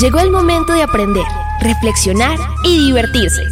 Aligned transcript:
Llegó 0.00 0.20
el 0.20 0.30
momento 0.30 0.72
de 0.72 0.82
aprender, 0.82 1.24
reflexionar 1.60 2.38
y 2.64 2.86
divertirse. 2.86 3.42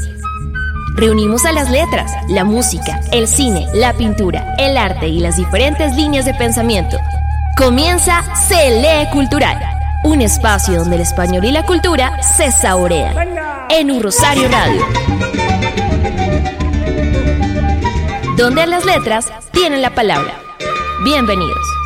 Reunimos 0.96 1.44
a 1.44 1.52
las 1.52 1.70
letras, 1.70 2.12
la 2.28 2.44
música, 2.44 3.00
el 3.10 3.26
cine, 3.26 3.66
la 3.74 3.94
pintura, 3.94 4.54
el 4.58 4.76
arte 4.76 5.08
y 5.08 5.20
las 5.20 5.36
diferentes 5.36 5.96
líneas 5.96 6.24
de 6.24 6.34
pensamiento. 6.34 6.98
Comienza 7.56 8.22
Se 8.36 8.80
Lee 8.80 9.10
Cultural, 9.12 9.60
un 10.04 10.20
espacio 10.20 10.78
donde 10.78 10.96
el 10.96 11.02
español 11.02 11.44
y 11.44 11.50
la 11.50 11.64
cultura 11.64 12.22
se 12.22 12.52
saborean. 12.52 13.16
En 13.70 13.90
un 13.90 14.02
Rosario 14.02 14.48
Radio. 14.48 14.86
Donde 18.36 18.66
las 18.66 18.84
letras 18.84 19.32
tienen 19.52 19.82
la 19.82 19.94
palabra. 19.94 20.34
Bienvenidos. 21.04 21.83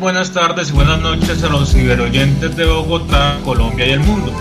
Buenas 0.00 0.32
tardes 0.32 0.70
y 0.70 0.72
buenas 0.72 0.98
noches 1.00 1.42
a 1.42 1.48
los 1.50 1.72
ciberoyentes 1.72 2.56
de 2.56 2.64
Bogotá, 2.64 3.38
Colombia 3.44 3.86
y 3.86 3.90
el 3.90 4.00
mundo. 4.00 4.32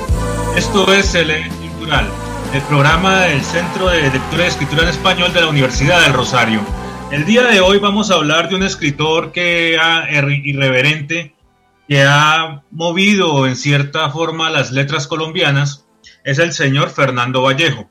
Esto 0.56 0.94
es 0.94 1.16
el 1.16 1.50
Cultural, 1.50 2.08
el 2.53 2.61
programa 2.61 3.23
del 3.23 3.42
Centro 3.42 3.89
de 3.89 4.03
Lectura 4.03 4.45
y 4.45 4.47
Escritura 4.47 4.84
en 4.84 4.89
Español 4.89 5.34
de 5.34 5.42
la 5.42 5.50
Universidad 5.50 6.02
del 6.02 6.14
Rosario. 6.14 6.61
El 7.11 7.25
día 7.25 7.44
de 7.44 7.59
hoy 7.59 7.78
vamos 7.78 8.09
a 8.09 8.14
hablar 8.14 8.47
de 8.47 8.56
un 8.56 8.64
escritor 8.64 9.34
que 9.34 9.78
ha 9.78 10.09
irreverente, 10.09 11.36
que 11.89 12.03
ha 12.03 12.64
movido 12.72 13.47
en 13.47 13.58
cierta 13.58 14.09
forma 14.09 14.50
las 14.50 14.72
letras 14.72 15.08
colombianas, 15.08 15.88
es 16.23 16.39
el 16.39 16.53
señor 16.53 16.89
Fernando 16.89 17.41
Vallejo. 17.41 17.89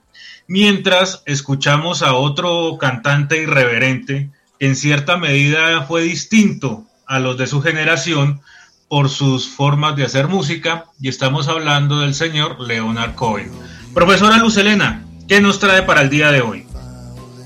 Mientras 0.48 1.23
escuchamos 1.27 2.03
a 2.03 2.15
otro 2.15 2.78
cantante 2.81 3.43
irreverente 3.43 4.31
que 4.59 4.69
en 4.69 4.75
cierta 4.75 5.19
medida 5.19 5.83
fue 5.83 6.03
distinto 6.03 6.86
a 7.07 7.19
los 7.19 7.39
de 7.39 7.47
su 7.47 7.61
generación 7.62 8.41
por 8.89 9.09
sus 9.09 9.49
formas 9.49 9.97
de 9.97 10.05
hacer 10.05 10.29
música 10.29 10.87
y 11.01 11.09
estamos 11.09 11.49
hablando 11.49 12.01
del 12.01 12.15
señor 12.15 12.61
Leonard 12.61 13.15
Cohen. 13.15 13.51
Profesora 13.95 14.39
Lucelena, 14.39 15.05
¿qué 15.27 15.41
nos 15.41 15.59
trae 15.59 15.83
para 15.83 16.03
el 16.03 16.11
día 16.11 16.31
de 16.31 16.41
hoy? 16.41 16.67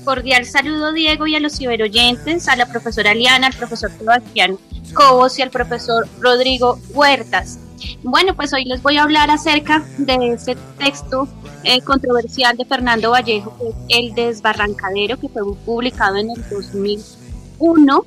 Cordial 0.03 0.45
saludo 0.45 0.93
Diego 0.93 1.27
y 1.27 1.35
a 1.35 1.39
los 1.39 1.57
ciberoyentes, 1.57 2.47
a 2.47 2.55
la 2.55 2.65
profesora 2.65 3.13
Liana, 3.13 3.47
al 3.47 3.53
profesor 3.53 3.91
Sebastián 3.91 4.57
Cobos 4.93 5.39
y 5.39 5.41
al 5.41 5.51
profesor 5.51 6.07
Rodrigo 6.19 6.79
Huertas. 6.89 7.59
Bueno, 8.03 8.35
pues 8.35 8.53
hoy 8.53 8.65
les 8.65 8.81
voy 8.81 8.97
a 8.97 9.03
hablar 9.03 9.31
acerca 9.31 9.83
de 9.97 10.33
ese 10.33 10.55
texto 10.77 11.27
eh, 11.63 11.81
controversial 11.81 12.57
de 12.57 12.65
Fernando 12.65 13.11
Vallejo, 13.11 13.55
El 13.89 14.13
Desbarrancadero, 14.13 15.19
que 15.19 15.29
fue 15.29 15.41
publicado 15.65 16.17
en 16.17 16.31
el 16.31 16.49
2001 16.49 18.05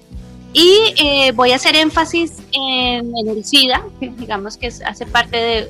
y 0.54 0.94
eh, 0.96 1.32
voy 1.32 1.50
a 1.50 1.56
hacer 1.56 1.74
énfasis 1.74 2.34
en, 2.52 3.12
el 3.28 3.44
SIDA, 3.44 3.82
que 4.00 4.08
digamos 4.16 4.56
que 4.56 4.68
hace 4.68 5.04
parte 5.04 5.68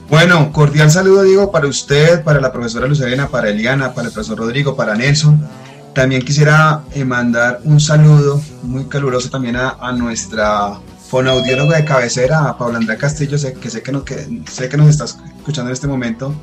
Bueno, 0.09 0.51
cordial 0.51 0.91
saludo, 0.91 1.23
Diego, 1.23 1.49
para 1.51 1.67
usted, 1.67 2.21
para 2.23 2.41
la 2.41 2.51
profesora 2.51 2.87
Lucelena, 2.87 3.29
para 3.29 3.49
Eliana, 3.49 3.93
para 3.93 4.07
el 4.07 4.13
profesor 4.13 4.39
Rodrigo, 4.39 4.75
para 4.75 4.95
Nelson 4.95 5.47
también 5.93 6.21
quisiera 6.21 6.83
eh, 6.93 7.03
mandar 7.03 7.61
un 7.63 7.79
saludo 7.79 8.41
muy 8.63 8.85
caluroso 8.85 9.29
también 9.29 9.55
a, 9.55 9.91
nuestra 9.91 10.79
fonoaudióloga 11.09 11.77
de 11.77 11.85
cabecera, 11.85 12.49
a 12.49 12.57
Paula 12.57 12.77
Andrea 12.77 12.97
Castillo, 12.97 13.37
sé, 13.37 13.53
que, 13.53 13.69
sé, 13.69 13.81
que, 13.81 13.91
que, 14.03 14.41
sé 14.49 14.69
que 14.69 14.77
nos 14.77 14.89
está 14.89 15.05
escuchando 15.05 15.69
en 15.69 15.73
este 15.73 15.87
momento, 15.87 16.33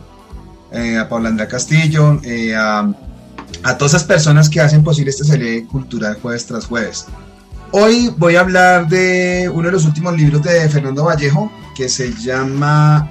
eh, 0.73 0.99
a 0.99 1.09
Paula 1.09 1.29
Andrea 1.29 1.49
Castillo, 1.49 2.21
eh, 2.25 2.55
a, 2.55 2.93
todas 3.79 3.95
esas 3.95 4.05
personas 4.05 4.49
que 4.49 4.61
hacen 4.61 4.83
posible 4.83 5.11
este 5.11 5.25
serie 5.25 5.67
cultural 5.67 6.19
jueves 6.21 6.47
tras 6.47 6.67
jueves. 6.67 7.07
Hoy 7.73 8.13
voy 8.17 8.37
a 8.37 8.41
hablar 8.41 8.89
de 8.89 9.51
uno 9.53 9.67
de 9.67 9.73
los 9.73 9.85
últimos 9.85 10.17
libros 10.17 10.43
de 10.43 10.69
Fernando 10.69 11.05
Vallejo, 11.05 11.51
que 11.77 11.89
se 11.89 12.13
llama 12.15 13.09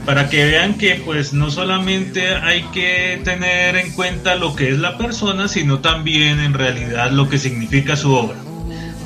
para 0.06 0.30
que 0.30 0.46
vean 0.46 0.76
que 0.76 1.02
pues 1.04 1.34
no 1.34 1.50
solamente 1.50 2.36
hay 2.36 2.64
que 2.66 3.20
tener 3.24 3.76
en 3.76 3.92
cuenta 3.94 4.36
lo 4.36 4.56
que 4.56 4.70
es 4.70 4.78
la 4.78 4.98
persona, 4.98 5.48
sino 5.48 5.80
también 5.80 6.40
en 6.40 6.54
realidad 6.54 7.10
lo 7.12 7.28
que 7.28 7.40
significa 7.40 7.96
su 7.96 8.14
obra. 8.14 8.38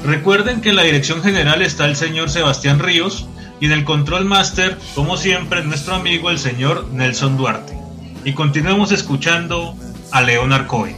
Recuerden 0.05 0.61
que 0.61 0.69
en 0.69 0.75
la 0.75 0.83
dirección 0.83 1.23
general 1.23 1.61
está 1.61 1.85
el 1.85 1.95
señor 1.95 2.29
Sebastián 2.29 2.79
Ríos, 2.79 3.27
y 3.59 3.65
en 3.65 3.71
el 3.71 3.83
Control 3.83 4.25
Master, 4.25 4.77
como 4.95 5.17
siempre, 5.17 5.63
nuestro 5.63 5.95
amigo 5.95 6.29
el 6.29 6.39
señor 6.39 6.87
Nelson 6.91 7.37
Duarte. 7.37 7.77
Y 8.23 8.33
continuemos 8.33 8.91
escuchando 8.91 9.75
a 10.11 10.21
Leonard 10.21 10.67
Cohen. 10.67 10.95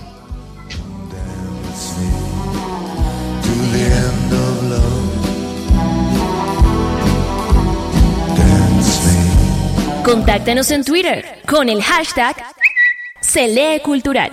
Contáctenos 10.03 10.71
en 10.71 10.83
Twitter 10.83 11.41
con 11.47 11.69
el 11.69 11.81
hashtag 11.81 12.35
Cultural. 13.83 14.31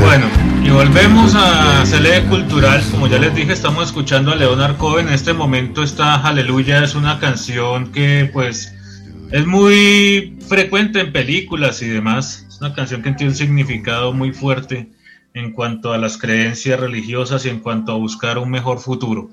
Bueno, 0.00 0.26
y 0.64 0.70
volvemos 0.70 1.34
a 1.36 1.86
Cele 1.86 2.24
Cultural. 2.24 2.82
Como 2.90 3.06
ya 3.06 3.18
les 3.18 3.32
dije, 3.36 3.52
estamos 3.52 3.86
escuchando 3.86 4.32
a 4.32 4.34
Leonard 4.34 4.76
Cohen. 4.78 5.06
En 5.06 5.14
este 5.14 5.32
momento 5.32 5.84
está 5.84 6.16
Aleluya, 6.16 6.82
es 6.82 6.96
una 6.96 7.20
canción 7.20 7.92
que 7.92 8.28
pues 8.32 8.74
es 9.30 9.46
muy 9.46 10.36
frecuente 10.48 11.00
en 11.00 11.12
películas 11.12 11.80
y 11.82 11.88
demás. 11.88 12.46
Es 12.48 12.60
una 12.60 12.74
canción 12.74 13.00
que 13.00 13.12
tiene 13.12 13.30
un 13.30 13.36
significado 13.36 14.12
muy 14.12 14.32
fuerte 14.32 14.90
en 15.32 15.52
cuanto 15.52 15.92
a 15.92 15.98
las 15.98 16.18
creencias 16.18 16.80
religiosas 16.80 17.46
y 17.46 17.48
en 17.48 17.60
cuanto 17.60 17.92
a 17.92 17.96
buscar 17.96 18.38
un 18.38 18.50
mejor 18.50 18.80
futuro. 18.80 19.30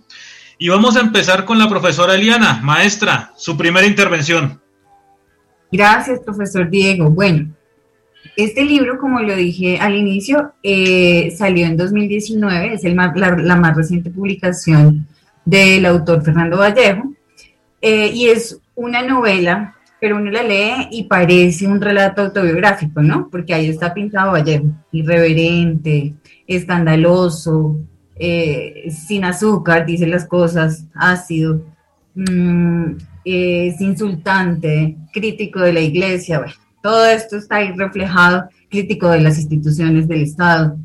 Y 0.59 0.69
vamos 0.69 0.97
a 0.97 1.01
empezar 1.01 1.45
con 1.45 1.57
la 1.57 1.67
profesora 1.67 2.13
Eliana, 2.13 2.59
maestra, 2.61 3.33
su 3.37 3.57
primera 3.57 3.87
intervención. 3.87 4.61
Gracias, 5.71 6.19
profesor 6.19 6.69
Diego. 6.69 7.09
Bueno, 7.09 7.54
este 8.35 8.65
libro, 8.65 8.97
como 8.99 9.19
lo 9.19 9.35
dije 9.35 9.77
al 9.77 9.95
inicio, 9.95 10.53
eh, 10.63 11.33
salió 11.35 11.65
en 11.65 11.77
2019, 11.77 12.73
es 12.73 12.83
el 12.83 12.95
la, 12.95 13.55
más 13.55 13.75
reciente 13.75 14.09
publicación 14.09 15.07
del 15.45 15.85
autor 15.85 16.23
Fernando 16.23 16.57
Vallejo, 16.57 17.13
eh, 17.81 18.11
y 18.13 18.27
es 18.27 18.59
una 18.75 19.01
novela, 19.03 19.75
pero 20.01 20.17
uno 20.17 20.31
la 20.31 20.43
lee 20.43 20.87
y 20.91 21.03
parece 21.03 21.67
un 21.67 21.79
relato 21.79 22.23
autobiográfico, 22.23 23.01
¿no? 23.01 23.29
Porque 23.29 23.53
ahí 23.53 23.69
está 23.69 23.93
pintado 23.93 24.33
Vallejo, 24.33 24.65
irreverente, 24.91 26.13
escandaloso, 26.47 27.77
eh, 28.17 28.89
sin 28.89 29.23
azúcar, 29.23 29.85
dice 29.85 30.07
las 30.07 30.25
cosas, 30.25 30.87
ácido, 30.93 31.61
mm, 32.15 32.97
es 33.23 33.81
insultante, 33.81 34.97
crítico 35.11 35.61
de 35.61 35.73
la 35.73 35.79
iglesia, 35.81 36.39
bueno 36.39 36.64
todo 36.85 37.03
esto 37.07 37.37
está 37.37 37.55
ahí 37.55 37.71
reflejado, 37.75 38.47
crítico 38.69 39.09
de 39.09 39.19
las 39.19 39.39
instituciones 39.39 40.07
del 40.07 40.21
Estado. 40.21 40.77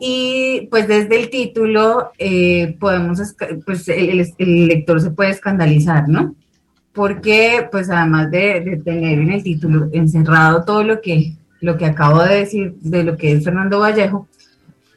Y 0.00 0.66
pues 0.72 0.88
desde 0.88 1.20
el 1.20 1.30
título 1.30 2.10
eh, 2.18 2.76
podemos, 2.80 3.20
pues 3.64 3.86
el, 3.86 4.26
lector 4.66 5.00
se 5.00 5.12
puede 5.12 5.30
escandalizar, 5.30 6.08
¿no? 6.08 6.34
Porque 6.92 7.68
pues 7.70 7.90
además 7.90 8.32
de, 8.32 8.82
tener 8.84 9.20
en 9.20 9.30
el 9.30 9.44
título 9.44 9.88
encerrado 9.92 10.64
todo 10.64 10.82
lo 10.82 11.00
que, 11.00 11.34
lo 11.60 11.76
que 11.76 11.86
acabo 11.86 12.24
de 12.24 12.34
decir 12.34 12.74
de 12.80 13.04
lo 13.04 13.16
que 13.16 13.30
es 13.30 13.44
Fernando 13.44 13.78
Vallejo, 13.78 14.26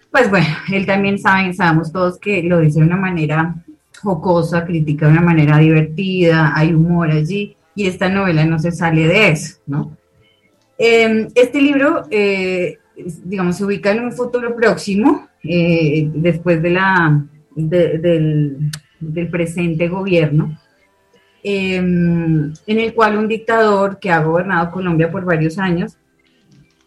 pues 0.09 0.31
bueno, 0.31 0.47
él 0.71 0.87
también 0.87 1.19
sabe, 1.19 1.53
sabemos 1.53 1.91
todos 1.91 2.17
que 2.17 2.41
lo 2.41 2.59
dice 2.59 2.79
de 2.79 2.87
una 2.87 2.97
manera 2.97 3.53
jocosa, 4.01 4.65
critica 4.65 5.05
de 5.05 5.11
una 5.11 5.21
manera 5.21 5.59
divertida, 5.59 6.53
hay 6.55 6.73
humor 6.73 7.11
allí, 7.11 7.55
y 7.75 7.85
esta 7.85 8.09
novela 8.09 8.43
no 8.45 8.57
se 8.57 8.71
sale 8.71 9.05
de 9.07 9.29
eso, 9.29 9.57
¿no? 9.67 9.95
Em, 10.85 11.29
este 11.33 11.61
libro, 11.61 12.03
eh, 12.11 12.77
digamos, 13.23 13.55
se 13.55 13.63
ubica 13.63 13.91
en 13.91 14.01
un 14.01 14.11
futuro 14.11 14.53
próximo, 14.53 15.29
eh, 15.41 16.09
después 16.13 16.61
de 16.61 16.71
la, 16.71 17.25
del, 17.55 18.69
presente 19.31 19.87
gobierno, 19.87 20.59
em, 21.41 22.51
en 22.67 22.79
el 22.79 22.93
cual 22.93 23.17
un 23.17 23.29
dictador 23.29 23.97
que 23.97 24.11
ha 24.11 24.21
gobernado 24.21 24.71
Colombia 24.71 25.09
por 25.09 25.23
varios 25.23 25.57
años 25.57 25.97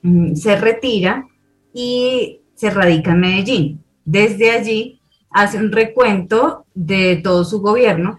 mm, 0.02 0.34
se 0.34 0.56
retira 0.56 1.26
y 1.72 2.40
se 2.54 2.68
radica 2.68 3.12
en 3.12 3.20
Medellín. 3.20 3.84
Desde 4.04 4.50
allí 4.50 5.00
hace 5.30 5.56
un 5.56 5.72
recuento 5.72 6.66
de 6.74 7.16
todo 7.24 7.44
su 7.44 7.62
gobierno, 7.62 8.18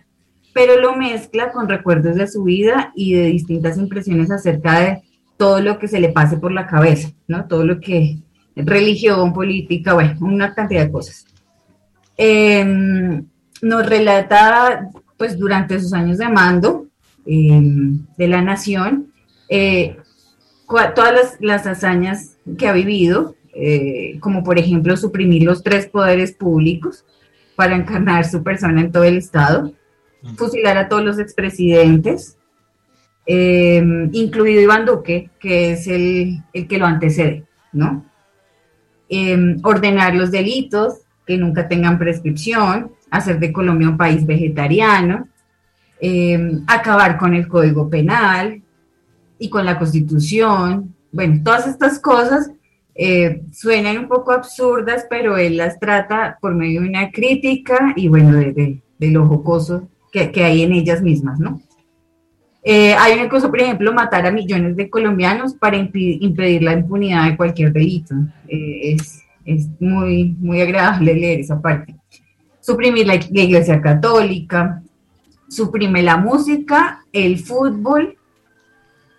pero 0.55 0.81
lo 0.81 0.95
mezcla 0.95 1.51
con 1.51 1.69
recuerdos 1.69 2.15
de 2.15 2.27
su 2.27 2.43
vida 2.45 2.91
y 2.95 3.13
de 3.13 3.27
distintas 3.27 3.77
impresiones 3.77 4.31
acerca 4.31 4.79
de 4.79 5.06
todo 5.37 5.61
lo 5.61 5.79
que 5.79 5.87
se 5.87 5.99
le 5.99 6.09
pase 6.09 6.37
por 6.37 6.51
la 6.51 6.67
cabeza, 6.67 7.09
¿no? 7.27 7.45
Todo 7.45 7.65
lo 7.65 7.79
que 7.79 8.17
religión, 8.55 9.33
política, 9.33 9.93
bueno, 9.93 10.17
una 10.21 10.53
cantidad 10.53 10.85
de 10.85 10.91
cosas. 10.91 11.25
Em, 12.17 13.25
nos 13.61 13.85
relata, 13.85 14.89
pues, 15.17 15.37
durante 15.37 15.79
sus 15.79 15.93
años 15.93 16.17
de 16.17 16.29
mando 16.29 16.87
em, 17.25 18.05
de 18.17 18.27
la 18.27 18.41
nación, 18.41 19.11
eh, 19.49 19.97
todas 20.95 21.13
las, 21.13 21.37
las, 21.39 21.67
hazañas 21.67 22.37
que 22.57 22.67
ha 22.67 22.73
vivido, 22.73 23.35
eh, 23.53 24.17
como 24.19 24.43
por 24.43 24.57
ejemplo 24.57 24.95
suprimir 24.97 25.43
los 25.43 25.63
tres 25.63 25.87
poderes 25.87 26.31
públicos 26.31 27.05
para 27.55 27.75
encarnar 27.75 28.25
su 28.25 28.43
persona 28.43 28.81
en 28.81 28.91
todo 28.91 29.03
el 29.03 29.17
Estado, 29.17 29.73
fusilar 30.37 30.77
a 30.77 30.87
todos 30.87 31.03
los 31.03 31.19
expresidentes, 31.19 32.37
eh, 33.29 33.83
incluido 34.13 34.61
Iván 34.61 34.85
Duque, 34.85 35.31
que 35.37 35.71
es 35.71 35.87
el, 35.87 36.41
que 36.53 36.77
lo 36.77 36.85
antecede, 36.85 37.43
¿no? 37.73 38.05
Eh, 39.09 39.57
ordenar 39.63 40.15
los 40.15 40.31
delitos 40.31 41.01
que 41.25 41.37
nunca 41.37 41.67
tengan 41.67 41.99
prescripción, 41.99 42.93
hacer 43.11 43.37
de 43.39 43.51
Colombia 43.51 43.89
un 43.89 43.97
país 43.97 44.25
vegetariano, 44.25 45.27
eh, 45.99 46.39
acabar 46.67 47.17
con 47.17 47.33
el 47.33 47.49
Código 47.49 47.89
Penal 47.89 48.61
y 49.37 49.49
con 49.49 49.65
la 49.65 49.77
Constitución. 49.77 50.95
Bueno, 51.11 51.41
todas 51.43 51.67
estas 51.67 51.99
cosas 51.99 52.49
suenan 53.51 53.99
un 53.99 54.07
poco 54.07 54.31
absurdas, 54.31 55.05
pero 55.07 55.37
él 55.37 55.57
las 55.57 55.79
trata 55.79 56.39
por 56.41 56.55
medio 56.55 56.81
de 56.81 56.89
una 56.89 57.11
crítica 57.11 57.93
y 57.95 58.07
bueno, 58.07 58.35
de, 58.37 58.81
lo 58.99 59.27
jocoso 59.27 59.87
que, 60.11 60.31
que 60.31 60.43
hay 60.43 60.63
en 60.63 60.71
ellas 60.71 61.03
mismas, 61.03 61.39
¿no? 61.39 61.61
Eh, 62.69 62.93
hay 62.95 63.17
una 63.17 63.29
cosa, 63.29 63.47
por 63.47 63.61
ejemplo, 63.61 63.93
matar 63.93 64.25
a 64.25 64.31
millones 64.31 64.75
de 64.75 64.89
colombianos 64.89 65.53
para 65.53 65.77
impedir 65.77 66.61
la 66.61 66.73
impunidad 66.73 67.29
de 67.29 67.37
cualquier 67.37 67.71
delito. 67.71 68.13
Eh, 68.45 68.97
es, 69.45 69.69
muy, 69.79 70.35
muy 70.37 70.59
agradable 70.59 71.13
leer 71.13 71.39
esa 71.39 71.61
parte. 71.61 71.95
Suprimir 72.59 73.07
la, 73.07 73.15
iglesia 73.15 73.79
católica, 73.79 74.83
suprime 75.47 76.03
la 76.03 76.17
música, 76.17 77.05
el 77.13 77.39
fútbol, 77.39 78.17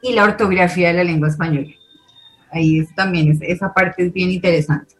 y 0.02 0.12
la 0.12 0.24
ortografía 0.24 0.88
de 0.88 0.94
la 0.94 1.04
lengua 1.04 1.28
española. 1.28 1.70
Ahí 2.52 2.84
también, 2.94 3.38
esa 3.40 3.72
parte 3.72 4.04
es 4.04 4.12
bien 4.12 4.30
interesante. 4.30 4.94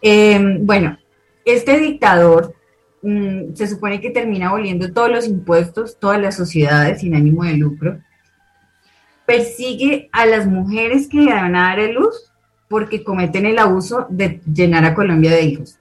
Em, 0.00 0.64
bueno, 0.64 0.96
este 1.44 1.80
dictador 1.80 2.54
mm, 3.02 3.54
se 3.54 3.66
supone 3.66 4.00
que 4.00 4.10
termina 4.10 4.48
aboliendo 4.48 4.92
todos 4.92 5.10
los 5.10 5.26
impuestos, 5.26 5.98
todas 5.98 6.20
las 6.20 6.36
sociedades 6.36 7.00
sin 7.00 7.14
ánimo 7.14 7.44
de 7.44 7.54
lucro. 7.54 8.00
Persigue 9.26 10.08
a 10.12 10.26
las 10.26 10.46
mujeres 10.46 11.08
que 11.08 11.26
van 11.26 11.56
a 11.56 11.68
dar 11.68 11.80
a 11.80 11.88
luz 11.88 12.32
porque 12.68 13.02
cometen 13.02 13.46
el 13.46 13.58
abuso 13.58 14.06
de 14.10 14.40
llenar 14.52 14.84
a 14.84 14.94
Colombia 14.94 15.32
de 15.32 15.42
hijos. 15.42 15.76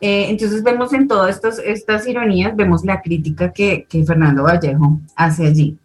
Eh, 0.00 0.26
entonces 0.28 0.62
vemos 0.62 0.92
en 0.92 1.08
todas 1.08 1.40
estas, 1.64 2.06
ironías, 2.06 2.54
vemos 2.54 2.84
la 2.84 3.00
crítica 3.00 3.52
que, 3.52 3.86
Fernando 4.06 4.44
Vallejo 4.44 5.00
hace 5.16 5.46
allí. 5.46 5.76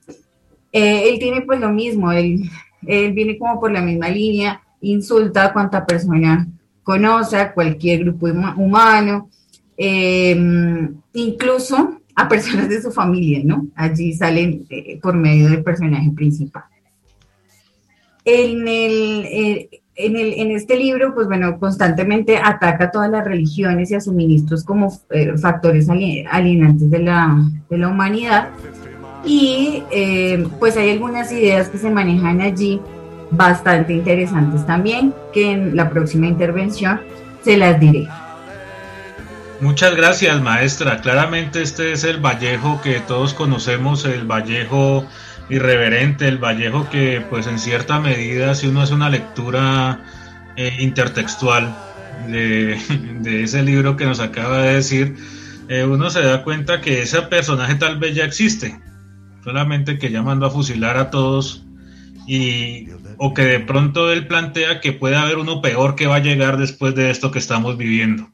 Eh, 0.72 1.10
él 1.10 1.20
tiene 1.20 1.42
pues 1.42 1.60
lo 1.60 1.70
mismo, 1.70 2.12
él, 2.12 2.50
él 2.86 3.14
viene 3.14 3.38
como 3.38 3.60
por 3.60 3.72
la 3.72 3.82
misma 3.82 4.10
línea, 4.10 4.62
insulta 4.82 5.46
a 5.46 5.54
cuanta 5.54 5.86
persona 5.86 6.48
conoce, 6.84 7.38
a 7.38 7.54
cualquier 7.54 8.02
grupo 8.02 8.28
humano, 8.28 9.30
eh, 9.78 10.90
incluso 11.14 12.00
a 12.16 12.30
personas 12.30 12.70
de 12.70 12.82
su 12.82 12.92
familia, 12.92 13.42
¿no? 13.44 13.68
Allí 13.76 14.14
salen 14.14 14.68
por 15.02 15.16
medio 15.16 15.50
del 15.50 15.64
personaje 15.64 16.12
principal. 16.12 16.64
En 18.26 18.68
el, 18.68 19.70
en, 19.96 20.16
el, 20.16 20.34
en, 20.34 20.52
este 20.52 20.78
libro, 20.78 21.14
pues 21.14 21.28
bueno, 21.28 21.60
constantemente 21.60 22.38
ataca 22.38 22.86
a 22.86 22.92
todas 22.92 23.10
las 23.10 23.26
religiones 23.26 23.92
y 23.92 23.96
a 23.96 24.02
sus 24.02 24.14
ministros 24.14 24.64
como 24.64 24.98
eh, 25.10 25.38
factores 25.38 25.90
alienantes 25.90 26.90
de 26.90 27.00
la, 27.00 27.44
de 27.70 27.78
la 27.78 27.88
humanidad. 27.90 28.50
Y 29.26 29.84
eh, 29.92 30.46
pues 30.60 30.78
hay 30.78 30.92
algunas 30.92 31.32
ideas 31.32 31.70
que 31.70 31.78
se 31.78 31.90
manejan 31.90 32.42
allí 32.42 32.80
bastante 33.32 33.94
interesantes 33.94 34.66
también, 34.66 35.14
que 35.34 35.52
en 35.52 35.76
la 35.76 35.90
próxima 35.90 36.28
intervención 36.28 37.00
se 37.42 37.58
las 37.58 37.80
diré. 37.80 38.08
Muchas 39.64 39.96
gracias, 39.96 40.42
maestra. 40.42 41.00
Claramente 41.00 41.62
este 41.62 41.94
es 41.94 42.04
el 42.04 42.18
Vallejo 42.18 42.82
que 42.82 43.00
todos 43.00 43.34
conocemos, 43.34 44.04
el 44.04 44.26
Vallejo 44.30 45.08
irreverente, 45.50 46.28
el 46.28 46.38
Vallejo 46.38 46.90
que 46.90 47.26
pues 47.30 47.48
en 47.48 47.58
cierta 47.58 48.02
medida 48.02 48.56
si 48.56 48.68
uno 48.68 48.82
hace 48.82 48.94
una 48.94 49.10
lectura 49.10 50.04
eh, 50.58 50.76
intertextual 50.82 51.74
de, 52.28 52.78
ese 53.42 53.64
libro 53.64 53.96
que 53.96 54.06
nos 54.06 54.20
acaba 54.20 54.64
de 54.64 54.74
decir, 54.74 55.16
eh, 55.70 55.86
uno 55.86 56.10
se 56.10 56.22
da 56.24 56.44
cuenta 56.44 56.82
que 56.82 57.02
ese 57.02 57.22
personaje 57.22 57.76
tal 57.76 57.98
vez 58.00 58.16
ya 58.16 58.26
existe, 58.26 58.78
solamente 59.46 59.98
que 59.98 60.12
ya 60.12 60.22
mandó 60.22 60.48
a 60.48 60.52
fusilar 60.52 60.98
a 60.98 61.10
todos 61.10 61.64
y 62.28 62.90
o 63.16 63.34
que 63.34 63.44
de 63.44 63.60
pronto 63.62 64.12
él 64.12 64.28
plantea 64.28 64.82
que 64.82 64.92
puede 64.92 65.16
haber 65.16 65.38
uno 65.38 65.62
peor 65.62 65.96
que 65.96 66.08
va 66.08 66.18
a 66.18 66.20
llegar 66.20 66.58
después 66.58 66.96
de 66.96 67.12
esto 67.12 67.32
que 67.32 67.40
estamos 67.40 67.78
viviendo. 67.78 68.34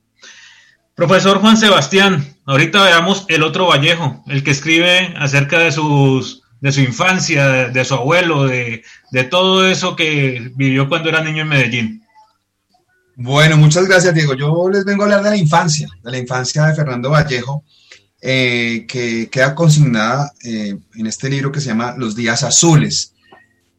Profesor 1.00 1.40
Juan 1.40 1.56
Sebastián, 1.56 2.36
ahorita 2.46 2.84
veamos 2.84 3.24
el 3.30 3.44
otro 3.44 3.68
Vallejo, 3.68 4.22
el 4.28 4.44
que 4.44 4.52
escribe 4.52 5.14
acerca 5.18 5.58
de 5.60 5.72
sus 5.72 6.44
de 6.60 6.74
su 6.74 6.82
infancia, 6.82 7.70
de, 7.70 7.86
su 7.86 7.94
abuelo, 7.94 8.48
de, 8.48 8.84
todo 9.32 9.66
eso 9.66 9.96
que 9.96 10.52
vivió 10.58 10.90
cuando 10.90 11.08
era 11.08 11.24
niño 11.24 11.44
en 11.44 11.48
Medellín. 11.48 12.04
Bueno, 13.16 13.56
muchas 13.56 13.88
gracias, 13.88 14.14
Diego. 14.14 14.34
Yo 14.34 14.70
les 14.70 14.84
vengo 14.84 15.04
a 15.04 15.06
hablar 15.06 15.24
de 15.24 15.30
la 15.30 15.38
infancia, 15.38 15.88
de 16.04 16.12
la 16.12 16.18
infancia 16.18 16.66
de 16.66 16.76
Fernando 16.76 17.12
Vallejo, 17.12 17.64
eh, 18.22 18.86
que 18.86 19.30
queda 19.30 19.56
consignada 19.56 20.34
eh, 20.44 20.76
en 20.96 21.08
este 21.08 21.30
libro 21.30 21.50
que 21.50 21.62
se 21.62 21.68
llama 21.68 21.96
Los 21.98 22.14
Días 22.14 22.44
Azules. 22.44 23.14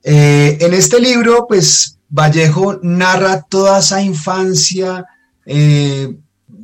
Eh, 0.03 0.57
en 0.59 0.73
este 0.73 0.99
libro, 0.99 1.45
pues 1.47 1.99
Vallejo 2.09 2.81
narra 2.83 3.43
toda 3.43 3.81
esa 3.81 4.01
infancia 4.01 5.05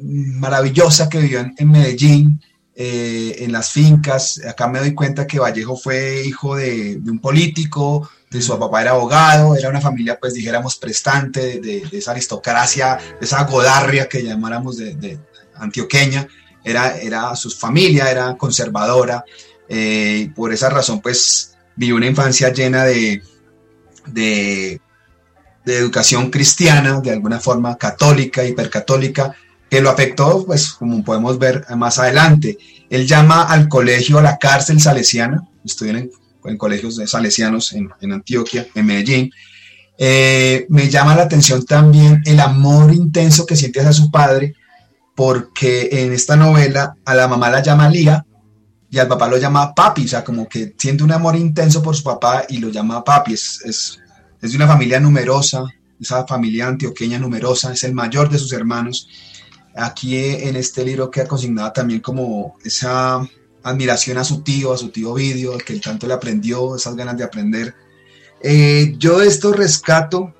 maravillosa 0.03 1.09
que 1.09 1.19
vivió 1.19 1.41
en 1.57 1.71
Medellín, 1.71 2.41
eh, 2.79 3.37
en 3.39 3.53
las 3.53 3.71
fincas. 3.71 4.39
Acá 4.47 4.69
me 4.69 4.81
doy 4.81 4.93
cuenta 4.93 5.27
que 5.27 5.39
Vallejo 5.39 5.79
fue 5.79 6.23
hijo 6.27 6.57
de, 6.57 7.01
un 7.07 7.19
político, 7.21 8.11
de 8.31 8.43
su 8.43 8.59
papá 8.59 8.83
era 8.83 8.91
abogado, 8.91 9.57
era 9.57 9.71
una 9.71 9.81
familia, 9.81 10.19
pues 10.21 10.35
dijéramos, 10.35 10.77
prestante 10.77 11.59
de, 11.59 11.89
esa 11.91 12.11
aristocracia, 12.11 12.99
de 13.19 13.25
esa 13.25 13.45
godarria 13.45 14.11
que 14.11 14.23
llamáramos 14.23 14.77
de, 14.77 15.19
antioqueña. 15.55 16.29
Era, 16.63 16.99
era 16.99 17.35
su 17.35 17.51
familia, 17.51 18.11
era 18.11 18.37
conservadora. 18.37 19.25
Eh, 19.71 20.31
por 20.37 20.53
esa 20.53 20.69
razón, 20.69 21.01
pues 21.01 21.57
vivió 21.77 21.97
una 21.97 22.09
infancia 22.09 22.53
llena 22.53 22.85
de, 22.85 23.23
de 24.13 24.81
educación 25.65 26.31
cristiana, 26.31 27.01
de 27.01 27.13
alguna 27.13 27.41
forma 27.41 27.79
católica, 27.79 28.45
hipercatólica, 28.45 29.35
que 29.71 29.81
lo 29.81 29.91
afectó, 29.91 30.45
pues 30.47 30.73
como 30.73 31.03
podemos 31.05 31.39
ver 31.39 31.65
más 31.77 31.99
adelante. 31.99 32.59
Él 32.89 33.07
llama 33.07 33.43
al 33.43 33.69
colegio, 33.69 34.19
a 34.19 34.23
la 34.23 34.39
cárcel 34.39 34.81
salesiana, 34.81 35.43
estoy 35.65 35.91
en, 35.91 36.11
en 36.45 36.57
colegios 36.57 36.97
de 36.97 37.07
salesianos 37.07 37.73
en, 37.73 37.91
en, 38.01 38.13
Antioquia, 38.13 38.67
en 38.75 38.87
Medellín. 38.87 39.31
Eh, 39.99 40.67
me 40.69 40.89
llama 40.89 41.17
la 41.17 41.23
atención 41.23 41.65
también 41.65 42.23
el 42.27 42.39
amor 42.41 42.93
intenso 42.93 43.47
que 43.47 43.57
siente 43.57 43.81
hacia 43.81 43.93
su 43.93 44.11
padre, 44.11 44.55
porque 45.15 45.89
en 45.91 46.13
esta 46.13 46.37
novela 46.37 46.95
a 47.05 47.15
la 47.15 47.27
mamá 47.27 47.51
la 47.51 47.63
llama 47.63 47.89
Lía 47.89 48.25
y 48.91 48.99
al 48.99 49.09
papá 49.09 49.29
lo 49.29 49.39
llama 49.39 49.75
papi, 49.75 50.05
o 50.05 50.09
sea, 50.09 50.23
como 50.23 50.49
que 50.49 50.75
siente 50.79 51.03
un 51.03 51.13
amor 51.13 51.35
intenso 51.35 51.83
por 51.83 51.97
su 51.97 52.05
papá 52.05 52.45
y 52.49 52.59
lo 52.59 52.69
llama 52.69 53.03
papi. 53.03 53.33
Es, 53.33 53.63
es, 53.65 53.99
es 54.41 54.51
de 54.51 54.57
una 54.57 54.69
familia 54.69 55.01
numerosa, 55.01 55.65
esa 56.01 56.27
familia 56.27 56.69
antioqueña 56.69 57.19
numerosa, 57.19 57.73
es 57.73 57.83
el 57.83 57.95
mayor 57.95 58.29
de 58.29 58.39
sus 58.39 58.53
hermanos 58.53 59.09
Aquí 59.77 60.17
en 60.17 60.57
este 60.57 60.85
libro 60.85 61.11
queda 61.11 61.27
consignada 61.27 61.73
también 61.73 62.01
como 62.01 62.57
esa 62.65 63.21
admiración 63.63 64.17
a 64.19 64.25
su 64.25 64.43
tío, 64.43 64.73
a 64.73 64.79
su 64.79 64.91
tío 64.91 65.13
Vidio, 65.13 65.59
que 65.59 65.73
él 65.73 65.81
tanto 65.81 66.07
le 66.07 66.15
aprendió, 66.15 66.77
esas 66.77 66.95
ganas 66.97 67.17
de 67.17 67.25
aprender. 67.25 67.75
Eh, 68.41 68.95
yo 68.99 69.19
de 69.19 69.27
esto 69.27 69.53
rescato 69.53 70.33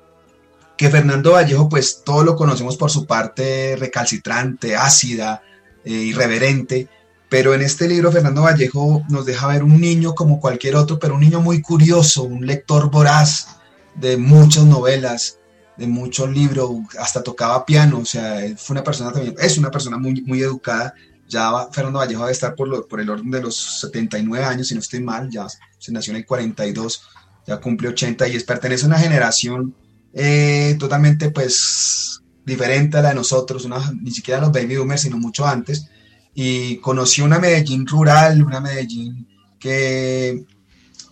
que 0.77 0.89
Fernando 0.89 1.33
Vallejo, 1.33 1.67
pues 1.67 2.03
todos 2.05 2.23
lo 2.23 2.35
conocemos 2.35 2.77
por 2.77 2.91
su 2.91 3.05
parte 3.05 3.75
recalcitrante, 3.77 4.75
ácida, 4.75 5.41
eh, 5.83 5.91
irreverente, 5.91 6.87
pero 7.29 7.53
en 7.53 7.61
este 7.61 7.87
libro 7.87 8.11
Fernando 8.11 8.43
Vallejo 8.43 9.03
nos 9.09 9.25
deja 9.25 9.47
ver 9.47 9.63
un 9.63 9.81
niño 9.81 10.15
como 10.15 10.39
cualquier 10.39 10.75
otro, 10.75 10.99
pero 10.99 11.15
un 11.15 11.21
niño 11.21 11.41
muy 11.41 11.61
curioso, 11.61 12.23
un 12.23 12.45
lector 12.45 12.89
voraz 12.89 13.47
de 13.95 14.17
muchas 14.17 14.63
novelas, 14.65 15.36
de 15.77 15.87
muchos 15.87 16.29
libros, 16.29 16.71
hasta 16.99 17.23
tocaba 17.23 17.65
piano, 17.65 17.99
o 17.99 18.05
sea, 18.05 18.41
fue 18.57 18.73
una 18.73 18.83
persona 18.83 19.11
también, 19.11 19.35
es 19.39 19.57
una 19.57 19.71
persona 19.71 19.97
muy, 19.97 20.21
muy 20.21 20.41
educada. 20.41 20.93
Ya 21.29 21.67
Fernando 21.71 21.99
Vallejo 21.99 22.21
va 22.21 22.29
a 22.29 22.31
estar 22.31 22.55
por, 22.55 22.87
por 22.87 23.01
el 23.01 23.09
orden 23.09 23.29
de 23.29 23.41
los 23.41 23.81
79 23.81 24.45
años, 24.45 24.67
si 24.67 24.73
no 24.73 24.79
estoy 24.79 25.01
mal, 25.01 25.29
ya 25.29 25.45
se 25.77 25.91
nació 25.91 26.11
en 26.11 26.17
el 26.17 26.25
42, 26.25 27.01
ya 27.45 27.57
cumple 27.57 27.89
80 27.89 28.27
y 28.27 28.35
es, 28.35 28.43
pertenece 28.43 28.85
a 28.85 28.87
una 28.87 28.99
generación 28.99 29.75
eh, 30.13 30.75
totalmente 30.79 31.29
pues 31.31 32.21
diferente 32.45 32.97
a 32.97 33.01
la 33.01 33.09
de 33.09 33.15
nosotros, 33.15 33.65
una, 33.65 33.91
ni 34.01 34.11
siquiera 34.11 34.39
los 34.39 34.51
baby 34.51 34.77
boomers, 34.77 35.01
sino 35.01 35.17
mucho 35.17 35.45
antes, 35.45 35.89
y 36.33 36.77
conoció 36.77 37.25
una 37.25 37.39
Medellín 37.39 37.85
rural, 37.85 38.41
una 38.41 38.61
Medellín 38.61 39.27
que 39.59 40.45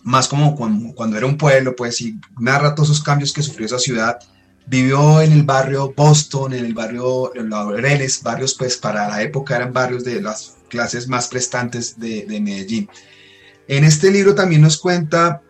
más 0.02 0.28
como 0.28 0.54
cuando, 0.54 0.94
cuando 0.94 1.16
era 1.16 1.26
un 1.26 1.36
pueblo, 1.36 1.76
pues, 1.76 2.00
y 2.00 2.18
narra 2.38 2.74
todos 2.74 2.90
esos 2.90 3.02
cambios 3.02 3.32
que 3.32 3.42
sufrió 3.42 3.66
esa 3.66 3.78
ciudad, 3.78 4.18
Vivió 4.68 5.20
en 5.20 5.32
el 5.32 5.44
barrio 5.44 5.94
Boston, 5.96 6.52
en 6.52 6.64
el 6.64 6.74
barrio 6.74 7.32
Laureles, 7.34 8.22
barrios 8.22 8.54
pues 8.54 8.76
para 8.76 9.08
la 9.08 9.22
época 9.22 9.56
eran 9.56 9.72
barrios 9.72 10.02
de 10.02 10.20
las 10.20 10.56
clases 10.68 11.06
más 11.06 11.28
prestantes 11.28 11.98
de, 11.98 12.26
Medellín. 12.40 12.88
En 13.68 13.84
este 13.84 14.10
libro 14.10 14.34
también 14.34 14.62
nos 14.62 14.78
cuenta 14.78 15.40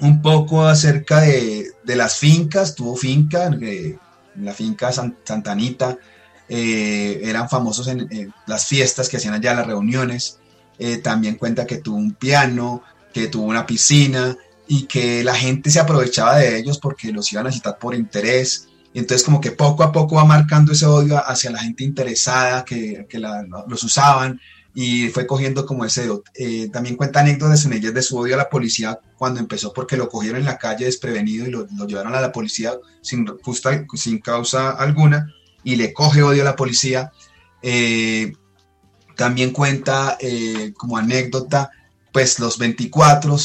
un 0.00 0.20
poco 0.20 0.64
acerca 0.64 1.20
de, 1.20 1.72
las 1.84 2.18
fincas, 2.18 2.74
tuvo 2.74 2.96
finca, 2.96 3.48
eh, 3.60 3.96
la 4.36 4.52
finca 4.52 4.90
Santanita, 4.90 5.96
eh, 6.48 7.20
eran 7.22 7.48
famosos 7.48 7.86
en, 7.86 8.34
las 8.46 8.66
fiestas 8.66 9.08
que 9.08 9.18
hacían 9.18 9.34
allá, 9.34 9.54
las 9.54 9.66
reuniones, 9.68 10.38
eh, 10.78 10.98
también 10.98 11.36
cuenta 11.36 11.66
que 11.66 11.78
tuvo 11.78 11.96
un 11.96 12.14
piano, 12.14 12.82
que 13.12 13.28
tuvo 13.28 13.44
una 13.44 13.66
piscina, 13.66 14.36
y 14.72 14.84
que 14.84 15.22
la 15.22 15.34
gente 15.34 15.68
se 15.68 15.80
aprovechaba 15.80 16.38
de 16.38 16.56
ellos 16.56 16.78
porque 16.78 17.12
los 17.12 17.30
iban 17.30 17.46
a 17.46 17.52
citar 17.52 17.76
por 17.78 17.94
interés. 17.94 18.68
Entonces 18.94 19.22
como 19.22 19.38
que 19.38 19.50
poco 19.50 19.82
a 19.82 19.92
poco 19.92 20.14
va 20.14 20.24
marcando 20.24 20.72
ese 20.72 20.86
odio 20.86 21.22
hacia 21.22 21.50
la 21.50 21.58
gente 21.58 21.84
interesada 21.84 22.64
que, 22.64 23.06
que 23.06 23.18
los 23.18 23.84
usaban 23.84 24.40
y 24.74 25.08
fue 25.08 25.26
cogiendo 25.26 25.66
como 25.66 25.84
ese... 25.84 26.08
Eh, 26.36 26.70
también 26.72 26.96
cuenta 26.96 27.20
anécdotas 27.20 27.66
en 27.66 27.74
ellas 27.74 27.92
de 27.92 28.00
su 28.00 28.16
odio 28.16 28.32
a 28.32 28.38
la 28.38 28.48
policía 28.48 28.98
cuando 29.18 29.40
empezó 29.40 29.74
porque 29.74 29.98
lo 29.98 30.08
cogieron 30.08 30.40
en 30.40 30.46
la 30.46 30.56
calle 30.56 30.86
desprevenido 30.86 31.46
y 31.46 31.50
lo, 31.50 31.66
llevaron 31.86 32.14
a 32.14 32.22
la 32.22 32.32
policía 32.32 32.72
sin, 33.02 33.26
justa, 33.26 33.84
sin 33.92 34.20
causa 34.20 34.70
alguna 34.70 35.34
y 35.62 35.76
le 35.76 35.92
coge 35.92 36.22
odio 36.22 36.40
a 36.40 36.46
la 36.46 36.56
policía. 36.56 37.12
Eh, 37.60 38.32
también 39.16 39.50
cuenta 39.50 40.16
eh, 40.18 40.72
como 40.78 40.96
anécdota 40.96 41.70
pues 42.12 42.38
los 42.38 42.58
24, 42.58 43.36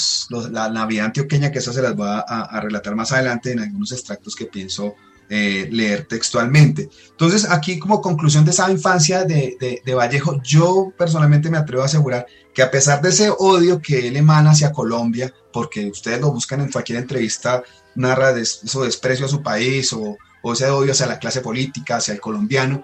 la 0.52 0.70
Navidad 0.70 1.06
antioqueña, 1.06 1.52
que 1.52 1.60
esa 1.60 1.72
se 1.72 1.82
las 1.82 1.96
voy 1.96 2.08
a, 2.10 2.60
relatar 2.62 2.96
más 2.96 3.12
adelante 3.14 3.52
en 3.52 3.60
algunos 3.60 3.92
extractos 3.94 4.36
que 4.36 4.46
pienso 4.46 4.96
eh, 5.30 5.70
leer 5.72 6.06
textualmente. 6.06 6.90
Entonces, 7.10 7.50
aquí 7.50 7.80
como 7.80 8.02
conclusión 8.02 8.44
de 8.44 8.52
esa 8.52 8.70
infancia 8.70 9.24
de, 9.24 9.82
de, 9.84 9.94
Vallejo, 9.94 10.42
yo 10.44 10.92
personalmente 10.98 11.50
me 11.50 11.58
atrevo 11.58 11.84
a 11.84 11.86
asegurar 11.86 12.26
que 12.54 12.62
a 12.62 12.70
pesar 12.70 13.02
de 13.02 13.10
ese 13.10 13.30
odio 13.30 13.82
que 13.82 14.08
él 14.08 14.18
emana 14.18 14.52
hacia 14.52 14.74
Colombia, 14.74 15.34
porque 15.54 15.90
ustedes 15.90 16.20
lo 16.20 16.32
buscan 16.32 16.62
en 16.62 16.72
cualquier 16.72 17.00
entrevista, 17.00 17.64
narra 17.96 18.34
de, 18.34 18.46
su 18.46 18.84
desprecio 18.84 19.26
a 19.26 19.30
su 19.30 19.42
país 19.42 19.94
o, 19.94 20.18
o 20.42 20.54
ese 20.54 20.70
odio 20.70 20.92
hacia 20.92 21.08
la 21.08 21.20
clase 21.20 21.42
política, 21.42 21.98
hacia 21.98 22.14
el 22.14 22.20
colombiano, 22.20 22.84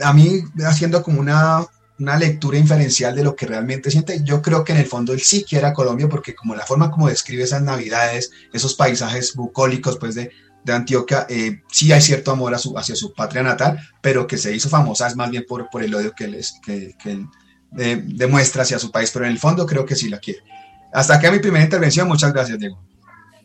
a 0.00 0.12
mí 0.12 0.42
haciendo 0.64 1.02
como 1.02 1.20
una 1.20 1.64
una 2.02 2.16
lectura 2.16 2.58
inferencial 2.58 3.14
de 3.14 3.24
lo 3.24 3.36
que 3.36 3.46
realmente 3.46 3.90
siente. 3.90 4.22
Yo 4.24 4.42
creo 4.42 4.64
que 4.64 4.72
en 4.72 4.78
el 4.78 4.86
fondo 4.86 5.12
él 5.12 5.20
sí 5.20 5.44
quiere 5.48 5.66
a 5.66 5.72
Colombia 5.72 6.08
porque 6.08 6.34
como 6.34 6.54
la 6.54 6.66
forma 6.66 6.90
como 6.90 7.08
describe 7.08 7.44
esas 7.44 7.62
navidades, 7.62 8.32
esos 8.52 8.74
paisajes 8.74 9.34
bucólicos 9.34 9.96
pues 9.98 10.14
de, 10.14 10.30
de 10.64 10.72
Antioquia, 10.72 11.26
eh, 11.28 11.62
sí 11.70 11.92
hay 11.92 12.00
cierto 12.00 12.32
amor 12.32 12.54
hacia 12.54 12.96
su 12.96 13.14
patria 13.14 13.42
natal, 13.42 13.78
pero 14.00 14.26
que 14.26 14.36
se 14.36 14.54
hizo 14.54 14.68
famosa 14.68 15.06
es 15.06 15.16
más 15.16 15.30
bien 15.30 15.44
por, 15.48 15.70
por 15.70 15.82
el 15.82 15.94
odio 15.94 16.12
que 16.12 16.24
él, 16.24 16.44
que, 16.64 16.94
que 17.02 17.24
eh, 17.78 18.02
demuestra 18.04 18.62
hacia 18.62 18.78
su 18.78 18.90
país, 18.90 19.10
pero 19.12 19.24
en 19.24 19.32
el 19.32 19.38
fondo 19.38 19.64
creo 19.64 19.86
que 19.86 19.96
sí 19.96 20.08
la 20.08 20.18
quiere. 20.18 20.40
Hasta 20.92 21.14
aquí 21.14 21.30
mi 21.30 21.38
primera 21.38 21.64
intervención, 21.64 22.08
muchas 22.08 22.32
gracias 22.32 22.58
Diego. 22.58 22.82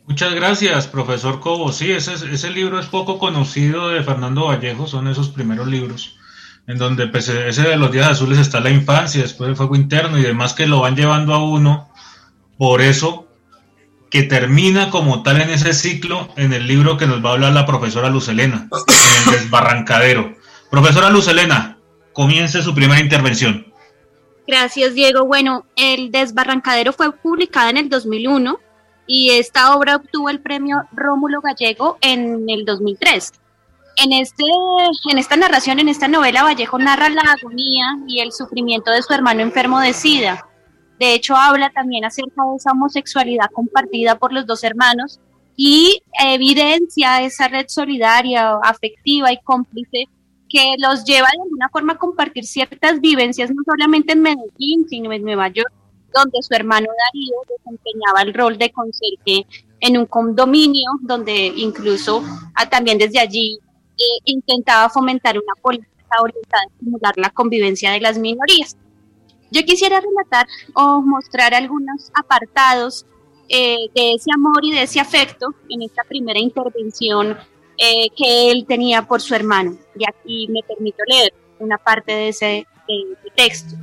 Muchas 0.06 0.34
gracias, 0.34 0.86
profesor 0.86 1.38
Cobo. 1.38 1.70
Sí, 1.70 1.92
ese, 1.92 2.14
ese 2.14 2.50
libro 2.50 2.80
es 2.80 2.86
poco 2.86 3.18
conocido 3.18 3.90
de 3.90 4.02
Fernando 4.02 4.46
Vallejo, 4.46 4.86
son 4.86 5.06
esos 5.06 5.28
primeros 5.28 5.66
libros 5.68 6.17
en 6.68 6.76
donde 6.76 7.06
pues, 7.06 7.28
ese 7.28 7.62
de 7.62 7.76
los 7.76 7.90
días 7.90 8.06
azules 8.06 8.38
está 8.38 8.60
la 8.60 8.70
infancia, 8.70 9.22
después 9.22 9.48
el 9.48 9.56
fuego 9.56 9.74
interno 9.74 10.18
y 10.18 10.22
demás 10.22 10.52
que 10.52 10.66
lo 10.66 10.80
van 10.80 10.94
llevando 10.94 11.34
a 11.34 11.42
uno, 11.42 11.88
por 12.58 12.82
eso 12.82 13.26
que 14.10 14.22
termina 14.22 14.90
como 14.90 15.22
tal 15.22 15.40
en 15.40 15.48
ese 15.50 15.72
ciclo 15.72 16.28
en 16.36 16.52
el 16.52 16.66
libro 16.66 16.98
que 16.98 17.06
nos 17.06 17.24
va 17.24 17.30
a 17.30 17.32
hablar 17.32 17.52
la 17.52 17.66
profesora 17.66 18.10
Lucelena, 18.10 18.68
en 18.70 19.32
el 19.32 19.40
desbarrancadero. 19.40 20.36
Profesora 20.70 21.08
Lucelena, 21.08 21.78
comience 22.12 22.62
su 22.62 22.74
primera 22.74 23.00
intervención. 23.00 23.66
Gracias, 24.46 24.94
Diego. 24.94 25.24
Bueno, 25.24 25.64
el 25.76 26.10
desbarrancadero 26.10 26.92
fue 26.92 27.12
publicada 27.12 27.70
en 27.70 27.78
el 27.78 27.88
2001 27.88 28.58
y 29.06 29.30
esta 29.30 29.74
obra 29.74 29.96
obtuvo 29.96 30.28
el 30.28 30.40
premio 30.40 30.84
Rómulo 30.92 31.40
Gallego 31.40 31.96
en 32.02 32.44
el 32.48 32.66
2003 32.66 33.32
en, 34.02 34.12
este, 34.12 34.44
en 35.10 35.18
esta 35.18 35.36
narración, 35.36 35.80
en 35.80 35.88
esta 35.88 36.08
novela, 36.08 36.44
Vallejo 36.44 36.78
narra 36.78 37.08
la 37.08 37.22
agonía 37.22 37.98
y 38.06 38.20
el 38.20 38.32
sufrimiento 38.32 38.90
de 38.90 39.02
su 39.02 39.12
hermano 39.12 39.40
enfermo 39.40 39.80
de 39.80 39.92
SIDA. 39.92 40.46
De 40.98 41.14
hecho, 41.14 41.36
habla 41.36 41.70
también 41.70 42.04
acerca 42.04 42.44
de 42.44 42.56
esa 42.56 42.72
homosexualidad 42.72 43.50
compartida 43.52 44.18
por 44.18 44.32
los 44.32 44.46
dos 44.46 44.64
hermanos 44.64 45.20
y 45.56 46.00
evidencia 46.24 47.22
esa 47.22 47.48
red 47.48 47.66
solidaria, 47.68 48.52
afectiva 48.62 49.32
y 49.32 49.38
cómplice 49.42 50.04
que 50.48 50.74
los 50.78 51.04
lleva 51.04 51.28
de 51.32 51.42
alguna 51.42 51.68
forma 51.68 51.92
a 51.94 51.98
compartir 51.98 52.44
ciertas 52.44 53.00
vivencias, 53.00 53.50
no 53.50 53.62
solamente 53.66 54.12
en 54.12 54.22
Medellín, 54.22 54.88
sino 54.88 55.12
en 55.12 55.22
Nueva 55.22 55.48
York, 55.48 55.72
donde 56.14 56.38
su 56.42 56.54
hermano 56.54 56.86
Darío 56.86 57.36
desempeñaba 57.58 58.22
el 58.22 58.32
rol 58.32 58.56
de 58.56 58.70
conserje 58.70 59.46
en 59.80 59.98
un 59.98 60.06
condominio, 60.06 60.90
donde 61.02 61.52
incluso 61.56 62.22
ah, 62.54 62.68
también 62.68 62.98
desde 62.98 63.20
allí 63.20 63.58
intentaba 64.24 64.88
fomentar 64.88 65.36
una 65.36 65.54
política 65.60 66.16
orientada 66.20 66.62
a 66.62 66.72
estimular 66.72 67.14
la 67.16 67.30
convivencia 67.30 67.90
de 67.92 68.00
las 68.00 68.18
minorías. 68.18 68.76
Yo 69.50 69.62
quisiera 69.64 70.00
relatar 70.00 70.46
o 70.74 71.00
mostrar 71.00 71.54
algunos 71.54 72.10
apartados 72.14 73.06
eh, 73.48 73.88
de 73.94 74.12
ese 74.12 74.30
amor 74.32 74.64
y 74.64 74.72
de 74.72 74.82
ese 74.82 75.00
afecto 75.00 75.54
en 75.70 75.82
esta 75.82 76.02
primera 76.04 76.38
intervención 76.38 77.36
eh, 77.78 78.08
que 78.16 78.50
él 78.50 78.66
tenía 78.66 79.06
por 79.06 79.20
su 79.22 79.34
hermano. 79.34 79.78
Y 79.98 80.04
aquí 80.06 80.48
me 80.48 80.62
permito 80.62 81.02
leer 81.06 81.32
una 81.58 81.78
parte 81.78 82.12
de 82.12 82.28
ese, 82.28 82.66
de 82.86 83.30
texto. 83.34 83.74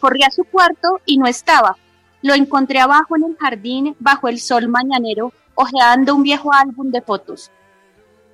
Corrí 0.00 0.22
a 0.24 0.30
su 0.30 0.44
cuarto 0.44 1.00
y 1.06 1.18
no 1.18 1.26
estaba. 1.26 1.76
Lo 2.22 2.34
encontré 2.34 2.80
abajo 2.80 3.16
en 3.16 3.24
el 3.24 3.36
jardín, 3.36 3.94
bajo 4.00 4.28
el 4.28 4.40
sol 4.40 4.68
mañanero, 4.68 5.32
hojeando 5.54 6.14
un 6.14 6.24
viejo 6.24 6.52
álbum 6.52 6.90
de 6.90 7.00
fotos 7.00 7.50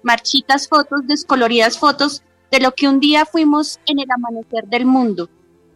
marchitas 0.02 0.68
fotos, 0.68 1.06
descoloridas 1.06 1.78
fotos 1.78 2.22
de 2.50 2.60
lo 2.60 2.72
que 2.72 2.88
un 2.88 3.00
día 3.00 3.24
fuimos 3.24 3.80
en 3.86 4.00
el 4.00 4.10
amanecer 4.10 4.66
del 4.66 4.84
mundo, 4.84 5.28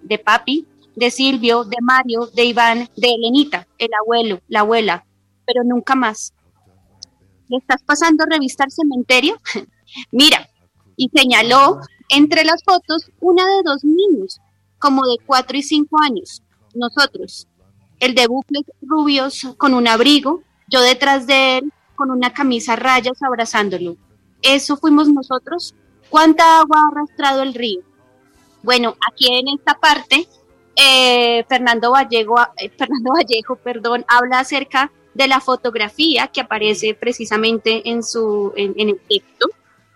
de 0.03 0.19
papi, 0.19 0.67
de 0.95 1.11
Silvio, 1.11 1.65
de 1.65 1.77
Mario, 1.81 2.27
de 2.35 2.45
Iván, 2.45 2.89
de 2.97 3.09
Elenita, 3.09 3.67
el 3.79 3.91
abuelo, 4.01 4.41
la 4.49 4.61
abuela, 4.61 5.07
pero 5.47 5.63
nunca 5.65 5.95
más. 5.95 6.35
¿Le 7.49 7.59
estás 7.59 7.83
pasando 7.83 8.25
revista 8.27 8.65
al 8.65 8.73
cementerio? 8.73 9.37
Mira, 10.11 10.49
y 10.97 11.09
señaló 11.15 11.81
entre 12.09 12.45
las 12.45 12.63
fotos 12.65 13.11
una 13.21 13.47
de 13.47 13.63
dos 13.65 13.85
niños, 13.85 14.41
como 14.79 15.07
de 15.07 15.17
cuatro 15.25 15.57
y 15.57 15.63
cinco 15.63 15.99
años, 16.03 16.43
nosotros, 16.75 17.49
el 18.01 18.15
de 18.15 18.27
bucles 18.27 18.65
rubios 18.83 19.47
con 19.57 19.75
un 19.75 19.89
abrigo, 19.89 20.43
yo 20.69 20.81
detrás 20.83 21.27
de 21.27 21.59
él 21.59 21.73
con 21.95 22.11
una 22.11 22.35
camisa 22.35 22.75
a 22.75 22.77
rayas 22.77 23.23
abrazándolo 23.23 23.97
eso 24.55 24.77
fuimos 24.77 25.09
nosotros. 25.09 25.75
¿Cuánta 26.09 26.61
agua 26.61 26.83
ha 26.83 26.89
arrastrado 26.89 27.43
el 27.43 27.55
río? 27.55 27.81
Bueno, 28.63 28.97
aquí 29.09 29.27
en 29.29 29.49
esta 29.49 29.75
parte, 29.75 30.27
eh, 30.77 31.45
Fernando, 31.49 31.93
Vallejo, 31.93 32.37
eh, 32.57 32.69
Fernando 32.71 33.13
Vallejo 33.13 33.57
perdón, 33.57 34.05
habla 34.09 34.41
acerca 34.41 34.91
de 35.15 35.29
la 35.29 35.41
fotografía 35.41 36.29
que 36.29 36.41
aparece 36.41 36.95
precisamente 36.95 37.89
en, 37.89 38.03
su, 38.03 38.53
en, 38.57 38.75
el 38.77 39.01
texto, 39.09 39.49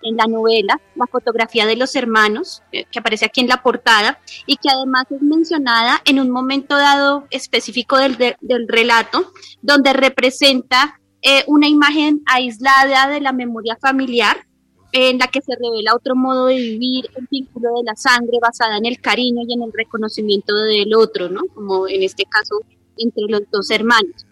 en 0.03 0.17
la 0.17 0.27
novela, 0.27 0.81
la 0.95 1.07
fotografía 1.07 1.67
de 1.67 1.77
los 1.77 1.95
hermanos, 1.95 2.63
eh, 2.73 2.85
que 2.91 3.01
aparece 3.01 3.27
aquí 3.27 3.41
en 3.41 3.49
la 3.49 3.63
portada, 3.63 4.19
y 4.47 4.57
que 4.57 4.71
además 4.71 5.05
es 5.11 5.21
mencionada 5.21 6.01
en 6.05 6.21
un 6.21 6.31
momento 6.31 6.77
dado 6.77 7.27
específico 7.31 7.99
del, 7.99 8.17
del 8.17 8.69
relato, 8.69 9.33
donde 9.63 9.93
representa 9.93 11.00
eh, 11.23 11.45
una 11.47 11.69
imagen 11.69 12.23
aislada 12.27 13.09
de 13.09 13.21
la 13.21 13.33
memoria 13.33 13.77
familiar 13.77 14.47
en 14.93 15.19
la 15.19 15.29
que 15.29 15.43
se 15.43 15.55
revela 15.55 15.95
otro 15.95 16.17
modo 16.17 16.47
de 16.47 16.57
vivir, 16.57 17.11
el 17.15 17.29
vínculo 17.31 17.69
de 17.77 17.85
la 17.85 17.95
sangre 17.95 18.39
basada 18.41 18.79
en 18.79 18.87
el 18.87 19.01
cariño 19.01 19.43
y 19.47 19.53
en 19.53 19.63
el 19.63 19.73
reconocimiento 19.73 20.55
del 20.57 20.95
otro, 20.95 21.29
¿no? 21.29 21.43
Como 21.55 21.87
en 21.87 22.03
este 22.03 22.25
caso 22.25 22.61
entre 22.97 23.25
los 23.29 23.43
dos 23.51 23.71
hermanos. 23.71 24.27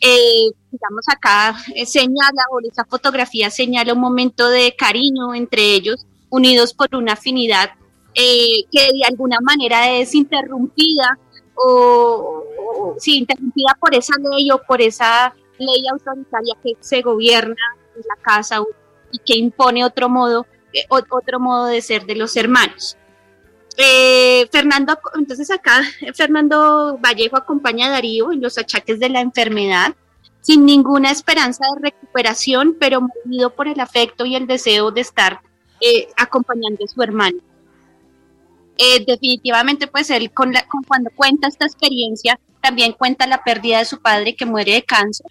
Eh, 0.00 0.50
digamos 0.70 1.04
acá 1.08 1.56
eh, 1.74 1.86
señala, 1.86 2.42
o 2.50 2.58
esa 2.60 2.84
fotografía 2.84 3.48
señala 3.48 3.94
un 3.94 4.00
momento 4.00 4.48
de 4.50 4.74
cariño 4.76 5.34
entre 5.34 5.74
ellos, 5.74 6.04
unidos 6.30 6.74
por 6.74 6.94
una 6.94 7.12
afinidad 7.12 7.70
que 8.12 8.92
de 8.92 9.04
alguna 9.08 9.38
manera 9.40 9.90
es 9.90 10.14
interrumpida 10.14 11.18
o, 11.56 12.44
o 12.78 12.96
interrumpida 13.04 13.76
por 13.80 13.92
esa 13.94 14.14
ley 14.18 14.50
o 14.52 14.60
por 14.62 14.80
esa 14.80 15.34
ley 15.58 15.84
autoritaria 15.90 16.54
que 16.62 16.76
se 16.80 17.02
gobierna 17.02 17.56
en 17.94 18.02
la 18.08 18.16
casa 18.22 18.62
y 19.10 19.18
que 19.18 19.36
impone 19.36 19.84
otro 19.84 20.08
modo, 20.08 20.46
eh, 20.72 20.84
otro 20.88 21.40
modo 21.40 21.66
de 21.66 21.80
ser 21.80 22.04
de 22.04 22.16
los 22.16 22.36
hermanos. 22.36 22.96
Eh, 23.76 24.48
Fernando, 24.52 24.98
entonces 25.14 25.50
acá 25.50 25.82
Fernando 26.14 26.98
Vallejo 26.98 27.36
acompaña 27.36 27.88
a 27.88 27.90
Darío 27.90 28.32
en 28.32 28.40
los 28.40 28.58
achaques 28.58 28.98
de 28.98 29.08
la 29.08 29.20
enfermedad, 29.20 29.94
sin 30.40 30.66
ninguna 30.66 31.10
esperanza 31.10 31.64
de 31.74 31.90
recuperación, 31.90 32.76
pero 32.78 33.00
movido 33.00 33.50
por 33.50 33.66
el 33.66 33.80
afecto 33.80 34.26
y 34.26 34.36
el 34.36 34.46
deseo 34.46 34.90
de 34.90 35.00
estar 35.00 35.40
eh, 35.80 36.08
acompañando 36.16 36.84
a 36.84 36.88
su 36.88 37.02
hermano. 37.02 37.38
definitivamente, 39.06 39.86
pues 39.86 40.10
él 40.10 40.32
con 40.32 40.52
cuando 40.86 41.10
cuenta 41.14 41.48
esta 41.48 41.64
experiencia, 41.64 42.38
también 42.60 42.92
cuenta 42.92 43.26
la 43.26 43.42
pérdida 43.44 43.78
de 43.78 43.84
su 43.84 44.00
padre 44.00 44.34
que 44.34 44.44
muere 44.44 44.72
de 44.72 44.82
cáncer 44.82 45.30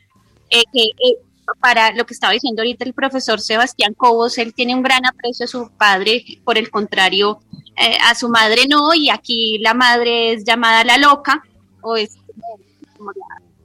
eh, 0.53 0.63
que 0.71 0.83
eh, 0.83 1.17
para 1.59 1.91
lo 1.93 2.05
que 2.05 2.13
estaba 2.13 2.33
diciendo 2.33 2.61
ahorita 2.61 2.85
el 2.85 2.93
profesor 2.93 3.41
Sebastián 3.41 3.93
Cobos, 3.95 4.37
él 4.37 4.53
tiene 4.53 4.75
un 4.75 4.83
gran 4.83 5.05
aprecio 5.05 5.45
a 5.45 5.47
su 5.47 5.69
padre, 5.71 6.23
por 6.43 6.57
el 6.57 6.69
contrario, 6.69 7.39
eh, 7.75 7.97
a 8.07 8.15
su 8.15 8.29
madre 8.29 8.67
no, 8.69 8.93
y 8.93 9.09
aquí 9.09 9.57
la 9.59 9.73
madre 9.73 10.33
es 10.33 10.43
llamada 10.43 10.83
la 10.83 10.97
loca, 10.97 11.43
o 11.81 11.95
es 11.95 12.11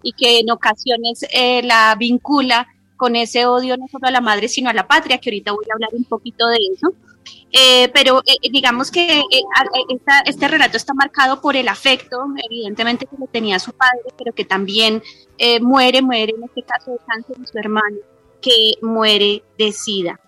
y 0.02 0.12
que 0.12 0.40
en 0.40 0.50
ocasiones 0.50 1.24
la 1.64 1.94
vincula 1.96 2.66
con 2.96 3.14
ese 3.14 3.46
odio 3.46 3.76
no 3.76 3.86
solo 3.88 4.08
a 4.08 4.10
la 4.10 4.20
madre, 4.20 4.48
sino 4.48 4.70
a 4.70 4.72
la 4.72 4.88
patria, 4.88 5.18
que 5.18 5.30
ahorita 5.30 5.52
voy 5.52 5.64
a 5.70 5.74
hablar 5.74 5.90
un 5.92 6.04
poquito 6.04 6.48
de 6.48 6.56
eso. 6.74 6.92
Eh, 7.50 7.88
pero 7.94 8.20
eh, 8.26 8.36
eh, 8.42 8.50
digamos 8.50 8.90
que 8.90 9.22
este 10.26 10.48
relato 10.48 10.76
está 10.76 10.92
marcado 10.92 11.40
por 11.40 11.56
el 11.56 11.68
afecto, 11.68 12.26
evidentemente 12.44 13.06
que 13.06 13.16
lo 13.18 13.26
tenía 13.26 13.58
su 13.58 13.72
padre, 13.72 14.02
pero 14.16 14.32
que 14.34 14.44
también 14.44 15.02
muere, 15.60 16.02
muere 16.02 16.34
en 16.36 16.44
este 16.44 16.62
caso 16.62 16.90
de 16.90 16.98
cáncer 17.06 17.36
de 17.36 17.46
su 17.46 17.58
hermano, 17.58 17.96
que 18.42 18.74
muere 18.82 19.42
de 19.56 19.72
SIDA. 19.72 20.20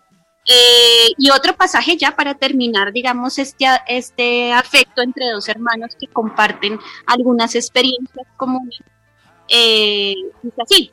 y 1.18 1.30
otro 1.30 1.54
pasaje 1.54 1.96
ya 1.96 2.16
para 2.16 2.34
terminar, 2.34 2.92
digamos, 2.92 3.38
este, 3.38 3.66
este 3.86 4.52
afecto 4.52 5.02
entre 5.02 5.30
dos 5.30 5.48
hermanos 5.48 5.94
que 5.98 6.06
comparten 6.06 6.78
algunas 7.06 7.54
experiencias 7.54 8.26
comunes 8.36 8.80
Eh, 9.52 10.14
así, 10.62 10.92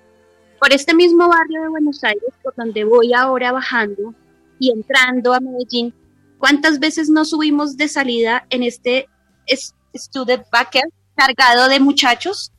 por 0.59 0.73
este 0.73 0.93
mismo 0.95 1.29
barrio 1.29 1.61
de 1.61 1.69
Buenos 1.69 2.03
Aires, 2.03 2.33
por 2.43 2.55
donde 2.55 2.83
voy 2.83 3.13
ahora 3.13 3.51
bajando 3.51 4.15
y 4.59 4.71
entrando 4.71 5.33
a 5.33 5.39
Medellín, 5.39 5.93
¿cuántas 6.37 6.79
veces 6.79 7.09
no 7.09 7.25
subimos 7.25 7.77
de 7.77 7.87
salida 7.87 8.45
en 8.49 8.63
este 8.63 9.07
student 9.93 10.43
bucket 10.51 10.91
cargado 11.15 11.67
de 11.67 11.79
muchachos 11.79 12.51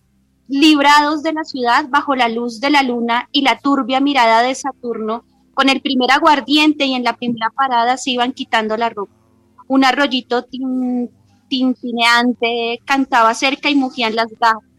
librados 0.48 1.22
de 1.22 1.32
la 1.34 1.44
ciudad 1.44 1.86
bajo 1.88 2.16
la 2.16 2.28
luz 2.28 2.60
de 2.60 2.70
la 2.70 2.82
luna 2.82 3.28
y 3.32 3.42
la 3.42 3.58
turbia 3.58 4.00
mirada 4.00 4.42
de 4.42 4.54
Saturno, 4.54 5.24
con 5.54 5.68
el 5.68 5.80
primer 5.82 6.10
aguardiente 6.10 6.86
y 6.86 6.94
en 6.94 7.04
la 7.04 7.16
primera 7.16 7.50
parada 7.50 7.96
se 7.96 8.10
iban 8.10 8.32
quitando 8.32 8.76
la 8.76 8.88
ropa. 8.88 9.12
Un 9.66 9.84
arroyito 9.84 10.46
tintineante 11.48 12.80
cantaba 12.86 13.34
cerca 13.34 13.68
y 13.68 13.74
mugían 13.74 14.16
las, 14.16 14.28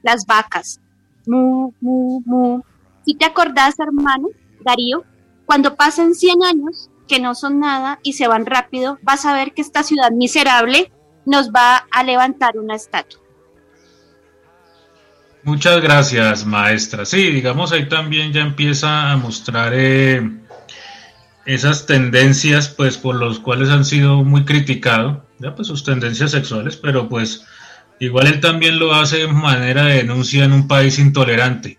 las 0.01 0.25
vacas. 0.25 0.81
Mu, 1.27 1.71
mu, 1.79 2.21
mu. 2.25 2.62
Si 3.05 3.13
te 3.13 3.25
acordás, 3.25 3.77
hermano, 3.79 4.29
Darío, 4.62 5.03
cuando 5.45 5.75
pasen 5.75 6.15
100 6.15 6.43
años, 6.43 6.89
que 7.10 7.19
no 7.19 7.36
son 7.36 7.60
nada 7.60 8.00
y 8.04 8.13
se 8.13 8.30
van 8.30 8.45
rápido, 8.45 9.00
vas 9.02 9.26
a 9.26 9.34
ver 9.34 9.54
que 9.54 9.62
esta 9.62 9.84
ciudad 9.84 10.12
miserable 10.12 10.93
nos 11.26 11.52
va 11.52 11.88
a 11.91 12.04
levantar 12.04 12.58
una 12.58 12.76
estatua. 12.76 13.19
Muchas 15.43 15.82
gracias, 15.82 16.45
maestra. 16.45 17.06
Sí, 17.06 17.32
digamos 17.32 17.72
ahí 17.72 17.89
también 17.89 18.32
ya 18.32 18.41
empieza 18.41 19.12
a 19.12 19.17
mostrar 19.17 19.74
eh, 19.74 20.22
esas 21.45 21.86
tendencias, 21.86 22.69
pues 22.69 22.98
por 22.98 23.15
los 23.15 23.39
cuales 23.39 23.69
han 23.69 23.86
sido 23.86 24.24
muy 24.24 24.45
criticados, 24.45 25.19
ya 25.39 25.56
pues 25.56 25.67
sus 25.67 25.84
tendencias 25.84 26.32
sexuales, 26.32 26.78
pero 26.78 27.10
pues 27.10 27.45
igual 28.00 28.28
él 28.28 28.39
también 28.39 28.78
lo 28.78 28.93
hace 28.93 29.17
de 29.17 29.28
manera 29.28 29.86
de 29.86 29.95
denuncia 29.95 30.43
en 30.43 30.52
un 30.54 30.67
país 30.67 31.00
intolerante. 31.00 31.78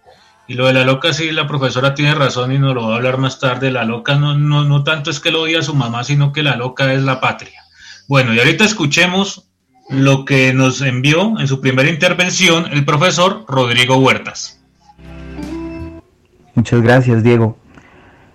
Y 0.50 0.54
lo 0.54 0.66
de 0.66 0.72
la 0.72 0.82
loca, 0.82 1.12
sí, 1.12 1.30
la 1.30 1.46
profesora 1.46 1.94
tiene 1.94 2.12
razón 2.12 2.50
y 2.50 2.58
nos 2.58 2.74
lo 2.74 2.88
va 2.88 2.94
a 2.94 2.96
hablar 2.96 3.18
más 3.18 3.38
tarde. 3.38 3.70
La 3.70 3.84
loca 3.84 4.16
no, 4.16 4.36
no, 4.36 4.64
no 4.64 4.82
tanto 4.82 5.08
es 5.08 5.20
que 5.20 5.30
lo 5.30 5.42
odia 5.42 5.60
a 5.60 5.62
su 5.62 5.76
mamá, 5.76 6.02
sino 6.02 6.32
que 6.32 6.42
la 6.42 6.56
loca 6.56 6.92
es 6.92 7.04
la 7.04 7.20
patria. 7.20 7.62
Bueno, 8.08 8.34
y 8.34 8.40
ahorita 8.40 8.64
escuchemos 8.64 9.48
lo 9.88 10.24
que 10.24 10.52
nos 10.52 10.80
envió 10.80 11.38
en 11.38 11.46
su 11.46 11.60
primera 11.60 11.88
intervención 11.88 12.66
el 12.72 12.84
profesor 12.84 13.44
Rodrigo 13.46 13.98
Huertas. 13.98 14.60
Muchas 16.56 16.82
gracias, 16.82 17.22
Diego. 17.22 17.56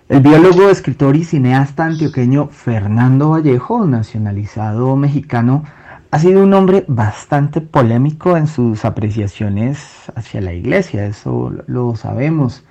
El 0.08 0.20
biólogo, 0.20 0.70
escritor 0.70 1.16
y 1.16 1.24
cineasta 1.24 1.84
antioqueño 1.84 2.48
Fernando 2.48 3.28
Vallejo, 3.28 3.84
nacionalizado 3.84 4.96
mexicano, 4.96 5.64
ha 6.16 6.18
sido 6.18 6.42
un 6.42 6.54
hombre 6.54 6.82
bastante 6.88 7.60
polémico 7.60 8.38
en 8.38 8.46
sus 8.46 8.86
apreciaciones 8.86 10.10
hacia 10.14 10.40
la 10.40 10.54
iglesia, 10.54 11.04
eso 11.04 11.52
lo 11.66 11.94
sabemos, 11.94 12.64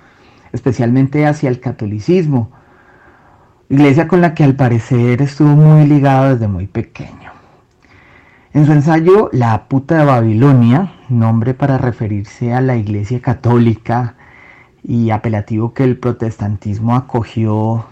especialmente 0.52 1.26
hacia 1.26 1.48
el 1.48 1.60
catolicismo, 1.60 2.50
iglesia 3.68 4.08
con 4.08 4.20
la 4.20 4.34
que 4.34 4.42
al 4.42 4.56
parecer 4.56 5.22
estuvo 5.22 5.50
muy 5.50 5.86
ligado 5.86 6.30
desde 6.30 6.48
muy 6.48 6.66
pequeño. 6.66 7.30
En 8.52 8.66
su 8.66 8.72
ensayo 8.72 9.30
La 9.32 9.68
puta 9.68 9.98
de 9.98 10.04
Babilonia, 10.06 10.94
nombre 11.08 11.54
para 11.54 11.78
referirse 11.78 12.52
a 12.52 12.60
la 12.60 12.74
Iglesia 12.74 13.22
Católica 13.22 14.16
y 14.82 15.10
apelativo 15.10 15.72
que 15.72 15.84
el 15.84 15.96
protestantismo 15.98 16.96
acogió 16.96 17.86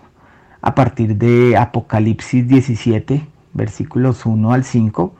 a 0.62 0.74
partir 0.74 1.16
de 1.16 1.56
Apocalipsis 1.56 2.48
17, 2.48 3.24
versículos 3.52 4.26
1 4.26 4.52
al 4.52 4.64
5, 4.64 5.14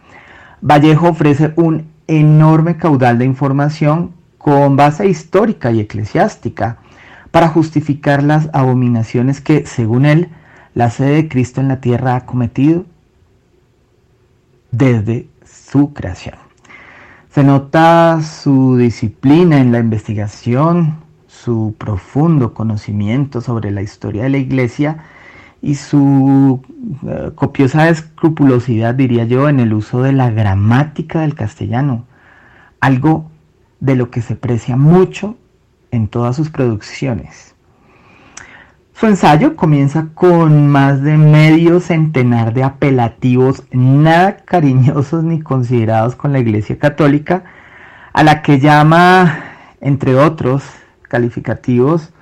Vallejo 0.66 1.11
ofrece 1.11 1.53
un 1.57 1.88
enorme 2.07 2.79
caudal 2.79 3.18
de 3.18 3.27
información 3.27 4.12
con 4.38 4.77
base 4.77 5.07
histórica 5.07 5.70
y 5.70 5.81
eclesiástica 5.81 6.79
para 7.31 7.48
justificar 7.48 8.22
las 8.22 8.48
abominaciones 8.55 9.42
que, 9.42 9.66
según 9.66 10.07
él, 10.07 10.31
la 10.72 10.88
sede 10.88 11.16
de 11.16 11.29
Cristo 11.29 11.61
en 11.61 11.68
la 11.68 11.83
tierra 11.83 12.16
ha 12.16 12.24
cometido 12.24 12.87
desde 14.70 15.29
su 15.44 15.92
creación. 15.92 16.37
Se 17.31 17.44
nota 17.44 18.22
su 18.22 18.79
disciplina 18.79 19.59
en 19.59 19.70
la 19.70 19.81
investigación, 19.81 20.96
su 21.27 21.74
profundo 21.77 22.55
conocimiento 22.55 23.42
sobre 23.42 23.70
la 23.70 23.83
historia 23.83 24.22
de 24.22 24.31
la 24.31 24.38
iglesia 24.38 25.05
y 25.64 25.77
su 25.77 26.61
eh, 27.09 27.31
copiosa 27.35 27.88
escrupulosidad, 27.88 28.94
diría 28.94 29.24
yo, 29.24 29.48
en 29.48 29.61
el 29.61 29.72
uso 29.72 30.03
de 30.03 30.12
la 30.12 30.31
gramática 30.31 31.22
del 31.22 31.35
castellano, 31.35 32.05
algo 32.81 33.31
de 33.81 33.96
lo 33.96 34.11
que 34.11 34.20
se 34.20 34.35
aprecia 34.35 34.77
mucho 34.77 35.38
en 35.90 36.09
todas 36.09 36.37
sus 36.37 36.50
producciones. 36.50 37.55
Su 38.92 39.07
ensayo 39.07 39.57
comienza 39.57 40.09
con 40.14 40.68
más 40.68 41.03
de 41.03 41.16
medio 41.16 41.81
centenar 41.81 42.53
de 42.53 42.62
apelativos 42.62 43.64
nada 43.72 44.37
cariñosos 44.44 45.24
ni 45.24 45.40
considerados 45.40 46.14
con 46.14 46.33
la 46.35 46.40
Iglesia 46.40 46.79
Católica, 46.79 47.42
a 48.12 48.22
la 48.22 48.42
que 48.42 48.61
llama, 48.61 49.44
entre 49.81 50.14
otros 50.14 50.62
calificativos, 51.09 52.13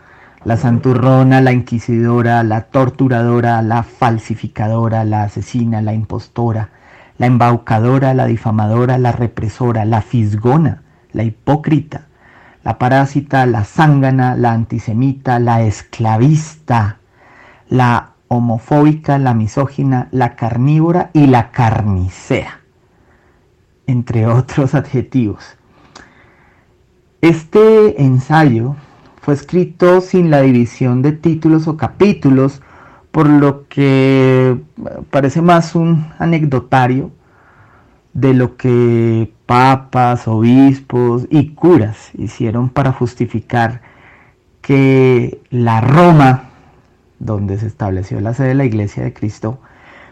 la 0.45 0.57
santurrona, 0.57 1.41
la 1.41 1.53
inquisidora, 1.53 2.43
la 2.43 2.63
torturadora, 2.63 3.63
la 3.63 3.83
falsificadora, 3.83 5.05
la 5.05 5.25
asesina, 5.25 5.81
la 5.81 5.93
impostora, 5.93 6.71
la 7.19 7.27
embaucadora, 7.27 8.15
la 8.15 8.27
difamadora, 8.27 8.99
la 8.99 9.13
represora, 9.13 9.85
la 9.85 10.01
fisgona, 10.01 10.83
la 11.13 11.23
hipócrita, 11.23 12.07
la 12.65 12.79
parásita, 12.79 13.47
la 13.47 13.65
zángana, 13.65 14.35
la 14.37 14.53
antisemita, 14.53 15.39
la 15.39 15.63
esclavista, 15.63 16.99
la 17.69 18.11
homofóbica, 18.29 19.19
la 19.19 19.35
misógina, 19.35 20.09
la 20.11 20.35
carnívora 20.35 21.11
y 21.13 21.27
la 21.27 21.51
carnicera, 21.51 22.61
entre 23.87 24.27
otros 24.27 24.75
adjetivos. 24.75 25.57
Este 27.21 28.03
ensayo 28.03 28.75
fue 29.23 29.35
escrito 29.35 30.01
sin 30.01 30.31
la 30.31 30.41
división 30.41 31.01
de 31.01 31.13
títulos 31.13 31.69
o 31.69 31.77
capítulos, 31.77 32.61
por 33.13 33.29
lo 33.29 33.69
que 33.69 34.59
parece 35.11 35.41
más 35.41 35.77
un 35.77 36.09
anecdotario 36.19 37.13
de 38.15 38.35
lo 38.35 38.57
que 38.57 39.33
papas, 39.47 40.27
obispos 40.27 41.29
y 41.31 41.51
curas 41.51 42.11
hicieron 42.19 42.69
para 42.69 42.91
justificar 42.91 43.81
que 44.61 45.41
la 45.51 45.81
Roma, 45.81 46.51
donde 47.21 47.59
se 47.59 47.69
estableció 47.69 48.21
la 48.21 48.35
sede 48.35 48.49
de 48.49 48.55
la 48.55 48.65
Iglesia 48.65 49.05
de 49.05 49.13
Cristo, 49.13 49.61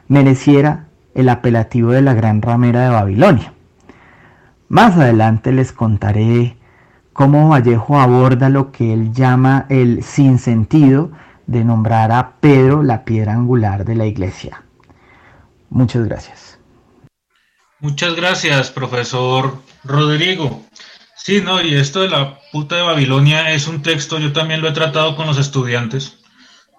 mereciera 0.06 0.86
el 1.16 1.30
apelativo 1.30 1.90
de 1.90 2.02
la 2.02 2.14
gran 2.14 2.42
ramera 2.42 2.84
de 2.84 2.90
Babilonia. 2.90 3.54
Más 4.68 4.96
adelante 4.96 5.50
les 5.50 5.72
contaré 5.72 6.54
cómo 7.20 7.50
Vallejo 7.50 8.00
aborda 8.00 8.48
lo 8.48 8.72
que 8.72 8.94
él 8.94 9.12
llama 9.12 9.66
el 9.68 10.02
sinsentido 10.02 11.12
de 11.46 11.62
nombrar 11.64 12.12
a 12.12 12.36
Pedro 12.40 12.82
la 12.82 13.04
piedra 13.04 13.34
angular 13.34 13.84
de 13.84 13.94
la 13.94 14.06
iglesia. 14.06 14.62
Muchas 15.68 16.06
gracias. 16.06 16.58
Muchas 17.78 18.16
gracias, 18.16 18.70
profesor 18.70 19.62
Rodrigo. 19.84 20.62
Sí, 21.14 21.42
no, 21.42 21.60
y 21.60 21.74
esto 21.74 22.00
de 22.00 22.08
la 22.08 22.38
puta 22.52 22.76
de 22.76 22.82
Babilonia 22.84 23.52
es 23.52 23.68
un 23.68 23.82
texto, 23.82 24.18
yo 24.18 24.32
también 24.32 24.62
lo 24.62 24.68
he 24.70 24.72
tratado 24.72 25.14
con 25.14 25.26
los 25.26 25.36
estudiantes 25.36 26.20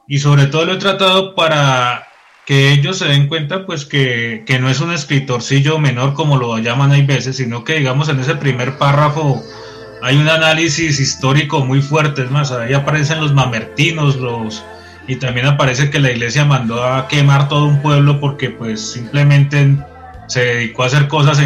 y 0.07 0.17
sobre 0.17 0.47
todo 0.47 0.65
lo 0.65 0.73
he 0.73 0.77
tratado 0.77 1.35
para 1.35 2.07
que 2.47 2.71
ellos 2.71 2.97
se 2.97 3.05
den 3.05 3.27
cuenta 3.27 3.67
pues 3.67 3.85
que, 3.85 4.43
no 4.59 4.71
es 4.71 4.79
un 4.79 4.91
escritorcillo 4.91 5.77
menor 5.77 6.15
como 6.15 6.37
lo 6.37 6.57
llaman 6.57 6.93
hay 6.93 7.05
veces, 7.05 7.37
sino 7.37 7.63
que 7.63 7.75
digamos 7.75 8.09
en 8.09 8.19
ese 8.19 8.33
primer 8.33 8.79
párrafo 8.79 9.43
hay 10.01 10.17
un 10.17 10.29
análisis 10.29 10.99
histórico 10.99 11.63
muy 11.65 11.81
fuerte, 11.81 12.23
es 12.23 12.31
más, 12.31 12.51
ahí 12.51 12.73
aparecen 12.73 13.21
los 13.21 13.33
mamertinos, 13.33 14.17
los 14.17 14.63
y 15.07 15.15
también 15.15 15.45
aparece 15.45 15.89
que 15.89 15.99
la 15.99 16.11
iglesia 16.11 16.45
mandó 16.45 16.83
a 16.83 17.07
quemar 17.07 17.49
todo 17.49 17.65
un 17.65 17.81
pueblo 17.81 18.19
porque 18.19 18.49
pues 18.49 18.91
simplemente 18.93 19.75
se 20.27 20.39
dedicó 20.41 20.83
a 20.83 20.85
hacer 20.87 21.07
cosas 21.07 21.39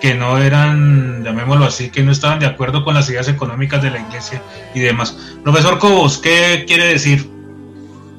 que 0.00 0.14
no 0.14 0.38
eran, 0.38 1.22
llamémoslo 1.22 1.66
así, 1.66 1.90
que 1.90 2.02
no 2.02 2.10
estaban 2.10 2.40
de 2.40 2.46
acuerdo 2.46 2.82
con 2.82 2.94
las 2.94 3.08
ideas 3.08 3.28
económicas 3.28 3.82
de 3.82 3.90
la 3.90 4.00
iglesia 4.00 4.42
y 4.74 4.80
demás. 4.80 5.16
Profesor 5.42 5.78
Cobos, 5.78 6.18
¿qué 6.18 6.64
quiere 6.66 6.86
decir? 6.86 7.30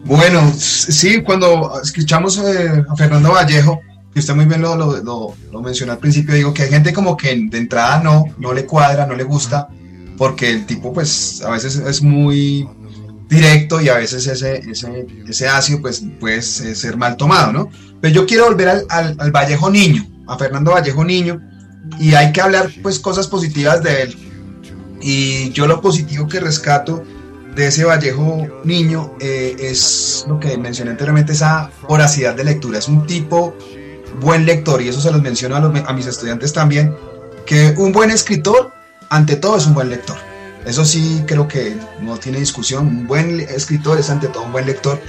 Bueno, 0.06 0.52
sí, 0.56 1.21
cuando 1.24 1.80
escuchamos 1.84 2.38
eh, 2.38 2.84
a 2.88 2.95
Fernando 2.95 3.34
Vallejo, 3.34 3.82
que 4.15 4.21
usted 4.21 4.34
muy 4.34 4.45
bien 4.45 4.62
lo, 4.62 4.78
lo, 4.78 5.36
lo, 5.51 5.62
mencionó 5.62 5.91
al 5.91 5.97
principio, 5.97 6.34
digo 6.34 6.54
que 6.54 6.63
hay 6.63 6.69
gente 6.69 6.93
como 6.93 7.17
que 7.17 7.36
de 7.36 7.58
entrada 7.58 8.01
no, 8.01 8.23
no 8.38 8.54
le 8.54 8.65
cuadra, 8.65 9.06
no 9.06 9.13
le 9.13 9.25
gusta, 9.25 9.67
porque 10.17 10.49
el 10.49 10.65
tipo 10.65 10.93
pues 10.93 11.41
a 11.41 11.49
veces 11.49 11.75
es 11.75 12.01
muy 12.01 12.65
directo 13.28 13.82
y 13.82 13.89
a 13.89 13.95
veces 13.95 14.25
ese, 14.25 14.60
ese, 14.71 15.06
ese 15.28 15.47
ácido 15.49 15.82
pues 15.82 16.01
puede 16.17 16.41
ser 16.41 16.95
mal 16.95 17.17
tomado, 17.17 17.51
¿no? 17.51 17.69
Pero 17.99 18.13
yo 18.13 18.25
quiero 18.25 18.45
volver 18.45 18.86
al, 18.88 19.17
al, 19.19 19.32
Vallejo 19.32 19.69
Niño, 19.69 20.08
a 20.30 20.38
Fernando 20.38 20.71
Vallejo 20.71 21.04
Niño, 21.04 21.41
y 21.99 22.13
hay 22.13 22.32
que 22.32 22.39
hablar 22.39 22.71
pues 22.82 22.99
cosas 22.99 23.28
positivas 23.28 23.84
de 23.84 24.04
él. 24.04 24.17
Y 25.01 25.49
yo 25.49 25.67
lo 25.67 25.82
positivo 25.82 26.25
que 26.25 26.39
rescato 26.39 27.04
de 27.54 27.67
ese 27.67 27.84
Vallejo 27.84 28.47
niño 28.63 29.13
eh, 29.19 29.58
es 29.60 30.25
lo 30.28 30.39
que 30.39 30.58
mencioné 30.58 30.91
anteriormente, 30.91 31.34
esa 31.34 31.69
voracidad 31.89 32.34
de 32.34 32.45
lectura. 32.45 32.80
Es 32.80 32.88
un 32.88 33.06
tipo 33.06 33.54
buen 34.19 34.45
lector 34.45 34.82
y 34.82 34.89
eso 34.89 35.01
se 35.01 35.12
los 35.12 35.21
menciono 35.21 35.56
a, 35.56 35.93
mis 35.93 36.06
estudiantes 36.06 36.54
también, 36.54 36.95
que 37.45 37.73
un 37.78 37.91
buen 37.91 38.10
escritor, 38.12 38.73
ante 39.10 39.36
todo, 39.36 39.58
es 39.58 39.65
un 39.65 39.73
buen 39.73 39.89
lector. 39.89 40.17
Eso 40.65 40.84
sí 40.84 41.23
creo 41.28 41.47
que 41.47 41.78
no 42.01 42.17
tiene 42.17 42.39
discusión. 42.39 42.88
Un 42.88 43.08
buen 43.08 43.39
escritor 43.39 43.99
es 43.99 44.10
ante 44.10 44.28
todo 44.28 44.43
un 44.43 44.51
buen 44.51 44.65
lector. 44.65 44.99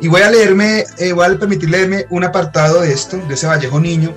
Y 0.00 0.08
voy 0.08 0.22
a 0.22 0.30
leerme, 0.30 0.84
eh, 0.98 1.12
voy 1.12 1.26
a 1.26 1.38
permitir 1.38 1.68
leerme 1.68 2.06
un 2.10 2.24
apartado 2.24 2.82
de 2.82 2.92
esto, 2.92 3.16
de 3.16 3.34
ese 3.34 3.46
Vallejo 3.46 3.80
Niño. 3.80 4.14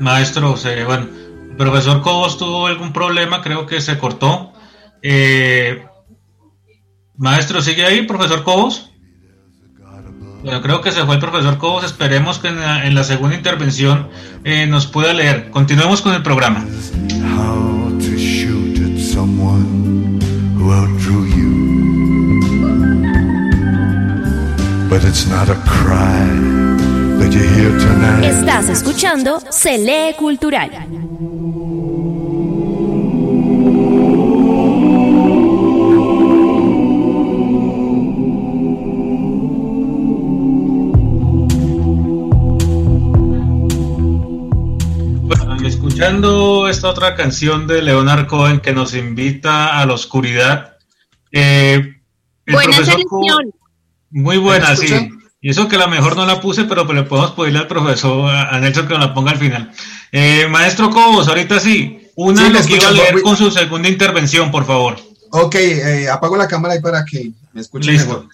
Maestro, 0.00 0.56
bueno, 0.86 1.08
el 1.50 1.56
profesor 1.56 2.02
Cobos 2.02 2.36
tuvo 2.36 2.66
algún 2.66 2.92
problema, 2.92 3.40
creo 3.40 3.64
que 3.64 3.80
se 3.80 3.96
cortó. 3.96 4.52
Eh, 5.02 5.86
maestro, 7.16 7.62
¿sigue 7.62 7.86
ahí, 7.86 8.06
profesor 8.06 8.42
Cobos? 8.42 8.90
Bueno, 10.44 10.60
creo 10.60 10.82
que 10.82 10.92
se 10.92 11.02
fue 11.04 11.14
el 11.14 11.20
profesor 11.20 11.56
Cobos. 11.56 11.84
Esperemos 11.84 12.38
que 12.38 12.48
en 12.48 12.94
la, 12.94 13.04
segunda 13.04 13.34
intervención 13.34 14.08
eh, 14.44 14.66
nos 14.66 14.86
pueda 14.86 15.14
leer. 15.14 15.50
Continuemos 15.50 16.02
con 16.02 16.12
el 16.12 16.22
programa. 16.22 16.66
Estás 28.22 28.68
escuchando 28.68 29.40
Se 29.50 29.78
lee 29.78 30.14
cultural. 30.18 31.03
Escuchando 46.04 46.68
esta 46.68 46.88
otra 46.88 47.14
canción 47.14 47.66
de 47.66 47.80
Leonard 47.80 48.26
Cohen 48.26 48.60
que 48.60 48.74
nos 48.74 48.94
invita 48.94 49.80
a 49.80 49.86
la 49.86 49.94
oscuridad. 49.94 50.76
Eh, 51.32 51.94
buena 52.46 52.72
selección. 52.74 53.54
muy 54.10 54.36
buena, 54.36 54.76
sí. 54.76 54.92
Y 55.40 55.48
eso 55.48 55.66
que 55.66 55.78
la 55.78 55.86
mejor 55.86 56.14
no 56.14 56.26
la 56.26 56.42
puse, 56.42 56.64
pero 56.64 56.84
le 56.92 57.04
podemos 57.04 57.30
pedirle 57.32 57.60
al 57.60 57.68
profesor, 57.68 58.30
a 58.30 58.58
Nelson, 58.60 58.86
que 58.86 58.94
nos 58.94 59.06
la 59.06 59.14
ponga 59.14 59.30
al 59.30 59.38
final. 59.38 59.72
Eh, 60.12 60.46
maestro 60.50 60.90
Cobos, 60.90 61.26
ahorita 61.26 61.58
sí, 61.58 62.10
una 62.16 62.62
sí, 62.62 62.68
que 62.68 62.76
iba 62.76 62.88
a 62.88 62.92
leer 62.92 63.22
con 63.22 63.36
su 63.36 63.50
segunda 63.50 63.88
intervención, 63.88 64.50
por 64.50 64.66
favor. 64.66 64.98
Ok, 65.30 65.54
eh, 65.54 66.08
apago 66.10 66.36
la 66.36 66.48
cámara 66.48 66.74
ahí 66.74 66.80
para 66.80 67.02
que 67.04 67.30
me 67.54 67.62
escuchen 67.62 67.94
mejor. 67.94 68.28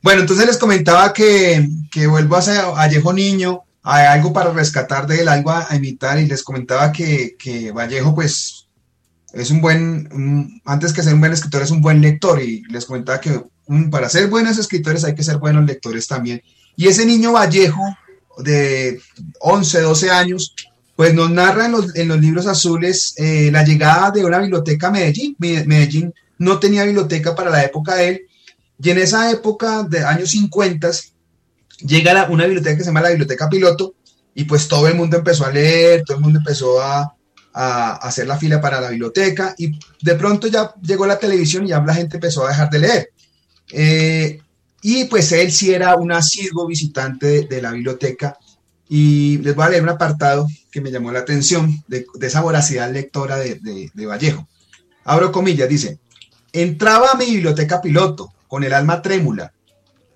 Bueno, 0.00 0.20
entonces 0.20 0.46
les 0.46 0.58
comentaba 0.58 1.12
que, 1.12 1.68
que 1.90 2.06
vuelvo 2.06 2.36
a 2.36 2.70
Vallejo 2.70 3.12
Niño, 3.12 3.62
hay 3.88 4.04
algo 4.06 4.32
para 4.32 4.52
rescatar 4.52 5.06
de 5.06 5.20
él, 5.20 5.28
algo 5.28 5.52
a, 5.52 5.68
imitar, 5.76 6.18
y 6.18 6.26
les 6.26 6.42
comentaba 6.42 6.90
que, 6.90 7.36
que, 7.38 7.70
Vallejo, 7.70 8.16
pues, 8.16 8.66
es 9.32 9.52
un 9.52 9.60
buen, 9.60 10.60
antes 10.64 10.92
que 10.92 11.04
ser 11.04 11.14
un 11.14 11.20
buen 11.20 11.32
escritor, 11.32 11.62
es 11.62 11.70
un 11.70 11.80
buen 11.80 12.00
lector, 12.00 12.42
y 12.42 12.62
les 12.64 12.84
comentaba 12.84 13.20
que 13.20 13.40
para 13.88 14.08
ser 14.08 14.26
buenos 14.26 14.58
escritores 14.58 15.04
hay 15.04 15.14
que 15.14 15.22
ser 15.22 15.36
buenos 15.36 15.64
lectores 15.64 16.08
también. 16.08 16.42
Y 16.74 16.88
ese 16.88 17.06
niño 17.06 17.34
Vallejo, 17.34 17.80
de 18.38 19.00
11, 19.38 19.80
12 19.82 20.10
años, 20.10 20.52
pues 20.96 21.14
nos 21.14 21.30
narra 21.30 21.66
en 21.66 21.72
los, 21.72 21.94
en 21.94 22.08
los 22.08 22.20
libros 22.20 22.48
azules 22.48 23.14
eh, 23.18 23.50
la 23.52 23.62
llegada 23.62 24.10
de 24.10 24.24
una 24.24 24.40
biblioteca 24.40 24.88
a 24.88 24.90
Medellín. 24.90 25.36
Medellín 25.38 26.12
no 26.38 26.58
tenía 26.58 26.82
biblioteca 26.82 27.36
para 27.36 27.50
la 27.50 27.62
época 27.62 27.94
de 27.94 28.08
él, 28.08 28.22
y 28.82 28.90
en 28.90 28.98
esa 28.98 29.30
época 29.30 29.84
de 29.84 30.04
años 30.04 30.30
50 30.30 30.90
llega 31.80 32.28
una 32.30 32.44
biblioteca 32.44 32.76
que 32.76 32.82
se 32.82 32.90
llama 32.90 33.02
la 33.02 33.10
Biblioteca 33.10 33.48
Piloto, 33.48 33.94
y 34.34 34.44
pues 34.44 34.68
todo 34.68 34.86
el 34.88 34.94
mundo 34.94 35.16
empezó 35.16 35.46
a 35.46 35.50
leer, 35.50 36.02
todo 36.04 36.18
el 36.18 36.22
mundo 36.22 36.38
empezó 36.38 36.80
a, 36.80 37.14
a 37.52 37.92
hacer 37.96 38.26
la 38.26 38.36
fila 38.36 38.60
para 38.60 38.80
la 38.80 38.90
biblioteca, 38.90 39.54
y 39.56 39.78
de 40.02 40.14
pronto 40.14 40.46
ya 40.46 40.74
llegó 40.82 41.06
la 41.06 41.18
televisión 41.18 41.64
y 41.64 41.70
ya 41.70 41.80
la 41.80 41.94
gente 41.94 42.16
empezó 42.16 42.44
a 42.44 42.50
dejar 42.50 42.70
de 42.70 42.78
leer. 42.78 43.10
Eh, 43.72 44.40
y 44.82 45.04
pues 45.06 45.32
él 45.32 45.50
sí 45.50 45.72
era 45.72 45.96
un 45.96 46.12
asiduo 46.12 46.66
visitante 46.66 47.46
de, 47.46 47.62
la 47.62 47.72
biblioteca. 47.72 48.38
Y 48.88 49.38
les 49.38 49.54
voy 49.54 49.64
a 49.64 49.70
leer 49.70 49.82
un 49.82 49.88
apartado 49.88 50.46
que 50.70 50.80
me 50.80 50.92
llamó 50.92 51.10
la 51.10 51.20
atención 51.20 51.82
de, 51.88 52.06
esa 52.20 52.40
voracidad 52.40 52.92
lectora 52.92 53.36
de, 53.36 53.58
de, 53.92 54.06
Vallejo. 54.06 54.46
Abro 55.04 55.32
comillas, 55.32 55.68
dice, 55.68 55.98
entraba 56.52 57.12
a 57.12 57.16
mi 57.16 57.26
biblioteca 57.26 57.80
piloto 57.80 58.32
con 58.46 58.62
el 58.62 58.72
alma 58.72 59.02
trémula, 59.02 59.52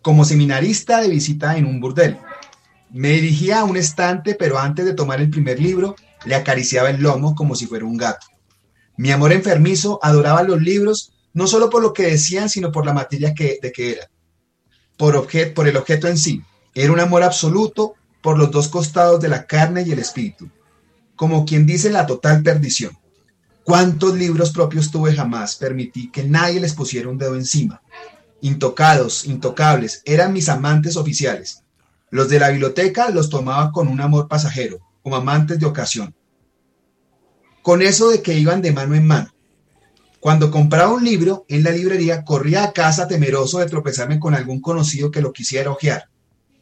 como 0.02 0.24
seminarista 0.24 1.00
de 1.00 1.08
visita 1.08 1.56
en 1.56 1.66
un 1.66 1.80
burdel. 1.80 2.18
Me 2.90 3.10
dirigía 3.10 3.60
a 3.60 3.64
un 3.64 3.76
estante, 3.76 4.34
pero 4.34 4.58
antes 4.58 4.84
de 4.84 4.94
tomar 4.94 5.20
el 5.20 5.30
primer 5.30 5.60
libro, 5.60 5.96
le 6.24 6.34
acariciaba 6.34 6.90
el 6.90 7.00
lomo 7.02 7.34
como 7.34 7.54
si 7.54 7.66
fuera 7.66 7.84
un 7.84 7.96
gato. 7.96 8.26
Mi 8.96 9.10
amor 9.10 9.32
enfermizo 9.32 9.98
adoraba 10.02 10.42
los 10.42 10.60
libros, 10.60 11.12
no 11.32 11.46
solo 11.46 11.70
por 11.70 11.82
lo 11.82 11.92
que 11.92 12.04
decían, 12.04 12.48
sino 12.48 12.72
por 12.72 12.84
la 12.84 12.92
materia 12.92 13.32
de 13.32 13.72
que 13.72 13.92
era 13.92 14.10
por, 15.00 15.26
por 15.54 15.66
el 15.66 15.76
objeto 15.78 16.08
en 16.08 16.18
sí. 16.18 16.42
Era 16.74 16.92
un 16.92 17.00
amor 17.00 17.22
absoluto 17.22 17.94
por 18.20 18.38
los 18.38 18.50
dos 18.50 18.68
costados 18.68 19.18
de 19.20 19.28
la 19.28 19.46
carne 19.46 19.82
y 19.82 19.92
el 19.92 19.98
espíritu, 19.98 20.50
como 21.16 21.46
quien 21.46 21.64
dice 21.64 21.88
la 21.88 22.06
total 22.06 22.42
perdición. 22.42 22.96
¿Cuántos 23.64 24.14
libros 24.16 24.50
propios 24.50 24.90
tuve 24.90 25.14
jamás? 25.14 25.56
Permití 25.56 26.10
que 26.10 26.24
nadie 26.24 26.60
les 26.60 26.74
pusiera 26.74 27.08
un 27.08 27.16
dedo 27.16 27.34
encima. 27.34 27.80
Intocados, 28.42 29.26
intocables, 29.26 30.02
eran 30.04 30.32
mis 30.32 30.48
amantes 30.48 30.96
oficiales. 30.96 31.62
Los 32.10 32.28
de 32.28 32.40
la 32.40 32.48
biblioteca 32.48 33.10
los 33.10 33.28
tomaba 33.28 33.70
con 33.70 33.86
un 33.88 34.00
amor 34.00 34.28
pasajero, 34.28 34.78
como 35.02 35.16
amantes 35.16 35.58
de 35.58 35.66
ocasión. 35.66 36.14
Con 37.62 37.82
eso 37.82 38.08
de 38.08 38.22
que 38.22 38.38
iban 38.38 38.62
de 38.62 38.72
mano 38.72 38.94
en 38.94 39.06
mano. 39.06 39.34
Cuando 40.20 40.50
compraba 40.50 40.92
un 40.92 41.04
libro 41.04 41.44
en 41.48 41.62
la 41.62 41.70
librería, 41.70 42.24
corría 42.24 42.64
a 42.64 42.72
casa 42.72 43.08
temeroso 43.08 43.58
de 43.58 43.66
tropezarme 43.66 44.18
con 44.18 44.34
algún 44.34 44.60
conocido 44.60 45.10
que 45.10 45.22
lo 45.22 45.32
quisiera 45.32 45.70
ojear. 45.70 46.08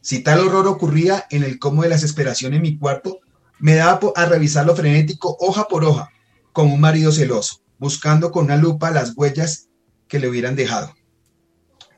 Si 0.00 0.20
tal 0.20 0.40
horror 0.40 0.66
ocurría 0.66 1.26
en 1.30 1.42
el 1.42 1.58
como 1.58 1.82
de 1.82 1.88
la 1.88 1.96
desesperación 1.96 2.54
en 2.54 2.62
mi 2.62 2.78
cuarto, 2.78 3.18
me 3.58 3.74
daba 3.74 4.00
a 4.14 4.26
revisarlo 4.26 4.76
frenético 4.76 5.36
hoja 5.40 5.64
por 5.64 5.84
hoja, 5.84 6.10
como 6.52 6.74
un 6.74 6.80
marido 6.80 7.10
celoso, 7.10 7.60
buscando 7.78 8.30
con 8.30 8.44
una 8.44 8.56
lupa 8.56 8.90
las 8.90 9.12
huellas 9.16 9.68
que 10.06 10.18
le 10.18 10.28
hubieran 10.28 10.54
dejado. 10.54 10.94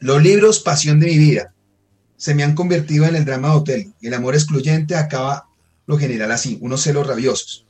Los 0.01 0.23
libros, 0.23 0.61
pasión 0.61 0.99
de 0.99 1.07
mi 1.07 1.19
vida, 1.19 1.53
se 2.17 2.35
me 2.35 2.43
han 2.43 2.55
convertido 2.55 3.07
en 3.07 3.17
el 3.17 3.25
drama 3.25 3.51
de 3.51 3.57
hotel. 3.57 3.95
El 4.03 4.15
amor 4.15 4.35
excluyente 4.35 4.97
acaba 4.97 5.47
lo 5.87 5.99
general 5.99 6.33
así, 6.33 6.59
unos 6.61 6.83
celos 6.83 7.07
rabiosos. 7.07 7.67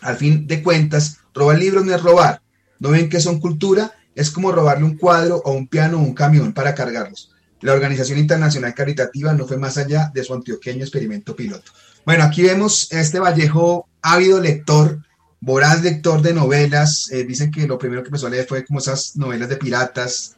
Al 0.00 0.16
fin 0.16 0.46
de 0.46 0.62
cuentas, 0.62 1.18
robar 1.34 1.58
libros 1.58 1.84
no 1.84 1.94
es 1.94 2.02
robar, 2.02 2.42
¿No 2.80 2.90
ven 2.90 3.10
que 3.10 3.20
son 3.20 3.38
cultura? 3.38 3.92
Es 4.14 4.30
como 4.30 4.50
robarle 4.50 4.84
un 4.84 4.96
cuadro 4.96 5.40
o 5.44 5.52
un 5.52 5.68
piano 5.68 5.98
o 5.98 6.00
un 6.00 6.14
camión 6.14 6.52
para 6.52 6.74
cargarlos. 6.74 7.30
La 7.60 7.74
Organización 7.74 8.18
Internacional 8.18 8.74
Caritativa 8.74 9.34
no 9.34 9.46
fue 9.46 9.58
más 9.58 9.76
allá 9.76 10.10
de 10.14 10.24
su 10.24 10.32
antioqueño 10.32 10.80
experimento 10.80 11.36
piloto. 11.36 11.70
Bueno, 12.06 12.24
aquí 12.24 12.42
vemos 12.42 12.90
este 12.90 13.20
Vallejo 13.20 13.86
ávido 14.00 14.40
lector, 14.40 15.04
voraz 15.40 15.82
lector 15.82 16.22
de 16.22 16.32
novelas. 16.32 17.10
Eh, 17.12 17.24
dicen 17.24 17.50
que 17.50 17.66
lo 17.66 17.78
primero 17.78 18.02
que 18.02 18.08
empezó 18.08 18.28
a 18.28 18.30
leer 18.30 18.46
fue 18.46 18.64
como 18.64 18.78
esas 18.78 19.14
novelas 19.16 19.50
de 19.50 19.56
piratas. 19.56 20.36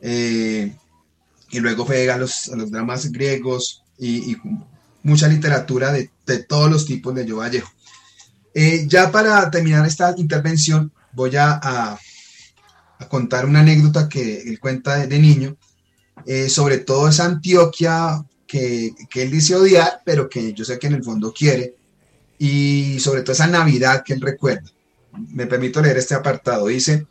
Eh, 0.00 0.74
y 1.50 1.60
luego 1.60 1.86
fue 1.86 2.10
a 2.10 2.16
los, 2.16 2.48
los 2.48 2.70
dramas 2.70 3.10
griegos 3.10 3.82
y, 3.98 4.36
mucha 5.02 5.28
literatura 5.28 5.92
de, 5.92 6.10
todos 6.48 6.68
los 6.68 6.84
tipos 6.84 7.14
de 7.14 7.24
Yo 7.24 7.36
Vallejo. 7.36 7.70
Eh, 8.52 8.86
ya 8.88 9.12
para 9.12 9.48
terminar 9.50 9.86
esta 9.86 10.12
intervención, 10.16 10.90
voy 11.12 11.30
a, 11.36 11.96
contar 13.08 13.46
una 13.46 13.60
anécdota 13.60 14.08
que 14.08 14.40
él 14.40 14.58
cuenta 14.58 15.06
de, 15.06 15.18
niño, 15.18 15.56
eh, 16.26 16.48
sobre 16.48 16.78
todo 16.78 17.08
esa 17.08 17.26
Antioquia 17.26 18.24
que, 18.48 18.94
él 19.14 19.30
dice 19.30 19.54
odiar, 19.54 20.02
pero 20.04 20.28
que 20.28 20.52
yo 20.52 20.64
sé 20.64 20.78
que 20.78 20.88
en 20.88 20.94
el 20.94 21.04
fondo 21.04 21.32
quiere, 21.32 21.76
y 22.38 22.98
sobre 22.98 23.22
todo 23.22 23.32
esa 23.32 23.46
Navidad 23.46 24.02
que 24.04 24.14
él 24.14 24.20
recuerda. 24.20 24.68
Me 25.28 25.46
permito 25.46 25.80
leer 25.80 25.98
este 25.98 26.14
apartado. 26.14 26.66
Dice, 26.66 27.06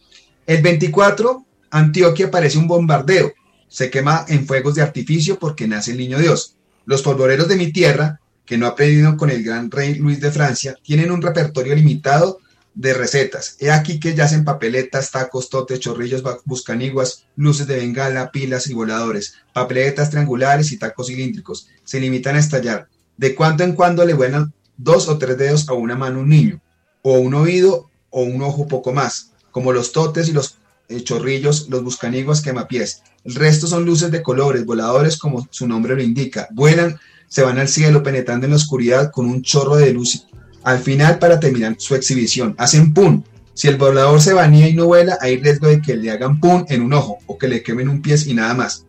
el 0.46 0.62
24, 0.62 1.45
Antioquia 1.72 2.32
parece 2.32 2.58
un 2.58 2.68
bombardeo, 2.68 3.34
se 3.68 3.90
quema 3.90 4.26
en 4.28 4.46
fuegos 4.46 4.76
de 4.76 4.82
artificio 4.82 5.38
porque 5.40 5.68
nace 5.68 5.92
el 5.92 5.98
niño 5.98 6.20
Dios. 6.20 6.56
Los 6.86 7.02
polvoreros 7.02 7.48
de 7.48 7.56
mi 7.58 7.72
tierra, 7.72 8.22
que 8.46 8.58
no 8.58 8.68
ha 8.68 8.70
aprendido 8.70 9.18
con 9.18 9.30
el 9.30 9.44
gran 9.44 9.72
rey 9.72 9.96
Luis 9.96 10.20
de 10.20 10.32
Francia, 10.32 10.76
tienen 10.84 11.12
un 11.12 11.22
repertorio 11.22 11.76
limitado 11.76 12.40
de 12.76 12.94
recetas. 12.94 13.56
He 13.60 13.72
aquí 13.72 14.00
que 14.00 14.14
yacen 14.14 14.44
papeletas, 14.44 15.10
tacos, 15.12 15.50
totes, 15.50 15.80
chorrillos, 15.80 16.24
buscaniguas, 16.44 17.26
luces 17.36 17.66
de 17.68 17.78
bengala, 17.78 18.32
pilas 18.32 18.68
y 18.68 18.74
voladores, 18.74 19.36
papeletas 19.54 20.10
triangulares 20.10 20.72
y 20.72 20.78
tacos 20.78 21.08
cilíndricos. 21.08 21.70
Se 21.84 22.00
limitan 22.00 22.36
a 22.36 22.40
estallar. 22.40 22.88
De 23.18 23.34
cuando 23.34 23.64
en 23.64 23.74
cuando 23.74 24.06
le 24.06 24.14
vuelan 24.14 24.54
dos 24.78 25.08
o 25.08 25.18
tres 25.18 25.38
dedos 25.38 25.68
a 25.70 25.74
una 25.74 25.96
mano 25.96 26.20
un 26.20 26.30
niño, 26.30 26.62
o 27.02 27.14
un 27.18 27.34
oído 27.34 27.90
o 28.10 28.24
un 28.24 28.42
ojo 28.42 28.68
poco 28.68 28.94
más, 28.94 29.32
como 29.52 29.72
los 29.72 29.92
totes 29.94 30.28
y 30.28 30.34
los 30.34 30.58
eh, 30.90 31.04
chorrillos, 31.04 31.68
los 31.70 31.84
buscaniguas, 31.84 32.42
quemapiés. 32.42 33.02
El 33.24 33.36
resto 33.36 33.68
son 33.68 33.86
luces 33.86 34.12
de 34.12 34.22
colores, 34.22 34.66
voladores 34.66 35.18
como 35.18 35.48
su 35.50 35.68
nombre 35.68 35.96
lo 35.96 36.04
indica. 36.04 36.48
Vuelan, 36.52 37.00
se 37.28 37.42
van 37.42 37.58
al 37.58 37.68
cielo 37.68 38.04
penetrando 38.04 38.46
en 38.46 38.52
la 38.52 38.58
oscuridad 38.58 39.12
con 39.12 39.26
un 39.26 39.42
chorro 39.42 39.76
de 39.78 39.92
luz. 39.92 40.28
Al 40.64 40.80
final, 40.80 41.20
para 41.20 41.40
terminar 41.40 41.76
su 41.78 41.96
exhibición, 41.96 42.56
hacen 42.58 42.94
pum. 42.94 43.24
Si 43.54 43.68
el 43.68 43.78
volador 43.78 44.22
se 44.22 44.34
banía 44.34 44.68
y 44.68 44.74
no 44.74 44.86
vuela, 44.86 45.18
hay 45.22 45.38
riesgo 45.38 45.68
de 45.68 45.82
que 45.82 45.96
le 45.96 46.12
hagan 46.12 46.40
pum 46.40 46.66
en 46.70 46.82
un 46.82 46.94
ojo 46.94 47.20
o 47.26 47.38
que 47.38 47.48
le 47.48 47.64
quemen 47.64 47.90
un 47.90 48.02
pie 48.02 48.16
y 48.26 48.34
nada 48.34 48.54
más. 48.54 48.86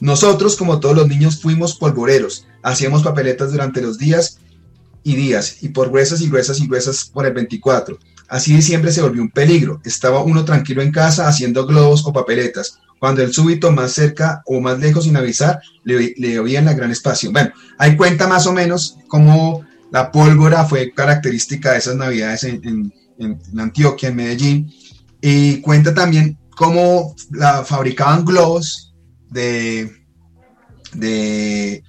Nosotros, 0.00 0.56
como 0.56 0.80
todos 0.80 0.96
los 0.96 1.08
niños, 1.08 1.40
fuimos 1.40 1.76
polvoreros, 1.76 2.46
hacíamos 2.62 3.02
papeletas 3.02 3.52
durante 3.52 3.80
los 3.80 3.98
días 3.98 4.38
y 5.04 5.14
días, 5.14 5.62
y 5.62 5.68
por 5.68 5.90
gruesas 5.90 6.20
y 6.20 6.28
gruesas 6.28 6.60
y 6.60 6.66
gruesas 6.66 7.04
por 7.04 7.24
el 7.24 7.32
24. 7.32 7.98
Así 8.32 8.54
diciembre 8.54 8.90
se 8.90 9.02
volvió 9.02 9.20
un 9.20 9.30
peligro. 9.30 9.82
Estaba 9.84 10.22
uno 10.22 10.42
tranquilo 10.42 10.80
en 10.80 10.90
casa 10.90 11.28
haciendo 11.28 11.66
globos 11.66 12.02
o 12.06 12.14
papeletas, 12.14 12.78
cuando 12.98 13.22
el 13.22 13.30
súbito 13.30 13.70
más 13.72 13.92
cerca 13.92 14.42
o 14.46 14.58
más 14.58 14.78
lejos 14.78 15.04
sin 15.04 15.18
avisar 15.18 15.60
le, 15.84 16.14
le 16.16 16.38
oían 16.38 16.64
la 16.64 16.72
gran 16.72 16.90
espacio. 16.90 17.30
Bueno, 17.30 17.50
ahí 17.76 17.94
cuenta 17.94 18.26
más 18.26 18.46
o 18.46 18.54
menos 18.54 18.96
cómo 19.06 19.66
la 19.90 20.10
pólvora 20.10 20.64
fue 20.64 20.92
característica 20.92 21.72
de 21.72 21.78
esas 21.78 21.96
navidades 21.96 22.44
en, 22.44 22.90
Antioquia, 23.58 24.08
en 24.08 24.16
Medellín, 24.16 24.72
y 25.20 25.60
cuenta 25.60 25.92
también 25.92 26.38
cómo 26.56 27.14
la 27.32 27.64
fabricaban 27.64 28.24
globos 28.24 28.94
de, 29.28 29.92
de, 30.94 31.84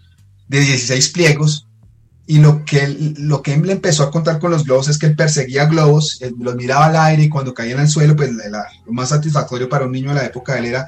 16 0.49 1.07
pliegos 1.09 1.69
y 2.25 2.39
lo 2.39 2.63
que, 2.63 3.15
lo 3.17 3.41
que 3.41 3.53
él 3.53 3.69
empezó 3.69 4.03
a 4.03 4.11
contar 4.11 4.39
con 4.39 4.51
los 4.51 4.63
globos 4.63 4.87
es 4.87 4.97
que 4.97 5.07
él 5.07 5.15
perseguía 5.15 5.65
globos, 5.65 6.19
los 6.39 6.55
miraba 6.55 6.85
al 6.85 6.95
aire 6.95 7.23
y 7.23 7.29
cuando 7.29 7.53
caían 7.53 7.79
al 7.79 7.89
suelo, 7.89 8.15
pues 8.15 8.31
lo 8.31 8.93
más 8.93 9.09
satisfactorio 9.09 9.67
para 9.67 9.85
un 9.85 9.91
niño 9.91 10.09
de 10.09 10.15
la 10.15 10.25
época 10.25 10.53
de 10.53 10.59
él 10.59 10.65
era 10.65 10.87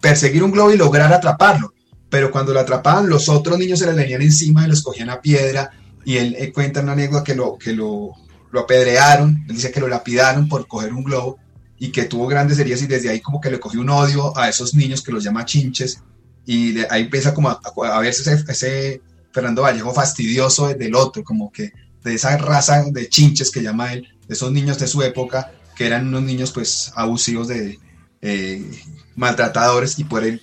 perseguir 0.00 0.42
un 0.42 0.50
globo 0.50 0.72
y 0.72 0.76
lograr 0.76 1.12
atraparlo. 1.12 1.72
Pero 2.10 2.30
cuando 2.30 2.52
lo 2.52 2.60
atrapaban, 2.60 3.08
los 3.08 3.28
otros 3.28 3.58
niños 3.58 3.78
se 3.78 3.86
le 3.86 3.92
venían 3.92 4.22
encima 4.22 4.64
y 4.64 4.68
los 4.68 4.82
cogían 4.82 5.10
a 5.10 5.20
piedra. 5.20 5.70
Y 6.04 6.16
él, 6.16 6.52
cuenta 6.52 6.80
una 6.80 6.92
anécdota 6.92 7.24
que, 7.24 7.34
lo, 7.34 7.56
que 7.56 7.72
lo, 7.72 8.10
lo 8.50 8.60
apedrearon, 8.60 9.44
él 9.48 9.54
dice 9.54 9.70
que 9.70 9.80
lo 9.80 9.88
lapidaron 9.88 10.48
por 10.48 10.66
coger 10.66 10.92
un 10.92 11.04
globo 11.04 11.38
y 11.78 11.90
que 11.90 12.04
tuvo 12.04 12.26
grandes 12.26 12.58
heridas 12.58 12.82
y 12.82 12.86
desde 12.86 13.10
ahí 13.10 13.20
como 13.20 13.40
que 13.40 13.50
le 13.50 13.60
cogió 13.60 13.80
un 13.80 13.90
odio 13.90 14.36
a 14.36 14.48
esos 14.48 14.74
niños 14.74 15.02
que 15.02 15.12
los 15.12 15.24
llama 15.24 15.44
chinches 15.44 16.02
y 16.46 16.78
ahí 16.90 17.02
empieza 17.02 17.32
como 17.32 17.48
a, 17.48 18.00
verse 18.00 18.42
ese, 18.48 19.00
Fernando 19.34 19.62
Vallejo 19.62 19.92
fastidioso 19.92 20.68
del 20.68 20.94
otro, 20.94 21.24
como 21.24 21.50
que 21.50 21.72
de 22.04 22.14
esa 22.14 22.36
raza 22.38 22.84
de 22.84 23.08
chinches 23.08 23.50
que 23.50 23.62
llama 23.62 23.92
él, 23.92 24.06
de 24.28 24.34
esos 24.34 24.52
niños 24.52 24.78
de 24.78 24.86
su 24.86 25.02
época, 25.02 25.50
que 25.74 25.86
eran 25.86 26.06
unos 26.06 26.22
niños 26.22 26.52
pues 26.52 26.92
abusivos 26.94 27.48
de 27.48 27.80
eh, 28.22 28.70
maltratadores 29.16 29.98
y 29.98 30.04
por 30.04 30.22
ahí, 30.22 30.40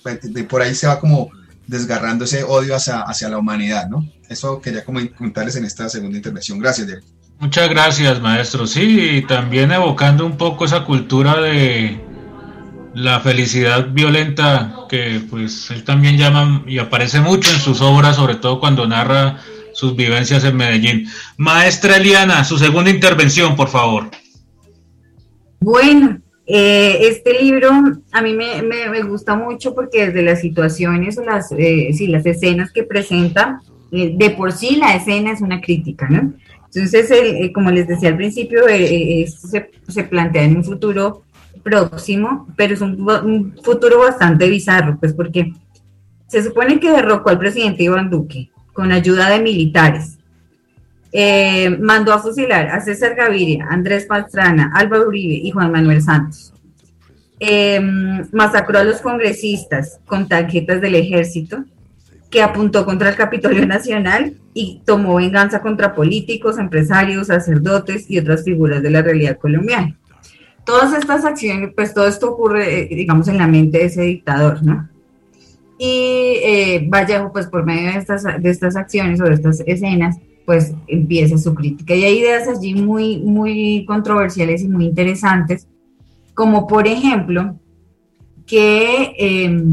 por 0.48 0.60
ahí 0.60 0.74
se 0.74 0.86
va 0.86 1.00
como 1.00 1.30
desgarrando 1.66 2.26
ese 2.26 2.44
odio 2.44 2.76
hacia, 2.76 3.00
hacia 3.00 3.30
la 3.30 3.38
humanidad, 3.38 3.88
¿no? 3.88 4.06
Eso 4.28 4.60
quería 4.60 4.84
comentarles 4.84 5.56
en 5.56 5.64
esta 5.64 5.88
segunda 5.88 6.18
intervención. 6.18 6.58
Gracias, 6.58 6.86
Diego. 6.86 7.02
Muchas 7.38 7.70
gracias, 7.70 8.20
maestro. 8.20 8.66
Sí, 8.66 9.24
también 9.26 9.72
evocando 9.72 10.26
un 10.26 10.36
poco 10.36 10.66
esa 10.66 10.84
cultura 10.84 11.40
de 11.40 11.98
la 12.94 13.20
felicidad 13.20 13.88
violenta 13.90 14.86
que 14.88 15.20
pues 15.30 15.70
él 15.70 15.84
también 15.84 16.16
llama 16.16 16.62
y 16.66 16.78
aparece 16.78 17.20
mucho 17.20 17.50
en 17.52 17.58
sus 17.58 17.80
obras, 17.80 18.16
sobre 18.16 18.36
todo 18.36 18.60
cuando 18.60 18.86
narra 18.86 19.38
sus 19.72 19.96
vivencias 19.96 20.44
en 20.44 20.56
Medellín. 20.56 21.06
Maestra 21.36 21.96
Eliana, 21.96 22.44
su 22.44 22.58
segunda 22.58 22.90
intervención, 22.90 23.56
por 23.56 23.68
favor. 23.68 24.10
Bueno, 25.60 26.20
eh, 26.46 26.98
este 27.02 27.42
libro 27.42 27.70
a 28.12 28.22
mí 28.22 28.34
me, 28.34 29.02
gusta 29.02 29.34
mucho 29.36 29.74
porque 29.74 30.06
desde 30.06 30.22
las 30.22 30.40
situaciones 30.40 31.16
o 31.18 31.24
las, 31.24 31.52
eh, 31.52 31.90
las 32.08 32.26
escenas 32.26 32.72
que 32.72 32.82
presenta, 32.82 33.60
eh, 33.90 34.14
de 34.16 34.30
por 34.30 34.52
sí 34.52 34.76
la 34.76 34.94
escena 34.94 35.32
es 35.32 35.40
una 35.40 35.60
crítica, 35.60 36.08
¿no? 36.08 36.34
Entonces, 36.74 37.10
eh, 37.10 37.52
como 37.52 37.70
les 37.70 37.86
decía 37.86 38.08
al 38.08 38.16
principio, 38.16 38.66
eh, 38.66 39.22
eh, 39.22 39.26
se, 39.28 40.04
plantea 40.04 40.44
en 40.44 40.56
un 40.56 40.64
futuro 40.64 41.22
próximo, 41.62 42.48
pero 42.56 42.74
es 42.74 42.80
un, 42.80 43.54
futuro 43.62 44.00
bastante 44.00 44.48
bizarro, 44.48 44.98
pues 44.98 45.12
porque 45.12 45.52
se 46.26 46.42
supone 46.42 46.80
que 46.80 46.90
derrocó 46.90 47.30
al 47.30 47.38
presidente 47.38 47.84
Iván 47.84 48.10
Duque 48.10 48.50
con 48.72 48.92
ayuda 48.92 49.30
de 49.30 49.40
militares. 49.40 50.18
mandó 51.80 52.12
a 52.12 52.18
fusilar 52.18 52.68
a 52.68 52.80
César 52.80 53.14
Gaviria, 53.14 53.66
Andrés 53.70 54.06
Pastrana, 54.06 54.72
Álvaro 54.74 55.08
Uribe 55.08 55.34
y 55.34 55.50
Juan 55.50 55.72
Manuel 55.72 56.02
Santos. 56.02 56.54
masacró 58.32 58.78
a 58.78 58.84
los 58.84 59.00
congresistas 59.00 60.00
con 60.06 60.28
tarjetas 60.28 60.80
del 60.80 60.94
ejército 60.94 61.64
que 62.32 62.42
apuntó 62.42 62.84
contra 62.84 63.10
el 63.10 63.16
Capitolio 63.16 63.66
Nacional 63.66 64.34
y 64.54 64.80
tomó 64.84 65.16
venganza 65.16 65.60
contra 65.60 65.94
políticos, 65.94 66.58
empresarios, 66.58 67.28
sacerdotes 67.28 68.10
y 68.10 68.18
otras 68.18 68.42
figuras 68.42 68.82
de 68.82 68.90
la 68.90 69.02
realidad 69.02 69.38
colombiana. 69.38 69.96
Todas 70.64 70.92
estas 70.94 71.24
acciones, 71.24 71.70
pues 71.74 71.92
todo 71.92 72.06
esto 72.06 72.30
ocurre, 72.30 72.82
eh, 72.82 72.88
digamos, 72.94 73.28
en 73.28 73.38
la 73.38 73.46
mente 73.46 73.78
de 73.78 73.84
ese 73.86 74.02
dictador, 74.02 74.62
¿no? 74.62 74.88
Y 75.78 76.36
eh, 76.44 76.86
Vallejo, 76.88 77.32
pues 77.32 77.46
por 77.46 77.64
medio 77.64 77.92
de 77.92 77.98
estas, 77.98 78.22
de 78.22 78.50
estas 78.50 78.76
acciones 78.76 79.20
o 79.20 79.24
de 79.24 79.34
estas 79.34 79.60
escenas, 79.66 80.18
pues 80.46 80.72
empieza 80.86 81.38
su 81.38 81.54
crítica. 81.54 81.94
Y 81.94 82.04
hay 82.04 82.18
ideas 82.18 82.46
allí 82.46 82.74
muy, 82.74 83.18
muy 83.18 83.84
controversiales 83.86 84.62
y 84.62 84.68
muy 84.68 84.86
interesantes, 84.86 85.66
como 86.34 86.66
por 86.66 86.86
ejemplo, 86.86 87.58
que... 88.46 89.14
Eh, 89.18 89.64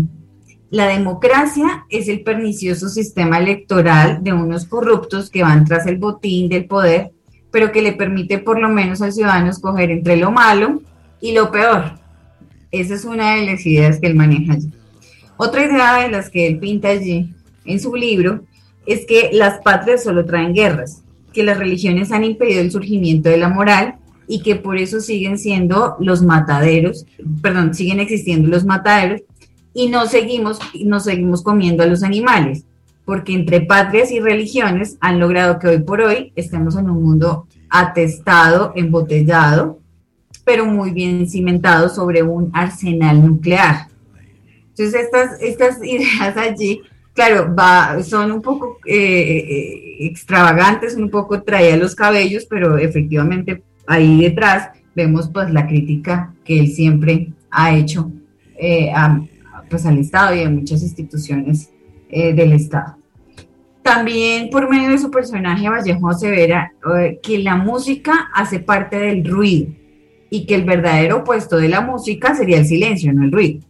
la 0.71 0.87
democracia 0.87 1.85
es 1.89 2.07
el 2.07 2.21
pernicioso 2.21 2.89
sistema 2.89 3.39
electoral 3.39 4.23
de 4.23 4.33
unos 4.33 4.65
corruptos 4.65 5.31
que 5.31 5.41
van 5.41 5.65
tras 5.65 5.87
el 5.87 5.97
botín 5.97 6.47
del 6.47 6.65
poder, 6.65 7.11
pero 7.51 7.71
que 7.71 7.81
le 7.81 7.93
permite 7.93 8.37
por 8.37 8.59
lo 8.59 8.69
menos 8.69 9.01
al 9.01 9.13
ciudadano 9.13 9.49
escoger 9.49 9.91
entre 9.91 10.17
lo 10.17 10.31
malo 10.31 10.81
y 11.21 11.33
lo 11.33 11.51
peor. 11.51 11.93
Esa 12.71 12.93
es 12.95 13.05
una 13.05 13.35
de 13.35 13.45
las 13.45 13.65
ideas 13.65 13.99
que 13.99 14.07
él 14.07 14.15
maneja 14.15 14.53
allí. 14.53 14.71
Otra 15.37 15.65
idea 15.65 16.03
de 16.03 16.09
las 16.09 16.29
que 16.29 16.47
él 16.47 16.59
pinta 16.59 16.89
allí 16.89 17.33
en 17.65 17.79
su 17.79 17.95
libro 17.95 18.41
es 18.85 19.05
que 19.05 19.29
las 19.33 19.61
patrias 19.61 20.03
solo 20.03 20.25
traen 20.25 20.53
guerras, 20.53 21.03
que 21.33 21.43
las 21.43 21.57
religiones 21.57 22.11
han 22.11 22.23
impedido 22.23 22.61
el 22.61 22.71
surgimiento 22.71 23.29
de 23.29 23.37
la 23.37 23.49
moral 23.49 23.95
y 24.27 24.41
que 24.41 24.55
por 24.55 24.77
eso 24.77 24.99
siguen 24.99 25.37
siendo 25.37 25.95
los 25.99 26.21
mataderos, 26.21 27.05
perdón, 27.41 27.73
siguen 27.73 27.99
existiendo 27.99 28.47
los 28.47 28.65
mataderos 28.65 29.21
y 29.73 29.89
no 29.89 30.05
seguimos, 30.05 30.59
no 30.83 30.99
seguimos 30.99 31.41
comiendo 31.41 31.83
a 31.83 31.87
los 31.87 32.03
animales, 32.03 32.65
porque 33.09 33.33
entre 33.33 33.61
patrias 33.61 34.11
y 34.11 34.19
religiones 34.19 34.95
han 35.01 35.19
logrado 35.19 35.57
que 35.57 35.67
hoy 35.67 35.79
por 35.79 35.99
hoy 35.99 36.31
estemos 36.35 36.75
en 36.75 36.91
un 36.91 37.01
mundo 37.01 37.47
atestado, 37.67 38.71
embotellado, 38.75 39.79
pero 40.45 40.67
muy 40.67 40.91
bien 40.91 41.27
cimentado 41.27 41.89
sobre 41.89 42.21
un 42.21 42.51
arsenal 42.53 43.25
nuclear. 43.25 43.87
Entonces 44.67 45.09
estas, 45.41 45.83
ideas 45.83 46.37
allí, 46.37 46.83
claro, 47.15 47.51
son 48.03 48.31
un 48.31 48.43
poco 48.43 48.77
eh, 48.85 48.95
eh, 48.95 50.05
extravagantes, 50.05 50.93
un 50.93 51.09
poco 51.09 51.41
traía 51.41 51.77
los 51.77 51.95
cabellos, 51.95 52.45
pero 52.47 52.77
efectivamente 52.77 53.63
ahí 53.87 54.21
detrás 54.21 54.69
vemos 54.93 55.31
pues 55.33 55.49
la 55.49 55.65
crítica 55.65 56.35
que 56.45 56.59
él 56.59 56.67
siempre 56.67 57.33
ha 57.49 57.75
hecho 57.75 58.11
eh, 58.55 58.91
pues, 59.67 59.83
al 59.87 59.97
Estado 59.97 60.35
y 60.35 60.43
a 60.43 60.49
muchas 60.51 60.83
instituciones 60.83 61.71
del 62.07 62.53
Estado. 62.53 62.98
También 63.89 64.51
por 64.51 64.69
medio 64.69 64.91
de 64.91 64.99
su 64.99 65.09
personaje 65.09 65.67
Vallejo 65.67 66.09
asevera 66.09 66.71
eh, 66.95 67.19
que 67.23 67.39
la 67.39 67.55
música 67.55 68.29
hace 68.35 68.59
parte 68.59 68.99
del 68.99 69.25
ruido 69.25 69.73
y 70.29 70.45
que 70.45 70.53
el 70.53 70.63
verdadero 70.63 71.17
opuesto 71.17 71.57
de 71.57 71.69
la 71.69 71.81
música 71.81 72.35
sería 72.35 72.59
el 72.59 72.67
silencio, 72.67 73.11
no 73.11 73.23
el 73.23 73.31
ruido. 73.31 73.61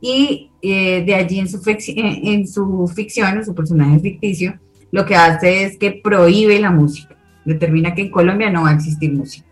Y 0.00 0.50
eh, 0.62 1.04
de 1.04 1.14
allí 1.14 1.38
en 1.38 1.50
su, 1.50 1.60
en 1.66 2.48
su 2.48 2.90
ficción, 2.96 3.36
en 3.36 3.44
su 3.44 3.54
personaje 3.54 4.00
ficticio, 4.00 4.58
lo 4.90 5.04
que 5.04 5.16
hace 5.16 5.64
es 5.64 5.76
que 5.76 6.00
prohíbe 6.02 6.58
la 6.58 6.70
música, 6.70 7.14
determina 7.44 7.94
que 7.94 8.00
en 8.00 8.10
Colombia 8.10 8.48
no 8.48 8.62
va 8.62 8.70
a 8.70 8.74
existir 8.76 9.12
música. 9.12 9.46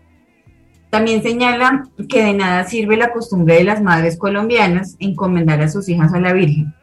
También 0.89 1.21
señala 1.21 1.83
que 2.09 2.23
de 2.23 2.33
nada 2.33 2.63
sirve 2.63 2.97
la 2.97 3.13
costumbre 3.13 3.53
de 3.53 3.65
las 3.65 3.83
madres 3.83 4.17
colombianas 4.17 4.95
encomendar 4.97 5.61
a 5.61 5.69
sus 5.69 5.87
hijas 5.89 6.11
a 6.11 6.19
la 6.19 6.33
Virgen, 6.33 6.73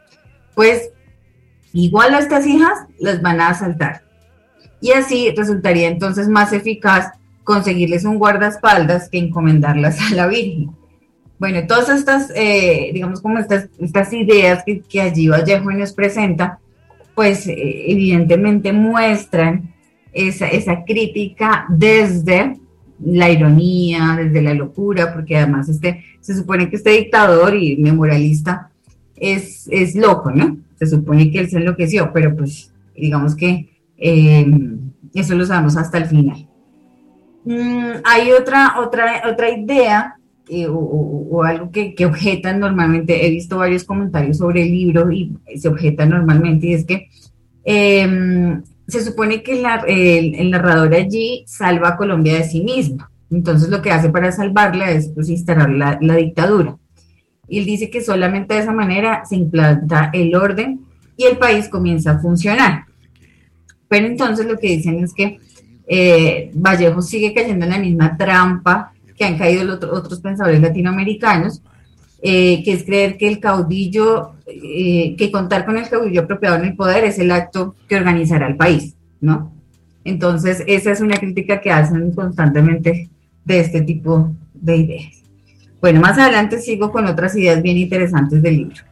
pues 0.55 0.91
igual 1.73 2.13
a 2.13 2.19
estas 2.19 2.47
hijas 2.47 2.85
las 2.99 3.21
van 3.21 3.41
a 3.41 3.49
asaltar. 3.49 4.01
Y 4.81 4.91
así 4.91 5.33
resultaría 5.35 5.87
entonces 5.87 6.27
más 6.27 6.53
eficaz 6.53 7.11
conseguirles 7.43 8.05
un 8.05 8.17
guardaespaldas 8.17 9.09
que 9.09 9.17
encomendarlas 9.17 9.99
a 9.99 10.15
la 10.15 10.27
Virgen. 10.27 10.71
Bueno, 11.39 11.65
todas 11.67 11.89
estas, 11.89 12.31
eh, 12.35 12.91
digamos 12.93 13.21
como 13.21 13.39
estas, 13.39 13.69
estas 13.79 14.11
ideas 14.13 14.63
que, 14.65 15.01
allí 15.01 15.29
Vallejo 15.29 15.71
nos 15.71 15.93
presenta, 15.93 16.59
pues 17.15 17.47
eh, 17.47 17.91
evidentemente 17.91 18.73
muestran 18.73 19.73
esa, 20.11 20.47
esa 20.47 20.83
crítica 20.83 21.65
desde 21.69 22.57
la 23.03 23.29
ironía, 23.29 24.17
desde 24.17 24.41
la 24.41 24.53
locura, 24.53 25.13
porque 25.13 25.37
además 25.37 25.69
este, 25.69 26.03
se 26.19 26.35
supone 26.35 26.69
que 26.69 26.75
este 26.75 26.91
dictador 26.91 27.55
y 27.55 27.77
memorialista 27.77 28.69
es, 29.15 29.67
es 29.71 29.95
loco, 29.95 30.31
¿no? 30.31 30.57
Se 30.77 30.87
supone 30.87 31.31
que 31.31 31.39
él 31.39 31.49
se 31.49 31.57
enloqueció, 31.57 32.11
pero 32.13 32.35
pues 32.35 32.71
digamos 32.99 33.35
que 33.35 33.69
eh, 33.97 34.45
eso 35.13 35.35
lo 35.35 35.45
sabemos 35.45 35.77
hasta 35.77 35.97
el 35.97 36.05
final. 36.05 36.47
Mm, 37.45 38.01
hay 38.03 38.31
otra, 38.31 38.75
otra, 38.79 39.23
otra 39.31 39.49
idea 39.49 40.15
eh, 40.49 40.67
o, 40.67 41.43
algo 41.43 41.71
que, 41.71 41.93
objetan 42.05 42.59
normalmente, 42.59 43.25
he 43.25 43.29
visto 43.29 43.57
varios 43.59 43.83
comentarios 43.83 44.37
sobre 44.37 44.63
el 44.63 44.71
libro 44.71 45.11
y 45.11 45.37
se 45.55 45.67
objeta 45.67 46.07
normalmente, 46.07 46.67
y 46.67 46.73
es 46.73 46.85
que 46.85 47.07
em, 47.63 48.63
se 48.87 49.03
supone 49.05 49.43
que 49.43 49.63
el, 49.87 50.49
narrador 50.49 50.93
allí 50.95 51.43
salva 51.45 51.89
a 51.89 51.97
Colombia 51.97 52.33
de 52.33 52.43
sí 52.43 52.63
mismo. 52.63 53.05
Entonces 53.29 53.69
lo 53.69 53.81
que 53.83 53.91
hace 53.91 54.09
para 54.09 54.31
salvarla 54.31 54.89
es 54.89 55.09
pues, 55.09 55.29
instalar 55.29 55.69
la, 55.69 55.99
la 56.01 56.15
dictadura. 56.15 56.77
Y 57.47 57.59
él 57.59 57.65
dice 57.65 57.91
que 57.91 58.01
solamente 58.01 58.55
de 58.55 58.61
esa 58.61 58.73
manera 58.73 59.23
se 59.25 59.35
implanta 59.35 60.09
el 60.13 60.35
orden 60.35 60.81
y 61.15 61.25
el 61.25 61.37
país 61.37 61.69
comienza 61.69 62.11
a 62.11 62.19
funcionar. 62.19 62.85
Pero 63.89 64.05
entonces 64.05 64.45
lo 64.45 64.57
que 64.57 64.67
dicen 64.67 65.03
es 65.03 65.13
que 65.13 65.39
eh, 65.87 66.51
Vallejo 66.53 67.01
sigue 67.01 67.33
cayendo 67.33 67.65
en 67.65 67.71
la 67.71 67.79
misma 67.79 68.15
trampa 68.15 68.93
que 69.17 69.25
han 69.25 69.37
caído 69.37 69.73
otros 69.73 70.21
pensadores 70.21 70.61
latinoamericanos, 70.61 71.61
eh, 72.21 72.63
que 72.63 72.73
es 72.73 72.83
creer 72.83 73.17
que 73.17 73.27
el 73.27 73.39
caudillo, 73.39 74.33
eh, 74.45 75.15
que 75.17 75.31
contar 75.31 75.65
con 75.65 75.77
el 75.77 75.89
caudillo 75.89 76.21
apropiado 76.21 76.57
en 76.57 76.65
el 76.65 76.75
poder 76.75 77.03
es 77.03 77.17
el 77.19 77.31
acto 77.31 77.75
que 77.87 77.97
organizará 77.97 78.47
el 78.47 78.55
país, 78.55 78.95
¿no? 79.19 79.51
Entonces, 80.05 80.63
esa 80.67 80.91
es 80.91 81.01
una 81.01 81.17
crítica 81.17 81.59
que 81.59 81.71
hacen 81.71 82.11
constantemente 82.11 83.09
de 83.43 83.59
este 83.59 83.81
tipo 83.81 84.31
de 84.53 84.77
ideas. 84.77 85.23
Bueno, 85.81 86.01
más 86.01 86.17
adelante 86.17 86.59
sigo 86.59 86.91
con 86.91 87.05
otras 87.05 87.35
ideas 87.35 87.61
bien 87.61 87.77
interesantes 87.77 88.41
del 88.41 88.57
libro. 88.57 88.88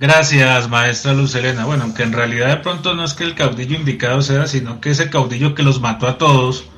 Gracias, 0.00 0.70
maestra 0.70 1.12
Luz 1.12 1.34
Elena. 1.34 1.66
Bueno, 1.66 1.84
aunque 1.84 2.04
en 2.04 2.14
realidad 2.14 2.48
de 2.48 2.56
pronto 2.56 2.94
no 2.94 3.04
es 3.04 3.12
que 3.12 3.22
el 3.22 3.34
caudillo 3.34 3.76
indicado 3.76 4.22
sea, 4.22 4.46
sino 4.46 4.80
que 4.80 4.88
ese 4.92 5.10
caudillo 5.10 5.54
que 5.54 5.62
los 5.62 5.82
mató 5.82 6.08
a 6.08 6.16
todos 6.16 6.70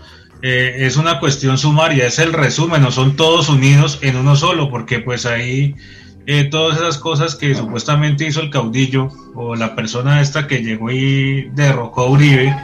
eh, 0.43 0.79
es 0.79 0.97
una 0.97 1.20
cuestión 1.20 1.57
sumaria, 1.57 2.05
es 2.05 2.18
el 2.18 2.33
resumen, 2.33 2.83
no 2.83 2.91
son 2.91 3.14
todos 3.14 3.49
unidos 3.49 4.01
en 4.03 4.16
uno 4.16 4.35
solo, 4.35 4.70
porque 4.70 4.99
pues 4.99 5.25
ahí 5.25 5.77
eh, 6.27 6.49
todas 6.51 6.79
esas 6.79 6.99
cosas 6.99 7.37
que 7.37 7.55
supuestamente 7.55 8.27
hizo 8.27 8.41
el 8.41 8.51
caudillo 8.51 9.09
o 9.37 9.55
la 9.55 9.77
persona 9.77 10.20
esta 10.20 10.49
que 10.49 10.64
llegó 10.64 10.91
y 10.91 11.49
derrocó 11.55 12.01
a 12.01 12.11
Uribe, 12.11 12.57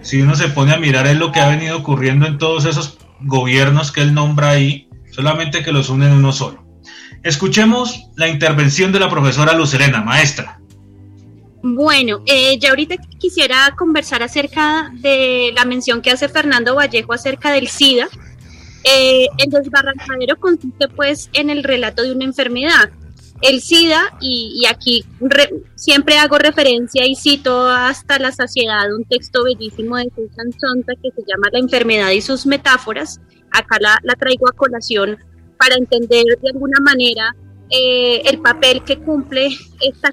si 0.00 0.20
uno 0.20 0.34
se 0.34 0.48
pone 0.48 0.72
a 0.72 0.80
mirar 0.80 1.06
es 1.06 1.16
lo 1.16 1.30
que 1.30 1.38
ha 1.38 1.48
venido 1.48 1.78
ocurriendo 1.78 2.26
en 2.26 2.38
todos 2.38 2.64
esos 2.64 2.98
gobiernos 3.20 3.92
que 3.92 4.02
él 4.02 4.14
nombra 4.14 4.50
ahí, 4.50 4.88
solamente 5.12 5.62
que 5.62 5.70
los 5.70 5.90
une 5.90 6.06
en 6.06 6.14
uno 6.14 6.32
solo. 6.32 6.61
Escuchemos 7.22 8.08
la 8.16 8.28
intervención 8.28 8.92
de 8.92 8.98
la 8.98 9.08
profesora 9.08 9.54
Lucerena, 9.54 10.02
maestra. 10.02 10.58
Bueno, 11.62 12.22
eh, 12.26 12.58
ya 12.58 12.70
ahorita 12.70 12.96
quisiera 13.20 13.72
conversar 13.78 14.22
acerca 14.24 14.90
de 14.94 15.52
la 15.54 15.64
mención 15.64 16.02
que 16.02 16.10
hace 16.10 16.28
Fernando 16.28 16.74
Vallejo 16.74 17.12
acerca 17.12 17.52
del 17.52 17.68
SIDA. 17.68 18.08
Eh, 18.82 19.28
el 19.38 19.50
desbarrancadero 19.50 20.36
consiste 20.40 20.88
pues 20.88 21.30
en 21.32 21.50
el 21.50 21.62
relato 21.62 22.02
de 22.02 22.12
una 22.12 22.24
enfermedad. 22.24 22.90
El 23.40 23.60
SIDA, 23.60 24.16
y, 24.20 24.64
aquí 24.68 25.04
siempre 25.76 26.18
hago 26.18 26.38
referencia 26.38 27.06
y 27.06 27.14
cito 27.14 27.68
hasta 27.68 28.18
la 28.18 28.32
saciedad 28.32 28.92
un 28.96 29.04
texto 29.04 29.44
bellísimo 29.44 29.96
de 29.96 30.10
Susan 30.14 30.52
Sontag 30.60 30.96
que 31.00 31.10
se 31.10 31.22
llama 31.26 31.48
La 31.52 31.60
enfermedad 31.60 32.10
y 32.10 32.20
sus 32.20 32.46
metáforas. 32.46 33.20
Acá 33.52 33.76
la, 33.80 33.98
la 34.02 34.14
traigo 34.14 34.48
a 34.48 34.52
colación 34.52 35.18
para 35.62 35.76
entender 35.76 36.24
de 36.42 36.48
alguna 36.48 36.80
manera 36.80 37.36
eh, 37.70 38.20
el 38.24 38.40
papel 38.40 38.82
que 38.82 38.98
cumple 38.98 39.46
esta, 39.80 40.12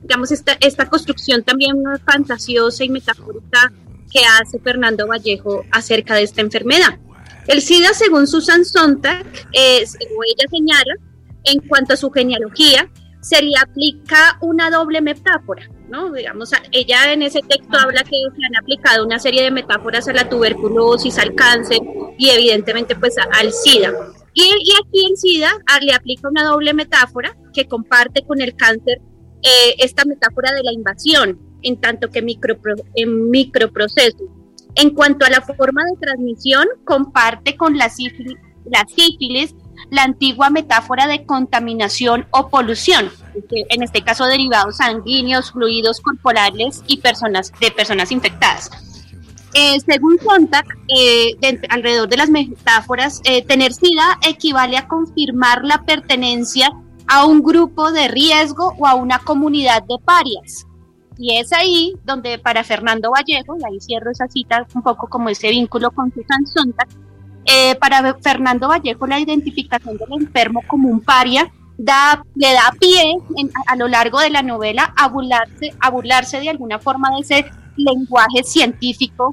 digamos, 0.00 0.30
esta, 0.30 0.56
esta 0.60 0.88
construcción 0.88 1.42
también 1.42 1.82
fantasiosa 2.06 2.84
y 2.84 2.90
metafórica 2.90 3.72
que 4.08 4.20
hace 4.24 4.60
Fernando 4.60 5.08
Vallejo 5.08 5.64
acerca 5.72 6.14
de 6.14 6.22
esta 6.22 6.42
enfermedad. 6.42 7.00
El 7.48 7.60
SIDA, 7.60 7.92
según 7.92 8.28
Susan 8.28 8.64
Sontag, 8.64 9.26
es, 9.50 9.98
como 9.98 10.22
ella 10.22 10.48
señala, 10.48 10.94
en 11.42 11.58
cuanto 11.66 11.94
a 11.94 11.96
su 11.96 12.12
genealogía, 12.12 12.88
se 13.20 13.42
le 13.42 13.50
aplica 13.60 14.38
una 14.42 14.70
doble 14.70 15.00
metáfora, 15.00 15.68
¿no? 15.88 16.12
Digamos, 16.12 16.52
ella 16.70 17.12
en 17.12 17.22
ese 17.22 17.40
texto 17.40 17.76
habla 17.76 18.04
que 18.04 18.10
se 18.10 18.46
han 18.46 18.62
aplicado 18.62 19.04
una 19.04 19.18
serie 19.18 19.42
de 19.42 19.50
metáforas 19.50 20.06
a 20.06 20.12
la 20.12 20.28
tuberculosis, 20.28 21.18
al 21.18 21.34
cáncer 21.34 21.80
y 22.16 22.28
evidentemente 22.28 22.94
pues 22.94 23.16
al 23.18 23.52
SIDA. 23.52 23.92
Y, 24.34 24.42
aquí 24.42 25.06
en 25.08 25.16
SIDA 25.16 25.52
ah, 25.68 25.78
le 25.80 25.94
aplica 25.94 26.28
una 26.28 26.44
doble 26.44 26.74
metáfora 26.74 27.36
que 27.52 27.68
comparte 27.68 28.22
con 28.26 28.40
el 28.40 28.54
cáncer 28.56 29.00
eh, 29.42 29.76
esta 29.78 30.04
metáfora 30.04 30.52
de 30.52 30.62
la 30.62 30.72
invasión, 30.72 31.38
en 31.62 31.80
tanto 31.80 32.10
que 32.10 32.20
micro, 32.20 32.56
en 32.94 33.30
microprocesos. 33.30 34.28
En 34.74 34.90
cuanto 34.90 35.24
a 35.24 35.30
la 35.30 35.40
forma 35.40 35.82
de 35.84 36.00
transmisión, 36.00 36.66
comparte 36.84 37.56
con 37.56 37.78
la 37.78 37.88
sífilis, 37.88 38.36
la 38.64 38.84
sífilis 38.88 39.54
la 39.90 40.02
antigua 40.02 40.50
metáfora 40.50 41.06
de 41.06 41.24
contaminación 41.24 42.26
o 42.30 42.48
polución, 42.48 43.10
en 43.50 43.82
este 43.82 44.02
caso 44.02 44.26
derivados 44.26 44.78
sanguíneos, 44.78 45.52
fluidos 45.52 46.00
corporales 46.00 46.82
y 46.86 46.98
personas 46.98 47.52
de 47.60 47.70
personas 47.70 48.10
infectadas. 48.10 48.70
Eh, 49.56 49.78
según 49.86 50.18
Sontag, 50.18 50.66
eh, 50.88 51.36
alrededor 51.68 52.08
de 52.08 52.16
las 52.16 52.28
metáforas, 52.28 53.20
eh, 53.24 53.44
tener 53.44 53.72
SIDA 53.72 54.18
equivale 54.26 54.76
a 54.76 54.88
confirmar 54.88 55.64
la 55.64 55.84
pertenencia 55.84 56.72
a 57.06 57.24
un 57.24 57.40
grupo 57.40 57.92
de 57.92 58.08
riesgo 58.08 58.74
o 58.76 58.86
a 58.88 58.96
una 58.96 59.20
comunidad 59.20 59.84
de 59.84 59.96
parias. 60.04 60.66
Y 61.18 61.38
es 61.38 61.52
ahí 61.52 61.94
donde 62.04 62.40
para 62.40 62.64
Fernando 62.64 63.12
Vallejo, 63.12 63.56
y 63.56 63.64
ahí 63.64 63.80
cierro 63.80 64.10
esa 64.10 64.26
cita 64.26 64.66
un 64.74 64.82
poco 64.82 65.06
como 65.06 65.28
ese 65.28 65.50
vínculo 65.50 65.92
con 65.92 66.12
Susan 66.12 66.44
Sontag, 66.46 66.88
para 67.78 68.14
Fernando 68.22 68.68
Vallejo 68.68 69.06
la 69.06 69.20
identificación 69.20 69.98
del 69.98 70.22
enfermo 70.22 70.62
como 70.66 70.88
un 70.88 71.00
paria 71.00 71.52
da, 71.76 72.24
le 72.34 72.52
da 72.52 72.72
pie 72.80 73.18
a, 73.66 73.76
lo 73.76 73.86
largo 73.86 74.18
de 74.18 74.30
la 74.30 74.42
novela 74.42 74.92
a 74.96 75.08
burlarse, 75.08 75.74
a 75.78 75.90
burlarse 75.90 76.40
de 76.40 76.48
alguna 76.48 76.78
forma 76.78 77.10
de 77.10 77.20
ese 77.20 77.44
lenguaje 77.76 78.42
científico 78.42 79.30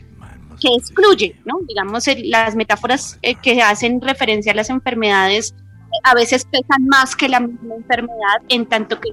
que 0.62 0.70
excluye, 0.76 1.36
¿no? 1.46 1.60
Digamos, 1.68 2.06
las 2.24 2.56
metáforas 2.56 3.18
eh, 3.22 3.36
que 3.36 3.62
hacen 3.62 4.00
referencia 4.00 4.52
a 4.52 4.56
las 4.56 4.70
enfermedades 4.70 5.56
eh, 5.58 6.00
a 6.04 6.14
veces 6.14 6.46
pesan 6.46 6.86
más 6.86 7.16
que 7.16 7.28
la 7.28 7.40
misma 7.40 7.76
enfermedad 7.76 8.38
en 8.48 8.66
tanto 8.68 9.00
que 9.00 9.10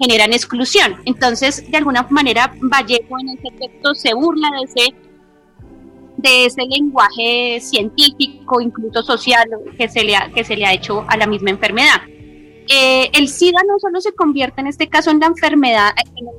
generan 0.00 0.32
exclusión. 0.32 0.96
Entonces, 1.04 1.70
de 1.70 1.76
alguna 1.76 2.06
manera, 2.10 2.52
Vallejo 2.60 3.18
en 3.20 3.38
ese 3.38 3.56
texto 3.58 3.94
se 3.94 4.14
burla 4.14 4.48
de 4.58 4.64
ese, 4.64 4.94
de 6.16 6.46
ese 6.46 6.62
lenguaje 6.62 7.60
científico, 7.60 8.60
incluso 8.60 9.02
social, 9.02 9.48
que 9.78 9.88
se 9.88 10.02
le 10.02 10.16
ha, 10.16 10.30
que 10.30 10.42
se 10.42 10.56
le 10.56 10.66
ha 10.66 10.72
hecho 10.72 11.04
a 11.06 11.16
la 11.16 11.26
misma 11.26 11.50
enfermedad. 11.50 12.00
Eh, 12.68 13.10
el 13.12 13.28
SIDA 13.28 13.60
no 13.66 13.78
solo 13.78 14.00
se 14.00 14.12
convierte 14.12 14.60
en 14.60 14.66
este 14.66 14.88
caso 14.88 15.10
en 15.10 15.20
la 15.20 15.26
enfermedad, 15.26 15.92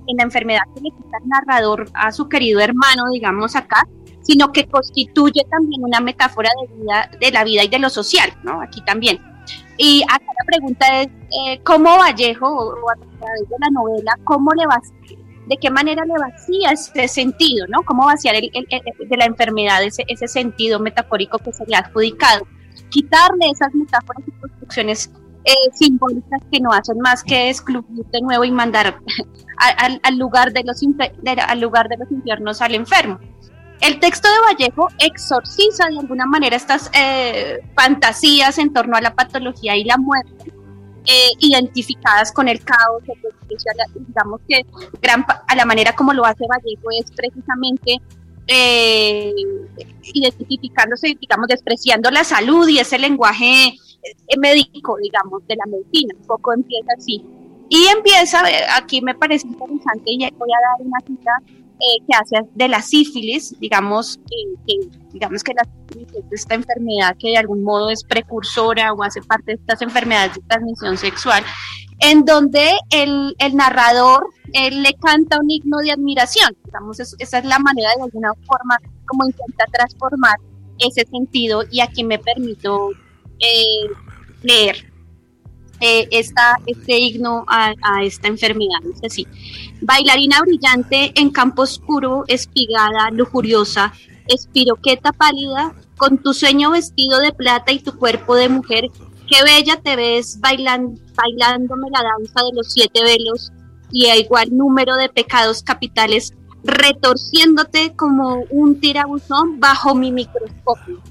en, 0.08 0.18
la 0.18 0.24
enfermedad 0.24 0.62
que 0.76 0.82
le 0.82 0.90
quita 0.90 1.18
el 1.24 1.30
narrador 1.30 1.90
a 1.94 2.12
su 2.12 2.28
querido 2.28 2.60
hermano, 2.60 3.04
digamos 3.14 3.56
acá, 3.56 3.88
sino 4.28 4.52
que 4.52 4.68
constituye 4.68 5.46
también 5.50 5.82
una 5.86 6.02
metáfora 6.02 6.50
de, 6.62 6.76
vida, 6.76 7.10
de 7.18 7.32
la 7.32 7.46
vida 7.46 7.64
y 7.64 7.70
de 7.70 7.80
lo 7.80 7.90
social, 7.90 8.30
¿no? 8.44 8.62
Aquí 8.62 8.82
también. 8.82 9.20
Y 9.78 10.04
acá 10.04 10.26
la 10.26 10.46
pregunta 10.46 11.02
es, 11.02 11.08
eh, 11.08 11.62
¿cómo 11.64 11.98
Vallejo, 11.98 12.46
o, 12.46 12.92
a 12.92 12.96
través 12.96 13.50
de 13.50 13.56
la 13.58 13.70
novela, 13.72 14.20
cómo 14.26 14.52
le 14.52 14.66
va, 14.68 14.82
de 15.48 15.56
qué 15.56 15.70
manera 15.70 16.04
le 16.04 16.16
vacía 16.20 16.72
ese 16.72 17.08
sentido, 17.08 17.68
¿no? 17.70 17.84
¿Cómo 17.84 18.06
vaciar 18.06 18.36
el, 18.36 18.52
de 18.52 19.18
la 19.18 19.26
enfermedad 19.26 19.82
ese, 19.82 20.04
ese 20.10 20.28
sentido 20.28 20.78
metafórico 20.82 21.38
que 21.38 21.54
se 21.54 21.66
le 21.66 21.78
ha 21.78 21.80
adjudicado? 21.80 22.46
Quitarle 22.90 23.50
esas 23.50 23.74
metáforas 23.74 24.24
y 24.28 24.32
construcciones 24.42 25.10
eh, 25.46 25.54
simbólicas 25.74 26.42
que 26.52 26.60
no 26.60 26.72
hacen 26.74 27.00
más 27.00 27.24
que 27.24 27.50
excluir 27.50 28.06
de 28.12 28.22
nuevo 28.22 28.44
y 28.44 28.52
mandar 28.52 29.00
al, 30.04 30.18
lugar 30.18 30.52
de 30.52 30.66
los, 30.66 30.82
al 31.48 31.62
lugar 31.62 31.88
de 31.88 31.96
los 31.96 32.12
infiernos 32.12 32.62
al 32.62 32.76
enfermo. 32.76 33.20
El 33.82 34.00
texto 34.00 34.28
de 34.28 34.40
Vallejo 34.54 34.88
exorciza 34.98 35.88
de 35.88 36.00
alguna 36.00 36.26
manera 36.26 36.56
estas 36.56 36.90
eh, 36.94 37.60
fantasías 37.76 38.58
en 38.58 38.74
torno 38.74 38.98
a 38.98 39.02
la 39.02 39.14
patología 39.14 39.76
y 39.76 39.84
la 39.84 39.98
muerte, 39.98 40.52
eh, 41.06 41.30
identificadas 41.40 42.32
con 42.32 42.48
el 42.48 42.64
caos, 42.64 43.04
digamos 43.96 44.42
que 44.48 44.66
gran, 45.02 45.26
a 45.48 45.56
la 45.56 45.66
manera 45.66 45.96
como 45.96 46.14
lo 46.14 46.26
hace 46.26 46.46
Vallejo 46.48 46.90
es 47.00 47.12
precisamente 47.12 48.02
eh, 48.48 49.34
identificándose, 50.14 51.16
digamos, 51.20 51.48
despreciando 51.48 52.10
la 52.10 52.24
salud 52.24 52.68
y 52.68 52.80
ese 52.80 52.98
lenguaje 52.98 53.78
médico, 54.38 54.98
digamos, 55.02 55.46
de 55.48 55.56
la 55.56 55.66
medicina, 55.66 56.16
un 56.20 56.28
poco 56.28 56.54
empieza 56.54 56.92
así. 56.98 57.24
Y 57.70 57.86
empieza, 57.88 58.42
aquí 58.76 59.02
me 59.02 59.14
parece 59.14 59.46
interesante 59.48 60.04
y 60.06 60.18
voy 60.38 60.50
a 60.52 60.68
dar 60.68 60.88
una 60.88 61.00
cita 61.02 61.32
eh, 61.80 62.04
que 62.08 62.16
hace 62.16 62.48
de 62.56 62.68
la 62.68 62.82
sífilis, 62.82 63.56
digamos, 63.60 64.20
que, 64.66 64.90
digamos 65.14 65.44
que 65.44 65.54
la 65.54 65.64
sífilis 65.64 66.08
es 66.14 66.42
esta 66.42 66.56
enfermedad 66.56 67.16
que 67.20 67.30
de 67.30 67.38
algún 67.38 67.64
modo 67.64 67.90
es 67.90 68.04
precursora 68.04 68.94
o 68.94 69.04
hace 69.04 69.22
parte 69.22 69.52
de 69.52 69.54
estas 69.54 69.82
enfermedades 69.82 70.36
de 70.36 70.42
transmisión 70.48 70.98
sexual, 70.98 71.44
en 72.00 72.26
donde 72.26 72.72
el, 72.90 73.36
el 73.40 73.56
narrador 73.56 74.28
él 74.54 74.84
le 74.84 74.94
canta 74.96 75.40
un 75.40 75.50
himno 75.50 75.78
de 75.80 75.92
admiración, 75.92 76.56
digamos, 76.66 77.00
esa 77.00 77.38
es 77.38 77.46
la 77.46 77.60
manera 77.60 77.90
de 77.96 78.04
alguna 78.04 78.32
forma 78.46 78.78
como 79.06 79.26
intenta 79.26 79.66
transformar 79.72 80.38
ese 80.80 81.06
sentido 81.06 81.64
y 81.72 81.82
aquí 81.82 82.04
me 82.04 82.20
permito 82.20 82.92
eh, 83.40 83.90
leer 84.44 84.87
eh, 85.80 86.08
esta, 86.12 86.58
este 86.66 86.98
himno 87.00 87.46
a, 87.48 87.74
esta 88.04 88.28
enfermedad. 88.28 88.80
Es 88.94 89.12
así. 89.12 89.28
Bailarina 89.82 90.42
brillante 90.42 91.12
en 91.16 91.30
campo 91.30 91.64
oscuro, 91.64 92.24
espigada, 92.28 93.12
lujuriosa, 93.12 93.94
espiroqueta 94.28 95.12
pálida, 95.12 95.74
con 95.98 96.18
tu 96.18 96.34
sueño 96.34 96.72
vestido 96.72 97.20
de 97.20 97.34
plata 97.34 97.72
y 97.72 97.80
tu 97.80 97.98
cuerpo 97.98 98.36
de 98.36 98.50
mujer, 98.50 98.90
qué 99.28 99.44
bella 99.44 99.80
te 99.82 99.96
ves 99.96 100.40
bailando, 100.40 101.00
bailándome 101.16 101.90
la 101.92 102.04
danza 102.04 102.44
de 102.44 102.56
los 102.56 102.72
siete 102.72 103.04
velos 103.04 103.52
y 103.92 104.06
a 104.08 104.16
igual 104.16 104.56
número 104.56 104.96
de 104.96 105.10
pecados 105.10 105.64
capitales, 105.64 106.34
retorciéndote 106.64 107.96
como 107.96 108.44
un 108.50 108.80
tirabuzón 108.80 109.60
bajo 109.60 109.96
mi 109.96 110.12
microscopio. 110.12 111.02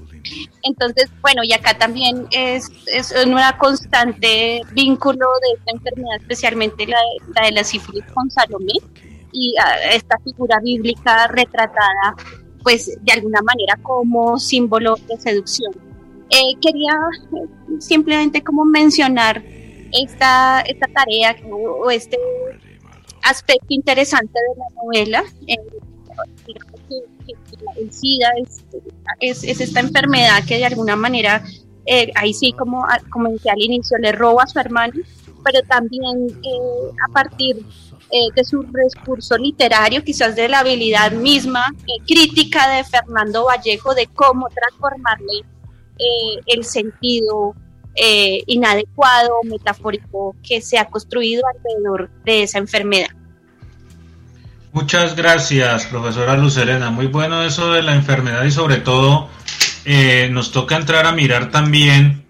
Entonces, 0.63 1.09
bueno, 1.21 1.43
y 1.43 1.53
acá 1.53 1.77
también 1.77 2.27
es, 2.31 2.69
es 2.87 3.13
una 3.25 3.57
constante 3.57 4.61
vínculo 4.73 5.27
de 5.41 5.57
esta 5.57 5.71
enfermedad, 5.71 6.17
especialmente 6.19 6.85
la 6.85 6.97
la, 7.35 7.45
de 7.45 7.51
la 7.51 7.63
sífilis 7.63 8.03
con 8.13 8.29
Salomé, 8.29 8.73
y 9.31 9.55
ah, 9.63 9.75
esta 9.93 10.17
figura 10.19 10.59
bíblica 10.61 11.27
retratada, 11.27 12.15
pues 12.63 12.97
de 13.01 13.11
alguna 13.11 13.41
manera 13.41 13.77
como 13.81 14.39
símbolo 14.39 14.95
de 15.07 15.17
seducción. 15.17 15.73
Eh, 16.29 16.55
quería 16.61 16.93
eh, 17.33 17.79
simplemente 17.79 18.43
como 18.43 18.65
mencionar 18.65 19.41
esta, 19.93 20.61
esta 20.61 20.87
tarea 20.87 21.35
o 21.49 21.89
este 21.89 22.17
aspecto 23.23 23.67
interesante 23.69 24.33
de 24.33 24.59
la 24.59 24.83
novela. 24.83 25.23
Eh, 25.47 25.55
el 27.75 27.91
SIDA 27.91 28.29
es, 29.19 29.43
es, 29.43 29.61
esta 29.61 29.79
enfermedad 29.79 30.43
que 30.47 30.57
de 30.57 30.65
alguna 30.65 30.95
manera, 30.95 31.43
eh, 31.85 32.11
ahí 32.15 32.33
sí, 32.33 32.53
como, 32.53 32.85
como 33.09 33.29
decía 33.29 33.53
al 33.53 33.61
inicio, 33.61 33.97
le 33.97 34.11
roba 34.11 34.43
a 34.43 34.47
su 34.47 34.59
hermano, 34.59 34.93
pero 35.43 35.61
también 35.67 36.27
eh, 36.43 36.91
a 37.07 37.11
partir 37.11 37.57
eh, 38.11 38.29
de 38.35 38.43
su 38.43 38.63
recurso 38.63 39.37
literario, 39.37 40.03
quizás 40.03 40.35
de 40.35 40.49
la 40.49 40.59
habilidad 40.59 41.11
misma 41.11 41.65
crítica 42.05 42.69
de 42.69 42.83
Fernando 42.83 43.45
Vallejo 43.45 43.93
de 43.93 44.07
cómo 44.07 44.47
transformarle 44.49 45.45
el 46.45 46.63
sentido 46.63 47.55
inadecuado, 48.45 49.41
metafórico 49.43 50.35
que 50.43 50.61
se 50.61 50.77
ha 50.77 50.85
construido 50.85 51.41
alrededor 51.47 52.11
de 52.23 52.43
esa 52.43 52.59
enfermedad. 52.59 53.09
Muchas 54.73 55.15
gracias, 55.15 55.85
profesora 55.85 56.35
Lucelena. 56.35 56.91
Muy 56.91 57.07
bueno 57.07 57.41
eso 57.41 57.71
de 57.71 57.81
la 57.81 57.95
enfermedad 57.95 58.43
y 58.43 58.51
sobre 58.51 58.77
todo 58.77 59.29
eh, 59.85 60.29
nos 60.31 60.51
toca 60.51 60.75
entrar 60.75 61.05
a 61.05 61.13
mirar 61.13 61.51
también 61.51 62.25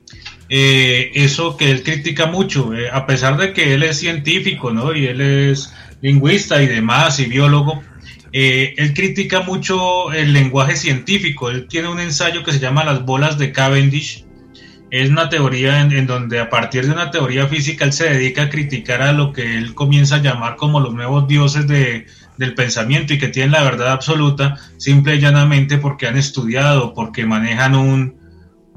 eh, 0.48 1.12
eso 1.16 1.58
que 1.58 1.72
él 1.72 1.84
critica 1.84 2.28
mucho, 2.28 2.74
eh, 2.76 2.90
a 2.92 3.08
pesar 3.08 3.38
de 3.38 3.54
que 3.54 3.74
él 3.74 3.82
es 3.82 4.00
científico, 4.00 4.72
¿no? 4.72 4.96
Y 4.96 5.08
él 5.08 5.20
es 5.20 5.74
lingüista 6.02 6.62
y 6.62 6.68
demás, 6.68 7.20
y 7.20 7.26
biólogo, 7.26 7.82
él 8.32 8.94
critica 8.94 9.42
mucho 9.42 10.14
el 10.14 10.32
lenguaje 10.32 10.76
científico. 10.76 11.50
Él 11.50 11.68
tiene 11.68 11.88
un 11.88 12.00
ensayo 12.00 12.44
que 12.44 12.52
se 12.52 12.60
llama 12.60 12.84
Las 12.84 13.04
bolas 13.04 13.40
de 13.40 13.52
Cavendish. 13.52 14.26
Es 14.92 15.10
una 15.10 15.28
teoría 15.28 15.82
en 15.82 16.06
donde 16.06 16.40
a 16.40 16.50
partir 16.50 16.86
de 16.86 16.92
una 16.92 17.10
teoría 17.10 17.48
física 17.48 17.84
él 17.84 17.94
se 17.94 18.10
dedica 18.10 18.44
a 18.44 18.50
criticar 18.50 19.02
a 19.02 19.12
lo 19.12 19.34
que 19.34 19.58
él 19.58 19.74
comienza 19.74 20.18
a 20.18 20.22
llamar 20.22 20.56
como 20.56 20.80
los 20.80 20.94
nuevos 20.94 21.28
dioses 21.28 21.68
de, 21.68 22.06
del 22.38 22.54
pensamiento 22.54 23.14
y 23.14 23.18
que 23.18 23.28
tienen 23.28 23.52
la 23.52 23.64
verdad 23.64 23.92
absoluta 23.92 24.58
simple 24.78 25.16
y 25.16 25.20
llanamente 25.20 25.78
porque 25.78 26.08
han 26.08 26.18
estudiado, 26.18 26.94
porque 26.94 27.26
manejan 27.26 27.76
un, 27.76 28.18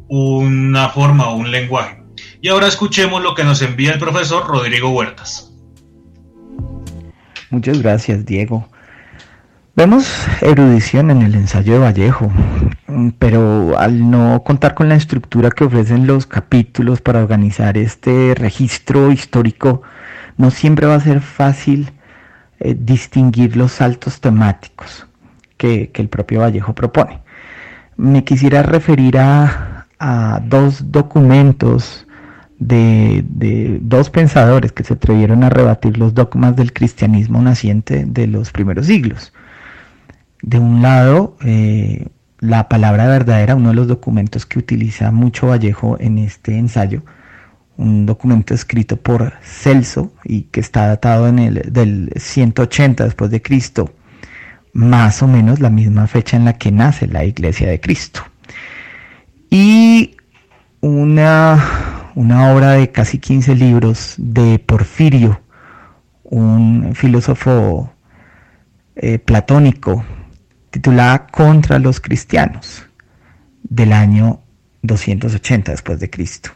una 0.09 0.89
forma 0.89 1.29
o 1.29 1.37
un 1.37 1.51
lenguaje. 1.51 2.03
Y 2.41 2.49
ahora 2.49 2.67
escuchemos 2.67 3.23
lo 3.23 3.35
que 3.35 3.45
nos 3.45 3.63
envía 3.63 3.93
el 3.93 3.99
profesor 3.99 4.47
Rodrigo 4.47 4.91
Huertas. 4.91 5.53
Muchas 7.51 7.83
gracias, 7.83 8.25
Diego. 8.25 8.69
Vemos 9.77 10.27
erudición 10.43 11.11
en 11.11 11.23
el 11.23 11.35
ensayo 11.35 11.75
de 11.75 11.79
Vallejo, 11.79 12.31
pero 13.19 13.79
al 13.79 14.11
no 14.11 14.43
contar 14.45 14.75
con 14.75 14.89
la 14.89 14.97
estructura 14.97 15.51
que 15.51 15.65
ofrecen 15.65 16.07
los 16.07 16.27
capítulos 16.27 17.01
para 17.01 17.21
organizar 17.21 17.79
este 17.79 18.35
registro 18.37 19.11
histórico, 19.13 19.83
no 20.37 20.51
siempre 20.51 20.87
va 20.87 20.97
a 20.97 21.01
ser 21.01 21.21
fácil 21.21 21.93
eh, 22.61 22.77
distinguir 22.79 23.57
los 23.57 23.73
saltos 23.73 24.21
temáticos 24.21 25.07
que, 25.57 25.91
el 25.95 26.09
propio 26.09 26.41
Vallejo 26.41 26.75
propone. 26.75 27.21
Me 27.97 28.23
quisiera 28.23 28.63
referir 28.63 29.19
a, 29.19 29.87
dos 30.45 30.91
documentos 30.91 32.07
de, 32.59 33.23
dos 33.83 34.09
pensadores 34.09 34.73
que 34.73 34.85
se 34.85 34.95
atrevieron 34.95 35.45
a 35.45 35.51
rebatir 35.51 35.99
los 35.99 36.15
dogmas 36.15 36.57
del 36.57 36.73
cristianismo 36.73 37.43
naciente 37.43 38.05
de 38.07 38.27
los 38.27 38.51
primeros 38.51 38.87
siglos. 38.87 39.33
De 40.43 40.59
un 40.59 40.81
lado, 40.81 41.37
eh, 41.45 42.09
la 42.41 42.69
palabra 42.69 43.07
verdadera, 43.09 43.57
uno 43.57 43.71
de 43.71 43.75
los 43.75 43.89
documentos 43.89 44.47
que 44.47 44.59
utiliza 44.59 45.11
mucho 45.11 45.49
Vallejo 45.49 45.99
en 46.01 46.19
este 46.19 46.59
ensayo, 46.59 47.03
un 47.81 48.05
documento 48.05 48.53
escrito 48.53 48.99
por 48.99 49.33
Celso 49.43 50.13
y 50.25 50.43
que 50.43 50.61
está 50.61 50.87
datado 50.87 51.29
en 51.29 51.39
el 51.39 51.73
del 51.73 52.13
180 52.15 53.05
después 53.05 53.31
de 53.31 53.41
Cristo, 53.41 53.95
más 54.75 55.23
o 55.23 55.29
menos 55.29 55.61
la 55.61 55.71
misma 55.71 56.07
fecha 56.07 56.37
en 56.37 56.45
la 56.45 56.53
que 56.53 56.71
nace 56.71 57.07
la 57.07 57.25
Iglesia 57.25 57.69
de 57.69 57.81
Cristo. 57.81 58.23
Y 59.49 60.17
una, 60.81 62.13
una 62.15 62.53
obra 62.53 62.73
de 62.73 62.93
casi 62.93 63.19
15 63.19 63.55
libros 63.55 64.15
de 64.19 64.59
Porfirio, 64.59 65.41
un 66.25 66.93
filósofo 66.95 67.93
eh, 68.95 69.19
platónico, 69.19 70.05
titulada 70.71 71.27
Contra 71.27 71.79
los 71.79 71.99
cristianos, 71.99 72.87
del 73.63 73.93
año 73.95 74.41
280 74.83 75.73
después 75.73 75.99
de 75.99 76.11
Cristo. 76.11 76.51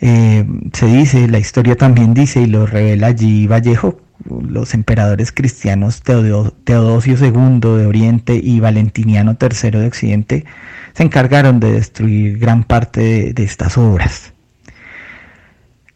Eh, 0.00 0.46
se 0.72 0.86
dice, 0.86 1.28
la 1.28 1.38
historia 1.38 1.76
también 1.76 2.14
dice, 2.14 2.42
y 2.42 2.46
lo 2.46 2.66
revela 2.66 3.08
allí 3.08 3.46
Vallejo, 3.46 4.00
los 4.28 4.74
emperadores 4.74 5.32
cristianos 5.32 6.02
Teodosio 6.02 7.16
II 7.16 7.60
de 7.60 7.86
Oriente 7.86 8.40
y 8.42 8.60
Valentiniano 8.60 9.36
III 9.40 9.70
de 9.70 9.86
Occidente 9.86 10.44
se 10.92 11.02
encargaron 11.02 11.60
de 11.60 11.72
destruir 11.72 12.38
gran 12.38 12.64
parte 12.64 13.32
de, 13.32 13.44
estas 13.44 13.78
obras. 13.78 14.32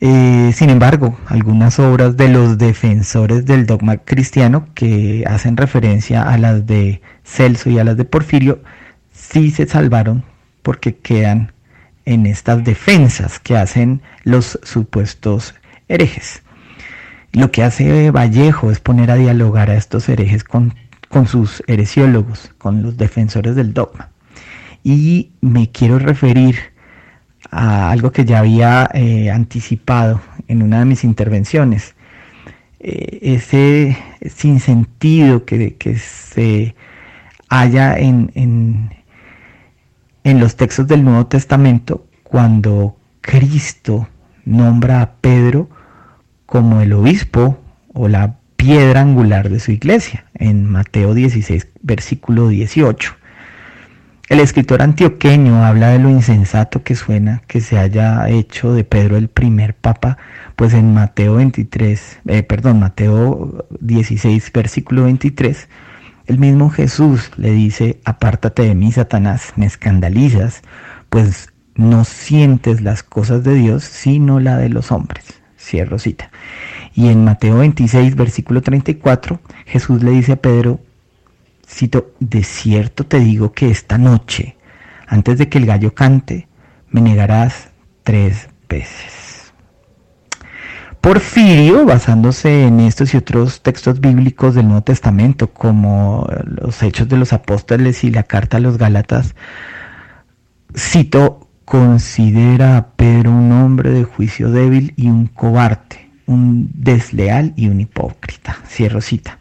Eh, 0.00 0.52
sin 0.54 0.70
embargo, 0.70 1.18
algunas 1.26 1.78
obras 1.78 2.16
de 2.16 2.28
los 2.28 2.58
defensores 2.58 3.44
del 3.46 3.66
dogma 3.66 3.98
cristiano 3.98 4.66
que 4.74 5.24
hacen 5.28 5.56
referencia 5.56 6.22
a 6.22 6.38
las 6.38 6.66
de 6.66 7.02
Celso 7.24 7.70
y 7.70 7.78
a 7.78 7.84
las 7.84 7.96
de 7.96 8.04
Porfirio, 8.04 8.62
sí 9.12 9.50
se 9.50 9.66
salvaron 9.66 10.24
porque 10.62 10.96
quedan 10.96 11.52
en 12.04 12.26
estas 12.26 12.64
defensas 12.64 13.38
que 13.38 13.56
hacen 13.56 14.02
los 14.24 14.58
supuestos 14.62 15.54
herejes. 15.88 16.42
Lo 17.32 17.50
que 17.50 17.62
hace 17.62 18.10
Vallejo 18.10 18.70
es 18.70 18.80
poner 18.80 19.10
a 19.10 19.16
dialogar 19.16 19.70
a 19.70 19.76
estos 19.76 20.08
herejes 20.08 20.44
con, 20.44 20.74
sus 21.26 21.62
heresiólogos, 21.66 22.52
con 22.58 22.82
los 22.82 22.96
defensores 22.96 23.56
del 23.56 23.72
dogma. 23.72 24.10
Y 24.84 25.30
me 25.40 25.70
quiero 25.70 25.98
referir 25.98 26.56
a 27.50 27.90
algo 27.90 28.12
que 28.12 28.24
ya 28.24 28.40
había 28.40 28.88
eh, 28.92 29.30
anticipado 29.30 30.20
en 30.48 30.62
una 30.62 30.80
de 30.80 30.84
mis 30.84 31.04
intervenciones. 31.04 31.94
Eh, 32.80 33.18
ese 33.22 33.96
sinsentido 34.28 35.44
que, 35.44 35.76
que 35.76 35.96
se 35.98 36.74
halla 37.48 37.96
en, 37.98 38.30
en 38.34 38.90
los 40.24 40.56
textos 40.56 40.86
del 40.86 41.04
Nuevo 41.04 41.26
Testamento 41.26 42.06
cuando 42.22 42.96
Cristo 43.20 44.08
nombra 44.44 45.02
a 45.02 45.12
Pedro 45.14 45.68
como 46.46 46.80
el 46.80 46.92
obispo 46.92 47.58
o 47.94 48.08
la 48.08 48.36
piedra 48.56 49.00
angular 49.00 49.48
de 49.48 49.58
su 49.60 49.72
iglesia, 49.72 50.24
en 50.34 50.66
Mateo 50.66 51.14
16, 51.14 51.68
versículo 51.82 52.48
18. 52.48 53.16
El 54.28 54.40
escritor 54.40 54.82
antioqueño 54.82 55.64
habla 55.64 55.88
de 55.88 55.98
lo 55.98 56.08
insensato 56.08 56.82
que 56.82 56.94
suena 56.94 57.42
que 57.46 57.60
se 57.60 57.78
haya 57.78 58.28
hecho 58.28 58.72
de 58.72 58.84
Pedro 58.84 59.16
el 59.16 59.28
primer 59.28 59.74
papa, 59.74 60.16
pues 60.56 60.72
en 60.74 60.94
Mateo 60.94 61.34
23, 61.34 62.20
eh, 62.28 62.42
perdón, 62.42 62.80
Mateo 62.80 63.66
16, 63.80 64.50
versículo 64.52 65.04
23, 65.04 65.68
el 66.32 66.38
mismo 66.38 66.70
Jesús 66.70 67.30
le 67.36 67.52
dice, 67.52 68.00
apártate 68.06 68.62
de 68.62 68.74
mí, 68.74 68.90
Satanás, 68.90 69.52
me 69.56 69.66
escandalizas, 69.66 70.62
pues 71.10 71.52
no 71.74 72.04
sientes 72.04 72.80
las 72.80 73.02
cosas 73.02 73.44
de 73.44 73.54
Dios, 73.54 73.84
sino 73.84 74.40
la 74.40 74.56
de 74.56 74.70
los 74.70 74.92
hombres. 74.92 75.42
Cierro 75.58 75.98
cita. 75.98 76.30
Y 76.94 77.08
en 77.08 77.24
Mateo 77.24 77.58
26, 77.58 78.16
versículo 78.16 78.62
34, 78.62 79.40
Jesús 79.66 80.02
le 80.02 80.12
dice 80.12 80.32
a 80.32 80.36
Pedro, 80.36 80.80
Cito, 81.68 82.12
de 82.18 82.42
cierto 82.44 83.04
te 83.04 83.20
digo 83.20 83.52
que 83.52 83.70
esta 83.70 83.98
noche, 83.98 84.56
antes 85.06 85.36
de 85.36 85.50
que 85.50 85.58
el 85.58 85.66
gallo 85.66 85.94
cante, 85.94 86.48
me 86.88 87.02
negarás 87.02 87.68
tres 88.04 88.48
veces. 88.70 89.31
Porfirio, 91.02 91.84
basándose 91.84 92.62
en 92.62 92.78
estos 92.78 93.12
y 93.12 93.16
otros 93.16 93.60
textos 93.60 94.00
bíblicos 94.00 94.54
del 94.54 94.66
Nuevo 94.66 94.82
Testamento, 94.82 95.48
como 95.48 96.28
los 96.44 96.80
Hechos 96.80 97.08
de 97.08 97.16
los 97.16 97.32
Apóstoles 97.32 98.04
y 98.04 98.12
la 98.12 98.22
Carta 98.22 98.58
a 98.58 98.60
los 98.60 98.78
Gálatas, 98.78 99.34
cito, 100.76 101.48
considera 101.64 102.76
a 102.76 102.86
Pedro 102.92 103.32
un 103.32 103.50
hombre 103.50 103.90
de 103.90 104.04
juicio 104.04 104.52
débil 104.52 104.94
y 104.96 105.08
un 105.08 105.26
cobarde, 105.26 106.08
un 106.26 106.70
desleal 106.72 107.52
y 107.56 107.66
un 107.66 107.80
hipócrita. 107.80 108.58
Cierro 108.68 109.00
cita. 109.00 109.40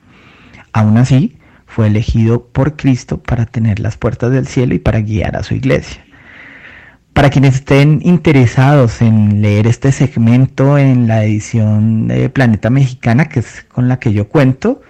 Aún 0.74 0.98
así, 0.98 1.38
fue 1.68 1.86
elegido 1.86 2.48
por 2.48 2.76
Cristo 2.76 3.22
para 3.22 3.46
tener 3.46 3.80
las 3.80 3.98
puertas 3.98 4.32
del 4.32 4.48
cielo 4.48 4.74
y 4.74 4.80
para 4.80 5.02
guiar 5.02 5.36
a 5.36 5.44
su 5.44 5.54
iglesia. 5.54 6.04
Para 7.14 7.30
quienes 7.30 7.56
estén 7.56 8.00
interesados 8.04 9.02
en 9.02 9.42
leer 9.42 9.68
este 9.68 9.92
segmento 9.92 10.78
en 10.78 11.08
la 11.08 11.24
edición 11.24 12.08
de 12.08 12.30
Planeta 12.30 12.70
Mexicana, 12.70 13.26
que 13.26 13.42
es 13.42 13.66
con 13.70 13.90
la 13.90 14.00
que 14.00 14.14
yo 14.14 14.30
cuento, 14.30 14.82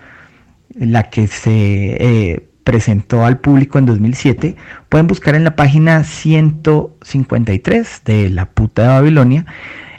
la 0.76 1.10
que 1.10 1.28
se 1.28 1.98
eh, 2.00 2.48
presentó 2.64 3.26
al 3.26 3.40
público 3.40 3.80
en 3.80 3.88
2007, 3.88 4.56
pueden 4.88 5.08
buscar 5.08 5.36
en 5.36 5.44
la 5.44 5.56
página 5.56 6.04
153 6.04 8.02
de 8.06 8.30
La 8.30 8.46
Puta 8.46 8.84
de 8.84 8.88
Babilonia 8.90 9.46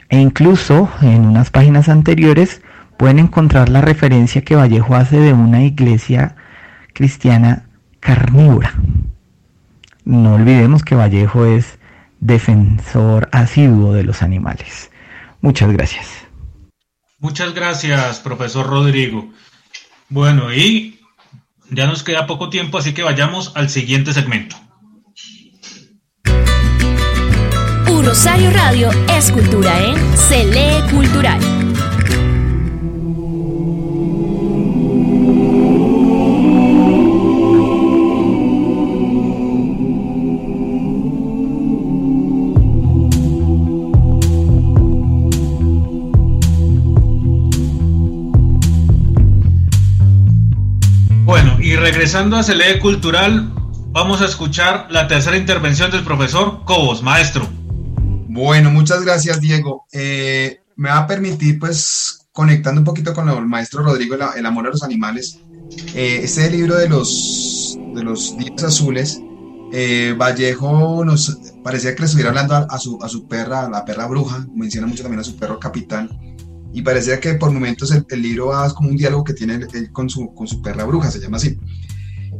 e 0.09 0.19
incluso 0.19 0.89
en 1.01 1.25
unas 1.25 1.49
páginas 1.49 1.89
anteriores 1.89 2.61
pueden 2.97 3.19
encontrar 3.19 3.69
la 3.69 3.81
referencia 3.81 4.43
que 4.43 4.55
Vallejo 4.55 4.95
hace 4.95 5.19
de 5.19 5.33
una 5.33 5.63
iglesia 5.63 6.35
cristiana 6.93 7.65
carnívora. 7.99 8.73
No 10.05 10.35
olvidemos 10.35 10.83
que 10.83 10.95
Vallejo 10.95 11.45
es 11.45 11.79
defensor 12.25 13.29
asiduo 13.31 13.93
de 13.93 14.03
los 14.03 14.21
animales. 14.21 14.91
Muchas 15.41 15.71
gracias. 15.71 16.07
Muchas 17.19 17.53
gracias, 17.53 18.19
profesor 18.19 18.67
Rodrigo. 18.67 19.29
Bueno, 20.09 20.53
y 20.53 20.99
ya 21.69 21.87
nos 21.87 22.03
queda 22.03 22.27
poco 22.27 22.49
tiempo, 22.49 22.77
así 22.77 22.93
que 22.93 23.03
vayamos 23.03 23.51
al 23.55 23.69
siguiente 23.69 24.13
segmento. 24.13 24.55
Un 27.89 28.05
Rosario 28.05 28.51
Radio 28.51 28.89
es 29.09 29.31
cultura 29.31 29.79
en 29.79 29.95
¿eh? 29.95 30.15
Se 30.15 30.45
lee 30.45 30.89
cultural. 30.91 31.62
Regresando 52.03 52.35
a 52.35 52.43
Celede 52.43 52.79
Cultural, 52.79 53.53
vamos 53.93 54.21
a 54.21 54.25
escuchar 54.25 54.87
la 54.89 55.07
tercera 55.07 55.37
intervención 55.37 55.89
del 55.89 56.03
profesor 56.03 56.65
Cobos, 56.65 57.01
maestro. 57.01 57.47
Bueno, 58.27 58.69
muchas 58.71 59.05
gracias, 59.05 59.39
Diego. 59.39 59.85
Eh, 59.93 60.59
me 60.75 60.89
va 60.89 60.97
a 60.97 61.07
permitir, 61.07 61.59
pues, 61.59 62.27
conectando 62.33 62.81
un 62.81 62.83
poquito 62.83 63.13
con 63.13 63.29
el 63.29 63.45
maestro 63.45 63.83
Rodrigo, 63.83 64.17
El 64.35 64.45
amor 64.45 64.67
a 64.67 64.71
los 64.71 64.83
animales. 64.83 65.39
Eh, 65.95 66.19
este 66.23 66.51
libro 66.51 66.75
de 66.75 66.89
los, 66.89 67.79
de 67.95 68.03
los 68.03 68.37
días 68.37 68.61
azules, 68.61 69.21
eh, 69.71 70.13
Vallejo 70.19 71.05
nos 71.05 71.37
parecía 71.63 71.95
que 71.95 72.01
le 72.01 72.07
estuviera 72.07 72.31
hablando 72.31 72.67
a, 72.69 72.79
su, 72.79 73.01
a 73.01 73.07
su 73.07 73.29
perra, 73.29 73.67
a 73.67 73.69
la 73.69 73.85
perra 73.85 74.07
bruja, 74.07 74.45
menciona 74.53 74.87
mucho 74.87 75.03
también 75.03 75.21
a 75.21 75.23
su 75.23 75.37
perro 75.37 75.57
capitán 75.57 76.09
y 76.73 76.81
parecía 76.81 77.19
que 77.19 77.35
por 77.35 77.51
momentos 77.51 77.91
el, 77.91 78.21
libro 78.21 78.47
va 78.47 78.73
como 78.73 78.89
un 78.89 78.97
diálogo 78.97 79.23
que 79.23 79.33
tiene 79.33 79.55
él 79.55 79.91
con 79.91 80.09
su, 80.09 80.33
con 80.33 80.47
su 80.47 80.61
perra 80.61 80.83
bruja, 80.85 81.11
se 81.11 81.19
llama 81.19 81.37
así. 81.37 81.57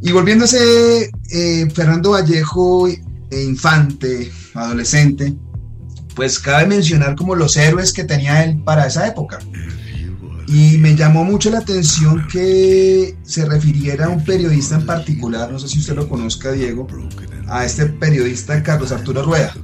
Y 0.03 0.11
volviéndose 0.11 1.09
eh, 1.31 1.67
Fernando 1.73 2.11
Vallejo, 2.11 2.89
eh, 2.89 2.99
infante, 3.31 4.29
adolescente, 4.53 5.33
pues 6.13 6.39
cabe 6.39 6.67
mencionar 6.67 7.15
como 7.15 7.35
los 7.35 7.55
héroes 7.55 7.93
que 7.93 8.03
tenía 8.03 8.43
él 8.43 8.61
para 8.65 8.85
esa 8.85 9.07
época. 9.07 9.39
Y 10.45 10.77
me 10.77 10.93
llamó 10.97 11.23
mucho 11.23 11.49
la 11.49 11.59
atención 11.59 12.27
que 12.27 13.15
se 13.23 13.45
refiriera 13.45 14.07
a 14.07 14.09
un 14.09 14.25
periodista 14.25 14.75
en 14.75 14.85
particular, 14.85 15.49
no 15.49 15.57
sé 15.57 15.69
si 15.69 15.79
usted 15.79 15.95
lo 15.95 16.09
conozca, 16.09 16.51
Diego, 16.51 16.85
a 17.47 17.63
este 17.63 17.85
periodista 17.85 18.61
Carlos 18.61 18.91
Arturo 18.91 19.23
Rueda. 19.23 19.55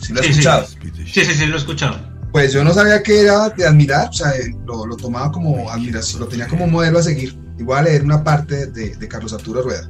¿Sí 0.00 0.12
lo 0.12 0.20
ha 0.20 0.24
escuchado? 0.24 0.68
Sí, 0.68 1.24
sí, 1.24 1.34
sí, 1.34 1.46
lo 1.46 1.56
he 1.56 1.58
escuchado 1.58 2.10
pues 2.32 2.52
yo 2.52 2.62
no 2.62 2.72
sabía 2.72 3.02
que 3.02 3.22
era 3.22 3.48
de 3.48 3.66
admirar, 3.66 4.08
o 4.08 4.12
sea, 4.12 4.32
lo, 4.64 4.86
lo, 4.86 4.96
tomaba 4.96 5.32
como 5.32 5.68
admiración, 5.68 6.20
lo 6.20 6.28
tenía 6.28 6.46
como 6.46 6.68
modelo 6.68 7.00
a 7.00 7.02
seguir. 7.02 7.36
Y 7.60 7.62
voy 7.62 7.76
a 7.76 7.82
leer 7.82 8.02
una 8.02 8.24
parte 8.24 8.68
de, 8.68 8.96
Carlos 9.06 9.34
Arturo 9.34 9.60
Rueda. 9.60 9.86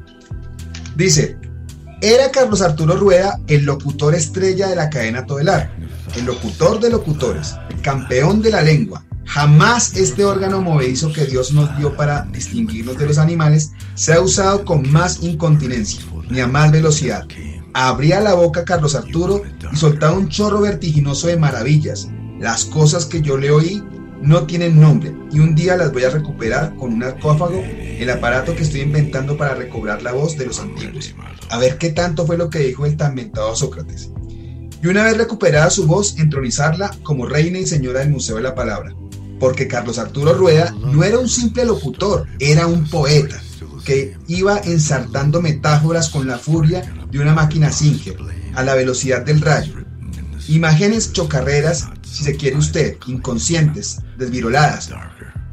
Dice, 0.96 1.38
era 2.00 2.28
Carlos 2.32 2.62
Arturo 2.62 2.96
Rueda 2.96 3.38
el 3.46 3.64
locutor 3.64 4.12
estrella 4.16 4.66
de 4.66 4.74
la 4.74 4.90
cadena 4.90 5.24
Todelar, 5.24 5.70
el 6.16 6.24
locutor 6.24 6.80
de 6.80 6.90
locutores, 6.90 7.54
campeón 7.80 8.42
de 8.42 8.50
la 8.50 8.62
lengua. 8.62 9.04
Jamás 9.24 9.94
este 9.94 10.24
órgano 10.24 10.60
movedizo 10.60 11.12
que 11.12 11.26
Dios 11.26 11.52
nos 11.52 11.76
dio 11.78 11.96
para 11.96 12.22
distinguirnos 12.32 12.98
de 12.98 13.06
los 13.06 13.18
animales 13.18 13.70
se 13.94 14.14
ha 14.14 14.20
usado 14.20 14.64
con 14.64 14.90
más 14.90 15.22
incontinencia, 15.22 16.00
ni 16.28 16.40
a 16.40 16.48
más 16.48 16.72
velocidad. 16.72 17.24
Abría 17.72 18.20
la 18.20 18.34
boca 18.34 18.64
Carlos 18.64 18.96
Arturo 18.96 19.42
y 19.72 19.76
soltaba 19.76 20.18
un 20.18 20.28
chorro 20.28 20.60
vertiginoso 20.60 21.28
de 21.28 21.36
maravillas, 21.36 22.08
las 22.40 22.64
cosas 22.64 23.06
que 23.06 23.22
yo 23.22 23.36
le 23.36 23.52
oí 23.52 23.84
no 24.20 24.46
tienen 24.46 24.80
nombre 24.80 25.14
y 25.32 25.38
un 25.38 25.54
día 25.54 25.76
las 25.76 25.92
voy 25.92 26.04
a 26.04 26.10
recuperar 26.10 26.74
con 26.76 26.92
un 26.92 27.02
arcófago, 27.02 27.62
el 27.64 28.10
aparato 28.10 28.54
que 28.54 28.62
estoy 28.62 28.82
inventando 28.82 29.36
para 29.36 29.54
recobrar 29.54 30.02
la 30.02 30.12
voz 30.12 30.36
de 30.36 30.46
los 30.46 30.60
antiguos. 30.60 31.14
A 31.50 31.58
ver 31.58 31.78
qué 31.78 31.90
tanto 31.90 32.26
fue 32.26 32.36
lo 32.36 32.50
que 32.50 32.60
dijo 32.60 32.86
el 32.86 32.96
tan 32.96 33.14
mentado 33.14 33.54
Sócrates. 33.56 34.10
Y 34.82 34.86
una 34.86 35.04
vez 35.04 35.16
recuperada 35.16 35.68
su 35.70 35.86
voz, 35.86 36.18
entronizarla 36.18 36.90
como 37.02 37.26
reina 37.26 37.58
y 37.58 37.66
señora 37.66 38.00
del 38.00 38.10
Museo 38.10 38.36
de 38.36 38.42
la 38.42 38.54
Palabra. 38.54 38.94
Porque 39.38 39.68
Carlos 39.68 39.98
Arturo 39.98 40.34
Rueda 40.34 40.74
no 40.80 41.02
era 41.02 41.18
un 41.18 41.28
simple 41.28 41.64
locutor, 41.64 42.26
era 42.38 42.66
un 42.66 42.84
poeta 42.88 43.40
que 43.84 44.16
iba 44.26 44.58
ensartando 44.58 45.40
metáforas 45.40 46.10
con 46.10 46.26
la 46.26 46.38
furia 46.38 46.82
de 47.10 47.18
una 47.18 47.34
máquina 47.34 47.72
Singer, 47.72 48.16
a 48.54 48.62
la 48.62 48.74
velocidad 48.74 49.22
del 49.22 49.40
rayo. 49.40 49.74
Imágenes 50.48 51.12
chocarreras 51.12 51.88
si 52.10 52.24
se 52.24 52.36
quiere 52.36 52.56
usted, 52.56 52.96
inconscientes, 53.06 54.00
desviroladas, 54.20 54.90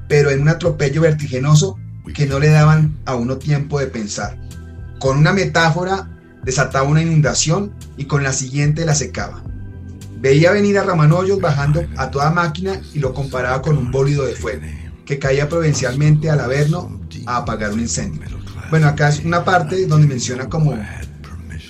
pero 0.08 0.30
en 0.30 0.42
un 0.42 0.50
atropello 0.50 1.02
vertiginoso 1.02 1.80
que 2.18 2.26
no 2.26 2.40
le 2.40 2.50
daban 2.50 2.98
a 3.06 3.16
uno 3.16 3.38
tiempo 3.38 3.80
de 3.80 3.88
pensar. 3.88 4.38
Con 5.00 5.18
una 5.18 5.34
metáfora 5.34 6.10
desataba 6.44 6.88
una 6.88 7.02
inundación 7.02 7.74
y 7.96 8.06
con 8.06 8.24
la 8.24 8.34
siguiente 8.34 8.86
la 8.86 8.96
secaba. 8.96 9.44
Veía 10.20 10.52
venir 10.52 10.80
a 10.80 10.84
Ramanollos 10.84 11.40
bajando 11.40 11.86
a 11.96 12.10
toda 12.10 12.32
máquina 12.32 12.82
y 12.94 13.00
lo 13.00 13.14
comparaba 13.14 13.62
con 13.62 13.78
un 13.78 13.92
bólido 13.92 14.26
de 14.26 14.36
fuego 14.36 14.64
que 15.06 15.20
caía 15.20 15.48
provincialmente 15.48 16.30
al 16.30 16.40
Averno 16.40 17.00
a 17.28 17.38
apagar 17.38 17.72
un 17.72 17.82
incendio. 17.82 18.22
Bueno, 18.72 18.88
acá 18.88 19.10
es 19.10 19.24
una 19.24 19.46
parte 19.46 19.86
donde 19.86 20.08
menciona 20.08 20.50
como, 20.50 20.78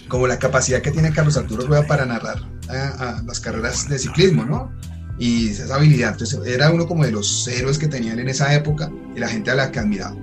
como 0.08 0.28
la 0.28 0.40
capacidad 0.40 0.82
que 0.82 0.92
tiene 0.92 1.12
Carlos 1.12 1.38
Arturo 1.38 1.68
Rueda 1.68 1.86
para 1.86 2.06
narrar 2.06 2.42
a, 2.70 3.22
las 3.26 3.40
carreras 3.40 3.88
de 3.90 4.00
ciclismo, 4.00 4.46
¿no? 4.46 4.72
Y 5.20 5.50
esa 5.50 5.76
habilidad, 5.76 6.12
entonces 6.12 6.40
era 6.46 6.72
uno 6.72 6.88
como 6.88 7.04
de 7.04 7.12
los 7.12 7.48
héroes 7.48 7.78
que 7.78 7.88
tenían 7.88 8.20
en 8.20 8.30
esa 8.30 8.54
época 8.54 8.92
y 9.16 9.20
la 9.20 9.28
gente 9.28 9.52
a 9.52 9.56
la 9.56 9.72
que 9.72 9.80
admiraba. 9.80 10.16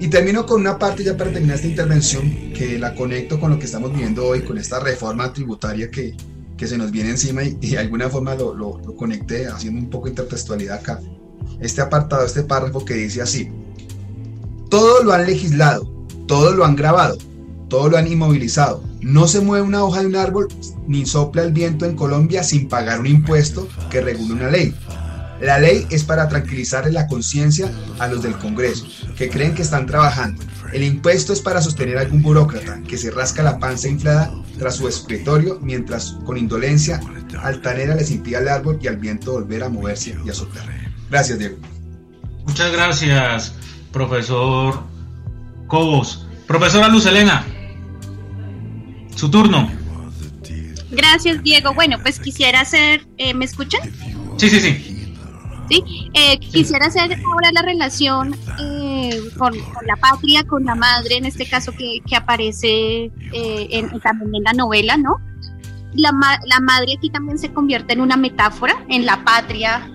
Y 0.00 0.08
termino 0.08 0.44
con 0.46 0.60
una 0.60 0.78
parte 0.78 1.04
ya 1.04 1.16
para 1.16 1.30
terminar 1.30 1.56
esta 1.56 1.68
intervención 1.68 2.52
que 2.52 2.76
la 2.78 2.94
conecto 2.94 3.38
con 3.38 3.52
lo 3.52 3.58
que 3.58 3.66
estamos 3.66 3.94
viendo 3.96 4.26
hoy, 4.26 4.42
con 4.42 4.58
esta 4.58 4.80
reforma 4.80 5.32
tributaria 5.32 5.90
que, 5.90 6.16
que 6.56 6.66
se 6.66 6.76
nos 6.76 6.90
viene 6.90 7.10
encima 7.10 7.44
y, 7.44 7.54
de 7.54 7.78
alguna 7.78 8.08
forma 8.08 8.34
lo, 8.34 8.52
lo, 8.52 8.80
lo 8.84 8.96
conecté 8.96 9.46
haciendo 9.46 9.80
un 9.80 9.90
poco 9.90 10.06
de 10.06 10.10
intertextualidad 10.10 10.78
acá. 10.78 11.00
Este 11.60 11.80
apartado, 11.80 12.26
este 12.26 12.42
párrafo 12.42 12.84
que 12.84 12.94
dice 12.94 13.22
así, 13.22 13.48
todo 14.68 15.04
lo 15.04 15.12
han 15.12 15.24
legislado, 15.26 15.88
todo 16.26 16.52
lo 16.52 16.64
han 16.64 16.74
grabado, 16.74 17.16
todo 17.72 17.88
lo 17.88 17.96
han 17.96 18.06
inmovilizado. 18.06 18.84
No 19.00 19.26
se 19.26 19.40
mueve 19.40 19.66
una 19.66 19.82
hoja 19.82 20.00
de 20.00 20.06
un 20.06 20.16
árbol 20.16 20.46
ni 20.86 21.06
sopla 21.06 21.42
el 21.42 21.52
viento 21.52 21.86
en 21.86 21.96
Colombia 21.96 22.44
sin 22.44 22.68
pagar 22.68 23.00
un 23.00 23.06
impuesto 23.06 23.66
que 23.90 24.02
regule 24.02 24.34
una 24.34 24.50
ley. 24.50 24.74
La 25.40 25.58
ley 25.58 25.86
es 25.88 26.04
para 26.04 26.28
tranquilizarle 26.28 26.92
la 26.92 27.06
conciencia 27.06 27.72
a 27.98 28.08
los 28.08 28.22
del 28.22 28.36
Congreso, 28.36 28.86
que 29.16 29.30
creen 29.30 29.54
que 29.54 29.62
están 29.62 29.86
trabajando. 29.86 30.42
El 30.74 30.82
impuesto 30.82 31.32
es 31.32 31.40
para 31.40 31.62
sostener 31.62 31.96
a 31.96 32.02
algún 32.02 32.20
burócrata 32.20 32.82
que 32.86 32.98
se 32.98 33.10
rasca 33.10 33.42
la 33.42 33.58
panza 33.58 33.88
inflada 33.88 34.30
tras 34.58 34.76
su 34.76 34.86
escritorio 34.86 35.58
mientras 35.62 36.18
con 36.26 36.36
indolencia 36.36 37.00
altanera 37.42 37.94
les 37.94 38.10
impide 38.10 38.36
al 38.36 38.48
árbol 38.48 38.78
y 38.82 38.88
al 38.88 38.98
viento 38.98 39.32
volver 39.32 39.64
a 39.64 39.70
moverse 39.70 40.14
y 40.22 40.28
a 40.28 40.34
soplar. 40.34 40.66
Gracias, 41.10 41.38
Diego. 41.38 41.56
Muchas 42.44 42.70
gracias, 42.70 43.54
profesor 43.92 44.82
Cobos. 45.68 46.26
Profesora 46.46 46.88
Luz 46.88 47.06
Elena, 47.06 47.46
su 49.14 49.30
turno. 49.30 49.70
Gracias, 50.90 51.42
Diego. 51.42 51.72
Bueno, 51.74 51.98
pues 52.02 52.20
quisiera 52.20 52.60
hacer, 52.60 53.06
eh, 53.16 53.32
¿me 53.34 53.44
escuchan? 53.44 53.80
Sí, 54.36 54.48
sí, 54.48 54.60
sí. 54.60 54.92
¿sí? 55.68 56.10
Eh, 56.14 56.38
quisiera 56.38 56.86
hacer 56.86 57.18
ahora 57.24 57.50
la 57.52 57.62
relación 57.62 58.36
eh, 58.60 59.20
con, 59.38 59.54
la 59.86 59.96
patria, 59.96 60.44
con 60.44 60.64
la 60.64 60.74
madre, 60.74 61.16
en 61.16 61.24
este 61.24 61.46
caso 61.46 61.72
que, 61.72 62.00
aparece 62.14 63.10
eh, 63.32 63.68
en, 63.70 64.00
también 64.00 64.34
en 64.34 64.42
la 64.44 64.52
novela, 64.52 64.96
¿no? 64.96 65.16
La, 65.94 66.10
la, 66.46 66.60
madre 66.60 66.94
aquí 66.96 67.10
también 67.10 67.38
se 67.38 67.52
convierte 67.52 67.92
en 67.92 68.00
una 68.00 68.16
metáfora, 68.16 68.84
en 68.88 69.04
la 69.04 69.22
patria, 69.24 69.90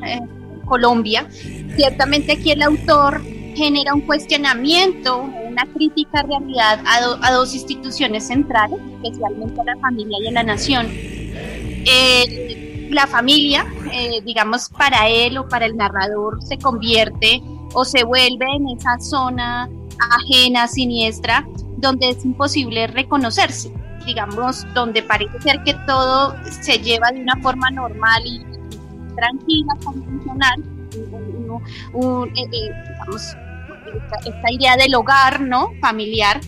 Colombia. 0.66 1.28
Ciertamente 1.76 2.34
aquí 2.34 2.52
el 2.52 2.62
autor 2.62 3.24
genera 3.56 3.96
un 3.96 4.02
cuestionamiento, 4.02 5.28
una 5.58 5.74
crítica 5.74 6.24
realidad 6.24 6.80
a, 6.86 7.28
a 7.28 7.32
dos 7.34 7.54
instituciones 7.54 8.28
centrales, 8.28 8.80
especialmente 9.02 9.60
a 9.62 9.64
la 9.64 9.78
familia 9.78 10.18
y 10.22 10.28
a 10.28 10.32
la 10.32 10.44
nación. 10.44 10.88
Eh, 10.92 12.90
la 12.92 13.08
familia, 13.08 13.66
eh, 13.92 14.22
digamos, 14.24 14.70
para 14.70 15.08
él 15.08 15.38
o 15.38 15.48
para 15.48 15.66
el 15.66 15.76
narrador 15.76 16.42
se 16.44 16.58
convierte 16.58 17.42
o 17.74 17.84
se 17.84 18.04
vuelve 18.04 18.46
en 18.56 18.70
esa 18.70 19.00
zona 19.00 19.70
ajena, 20.00 20.68
siniestra, 20.68 21.46
donde 21.78 22.10
es 22.10 22.24
imposible 22.24 22.88
reconocerse, 22.88 23.72
digamos, 24.06 24.66
donde 24.74 25.02
parece 25.02 25.42
ser 25.42 25.62
que 25.64 25.74
todo 25.86 26.36
se 26.50 26.78
lleva 26.78 27.12
de 27.12 27.22
una 27.22 27.36
forma 27.42 27.70
normal 27.72 28.22
y 28.26 28.46
tranquila, 29.16 29.74
convencional, 29.84 30.64
un, 31.94 32.28
eh, 32.30 32.34
eh, 32.36 32.72
digamos, 32.90 33.36
esta, 34.26 34.52
idea 34.52 34.76
del 34.78 34.96
hogar, 34.96 35.42
¿no? 35.42 35.72
Familiar, 35.82 36.40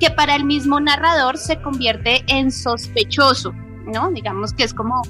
que 0.00 0.10
para 0.10 0.34
el 0.36 0.44
mismo 0.44 0.80
narrador 0.80 1.38
se 1.38 1.60
convierte 1.60 2.22
en 2.28 2.50
sospechoso, 2.50 3.52
¿no? 3.86 4.10
Digamos 4.10 4.52
que 4.52 4.64
es 4.64 4.74
como 4.74 5.02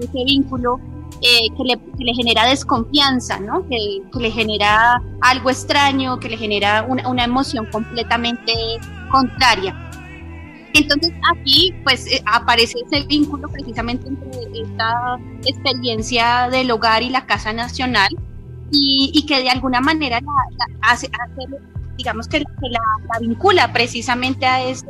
ese 0.00 0.24
vínculo 0.24 0.80
eh, 1.22 1.48
que, 1.56 2.04
le, 2.04 2.14
genera 2.14 2.46
desconfianza, 2.46 3.38
¿no? 3.40 3.66
Que, 3.68 4.02
le 4.18 4.30
genera 4.30 5.00
algo 5.22 5.50
extraño, 5.50 6.18
que 6.18 6.28
le 6.28 6.36
genera 6.36 6.86
una, 6.88 7.24
emoción 7.24 7.66
completamente 7.72 8.52
contraria. 9.10 9.74
Entonces 10.74 11.12
aquí 11.34 11.74
pues 11.84 12.06
eh, 12.06 12.22
aparece 12.26 12.78
ese 12.86 13.06
vínculo 13.06 13.48
precisamente 13.48 14.08
entre 14.08 14.30
esta 14.60 15.18
experiencia 15.46 16.50
del 16.50 16.70
hogar 16.70 17.02
y 17.02 17.08
la 17.08 17.24
Casa 17.24 17.54
Nacional 17.54 18.08
y, 18.70 19.24
que 19.26 19.42
de 19.42 19.50
alguna 19.50 19.80
manera 19.80 20.20
hace, 20.82 21.08
digamos 21.96 22.28
que, 22.28 22.40
la, 22.40 23.18
vincula 23.20 23.72
precisamente 23.72 24.46
a 24.46 24.62
ese, 24.64 24.86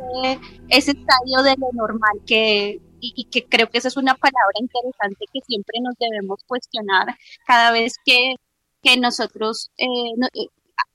ese 0.69 0.91
estadio 0.91 1.43
de 1.43 1.55
lo 1.57 1.71
normal 1.73 2.21
que, 2.25 2.81
y, 2.99 3.25
que 3.25 3.45
creo 3.45 3.69
que 3.69 3.77
esa 3.77 3.87
es 3.87 3.97
una 3.97 4.15
palabra 4.15 4.53
interesante 4.59 5.25
que 5.31 5.39
siempre 5.45 5.79
nos 5.81 5.95
debemos 5.99 6.39
cuestionar 6.45 7.15
cada 7.45 7.71
vez 7.71 7.95
que, 8.05 8.35
que 8.81 8.97
nosotros, 8.97 9.71
eh, 9.77 9.85
eh, 10.33 10.47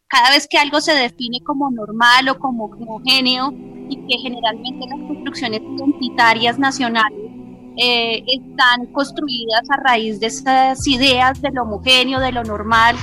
cada 0.09 0.31
vez 0.31 0.47
que 0.49 0.59
algo 0.59 0.81
se 0.81 0.93
define 0.93 1.41
como 1.45 1.71
normal 1.71 2.29
o 2.29 2.39
como 2.39 2.67
homogéneo 2.67 3.53
y 3.89 3.97
que 4.07 4.19
generalmente 4.19 4.87
las 4.87 5.07
construcciones 5.07 5.63
identitarias 5.63 6.59
nacionales 6.59 7.32
eh, 7.77 8.23
están 8.27 8.87
construidas 8.93 9.63
a 9.71 9.81
raíz 9.83 10.21
de 10.21 10.27
esas 10.27 10.87
ideas 10.87 11.41
de 11.41 11.51
lo 11.53 11.63
homogéneo, 11.63 12.21
de 12.21 12.33
lo 12.33 12.45
normal, 12.45 12.97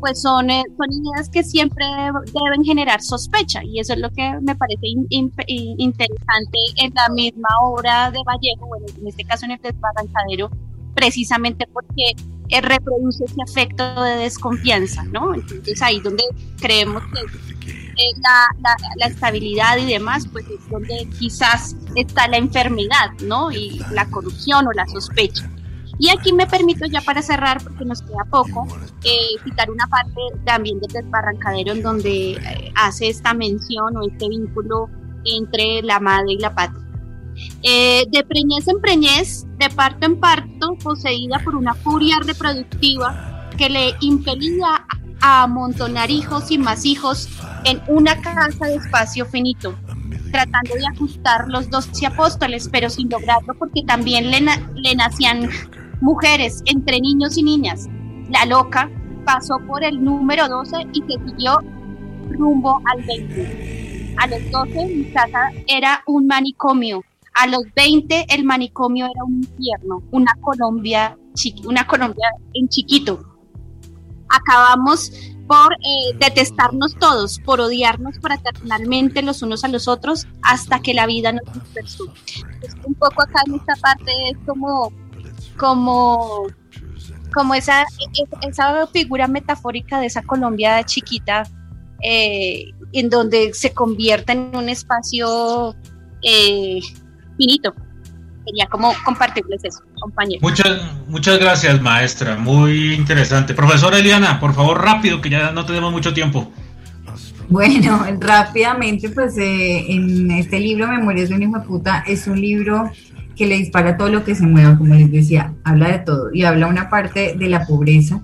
pues 0.00 0.20
son, 0.20 0.50
eh, 0.50 0.62
son 0.76 0.92
ideas 0.92 1.30
que 1.30 1.42
siempre 1.42 1.84
deben 1.86 2.62
generar 2.64 3.00
sospecha 3.00 3.62
y 3.64 3.80
eso 3.80 3.94
es 3.94 4.00
lo 4.00 4.10
que 4.10 4.38
me 4.42 4.54
parece 4.54 4.86
interesante 5.08 6.58
en 6.76 6.92
la 6.94 7.08
misma 7.08 7.48
obra 7.62 8.10
de 8.10 8.18
Vallejo, 8.26 8.66
bueno, 8.66 8.86
en 9.00 9.08
este 9.08 9.24
caso 9.24 9.46
en 9.46 9.52
el 9.52 9.60
desbarrancadero, 9.62 10.50
precisamente 10.94 11.66
porque 11.72 12.14
eh, 12.48 12.60
reproduce 12.60 13.24
ese 13.24 13.40
efecto 13.46 14.02
de 14.02 14.16
desconfianza, 14.16 15.04
¿no? 15.04 15.34
Entonces 15.34 15.80
ahí 15.82 16.00
donde 16.00 16.24
creemos 16.60 17.02
que 17.12 17.20
eh, 17.96 18.12
la, 18.22 18.46
la, 18.60 18.76
la, 18.96 19.06
estabilidad 19.06 19.78
y 19.78 19.86
demás, 19.86 20.26
pues 20.30 20.44
es 20.48 20.68
donde 20.68 21.08
quizás 21.18 21.76
está 21.94 22.28
la 22.28 22.38
enfermedad, 22.38 23.12
¿no? 23.22 23.52
Y 23.52 23.80
la 23.90 24.06
corrupción 24.10 24.66
o 24.66 24.72
la 24.72 24.86
sospecha. 24.86 25.48
Y 25.98 26.08
aquí 26.10 26.32
me 26.32 26.46
permito 26.46 26.86
ya 26.86 27.00
para 27.00 27.22
cerrar, 27.22 27.62
porque 27.62 27.84
nos 27.84 28.02
queda 28.02 28.24
poco, 28.30 28.66
eh, 29.04 29.38
citar 29.44 29.70
una 29.70 29.86
parte 29.86 30.20
también 30.44 30.80
del 30.80 30.90
desbarrancadero 30.90 31.72
en 31.72 31.82
donde 31.82 32.32
eh, 32.32 32.72
hace 32.74 33.08
esta 33.08 33.32
mención 33.32 33.96
o 33.96 34.06
este 34.06 34.28
vínculo 34.28 34.88
entre 35.24 35.82
la 35.82 36.00
madre 36.00 36.32
y 36.32 36.38
la 36.38 36.54
patria. 36.54 36.83
Eh, 37.62 38.04
de 38.10 38.24
preñez 38.24 38.68
en 38.68 38.80
preñez, 38.80 39.46
de 39.58 39.70
parto 39.70 40.06
en 40.06 40.18
parto, 40.18 40.74
poseída 40.82 41.40
por 41.44 41.54
una 41.54 41.74
furia 41.74 42.18
reproductiva 42.24 43.50
que 43.56 43.68
le 43.68 43.94
impelía 44.00 44.86
a 45.20 45.42
amontonar 45.44 46.10
hijos 46.10 46.50
y 46.50 46.58
más 46.58 46.84
hijos 46.84 47.28
en 47.64 47.80
una 47.88 48.20
casa 48.20 48.66
de 48.66 48.76
espacio 48.76 49.24
finito, 49.26 49.74
tratando 50.30 50.74
de 50.74 50.86
ajustar 50.86 51.48
los 51.48 51.70
doce 51.70 52.06
apóstoles, 52.06 52.68
pero 52.70 52.90
sin 52.90 53.08
lograrlo 53.08 53.54
porque 53.54 53.82
también 53.86 54.30
le, 54.30 54.40
le 54.74 54.94
nacían 54.94 55.48
mujeres 56.00 56.62
entre 56.66 57.00
niños 57.00 57.38
y 57.38 57.42
niñas. 57.42 57.88
La 58.28 58.44
loca 58.44 58.90
pasó 59.24 59.58
por 59.66 59.82
el 59.82 60.02
número 60.02 60.48
12 60.48 60.88
y 60.92 61.00
se 61.00 61.18
siguió 61.26 61.58
rumbo 62.30 62.80
al 62.84 63.02
20. 63.02 64.14
A 64.18 64.26
los 64.26 64.50
12 64.50 64.86
mi 64.94 65.04
casa 65.12 65.50
era 65.66 66.02
un 66.06 66.26
manicomio. 66.26 67.02
A 67.34 67.46
los 67.46 67.62
20 67.74 68.26
el 68.28 68.44
manicomio 68.44 69.06
era 69.06 69.24
un 69.24 69.42
infierno, 69.42 70.02
una 70.12 70.32
Colombia, 70.40 71.18
una 71.64 71.86
Colombia 71.86 72.28
en 72.54 72.68
chiquito. 72.68 73.24
Acabamos 74.28 75.12
por 75.46 75.74
eh, 75.74 76.16
detestarnos 76.18 76.96
todos, 76.96 77.38
por 77.40 77.60
odiarnos 77.60 78.18
fraternalmente 78.20 79.20
los 79.22 79.42
unos 79.42 79.64
a 79.64 79.68
los 79.68 79.88
otros 79.88 80.26
hasta 80.42 80.80
que 80.80 80.94
la 80.94 81.06
vida 81.06 81.32
nos 81.32 81.44
dispersó. 81.52 82.04
un 82.84 82.94
poco 82.94 83.22
acá 83.22 83.40
en 83.46 83.56
esta 83.56 83.74
parte 83.76 84.10
es 84.30 84.38
como 84.46 84.90
como, 85.56 86.46
como 87.32 87.54
esa, 87.54 87.84
esa 88.42 88.86
figura 88.88 89.28
metafórica 89.28 90.00
de 90.00 90.06
esa 90.06 90.22
Colombia 90.22 90.82
chiquita, 90.84 91.44
eh, 92.02 92.70
en 92.92 93.10
donde 93.10 93.54
se 93.54 93.72
convierte 93.72 94.32
en 94.32 94.56
un 94.56 94.68
espacio 94.68 95.74
eh, 96.22 96.80
finito. 97.36 97.74
Quería 98.46 98.66
como 98.66 98.92
compartirles 99.04 99.64
eso, 99.64 99.82
compañero. 99.98 100.40
Muchas, 100.42 100.82
muchas 101.08 101.38
gracias, 101.38 101.80
maestra. 101.80 102.36
Muy 102.36 102.94
interesante. 102.94 103.54
Profesora 103.54 103.98
Eliana, 103.98 104.38
por 104.38 104.52
favor, 104.52 104.82
rápido, 104.82 105.20
que 105.20 105.30
ya 105.30 105.50
no 105.52 105.64
tenemos 105.64 105.90
mucho 105.92 106.12
tiempo. 106.12 106.52
Bueno, 107.48 108.04
rápidamente, 108.20 109.08
pues 109.08 109.38
eh, 109.38 109.92
en 109.92 110.30
este 110.30 110.60
libro, 110.60 110.88
Memorias 110.88 111.30
de 111.30 111.36
un 111.36 111.42
hijo 111.42 111.58
de 111.58 111.64
puta, 111.64 112.04
es 112.06 112.26
un 112.26 112.40
libro 112.40 112.90
que 113.36 113.46
le 113.46 113.56
dispara 113.56 113.96
todo 113.96 114.08
lo 114.08 114.24
que 114.24 114.34
se 114.34 114.46
mueva, 114.46 114.78
como 114.78 114.94
les 114.94 115.10
decía, 115.10 115.52
habla 115.64 115.88
de 115.88 115.98
todo 115.98 116.30
y 116.32 116.44
habla 116.44 116.66
una 116.66 116.88
parte 116.88 117.34
de 117.36 117.48
la 117.48 117.66
pobreza. 117.66 118.22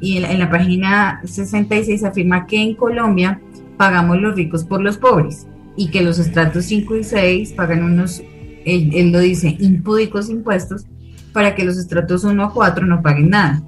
Y 0.00 0.18
en 0.22 0.38
la, 0.38 0.50
página 0.50 1.20
66 1.24 2.04
afirma 2.04 2.46
que 2.46 2.60
en 2.60 2.74
Colombia 2.74 3.40
pagamos 3.76 4.18
los 4.18 4.36
ricos 4.36 4.64
por 4.64 4.82
los 4.82 4.98
pobres 4.98 5.46
y 5.76 5.90
que 5.90 6.02
los 6.02 6.18
estratos 6.18 6.66
5 6.66 6.96
y 6.96 7.04
6 7.04 7.52
pagan 7.52 7.82
unos, 7.82 8.22
él, 8.64 9.12
lo 9.12 9.20
dice, 9.20 9.56
impúdicos 9.60 10.30
impuestos 10.30 10.86
para 11.32 11.54
que 11.54 11.64
los 11.64 11.76
estratos 11.76 12.24
1 12.24 12.44
a 12.44 12.52
4 12.52 12.86
no 12.86 13.02
paguen 13.02 13.30
nada. 13.30 13.62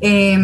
Eh, 0.00 0.38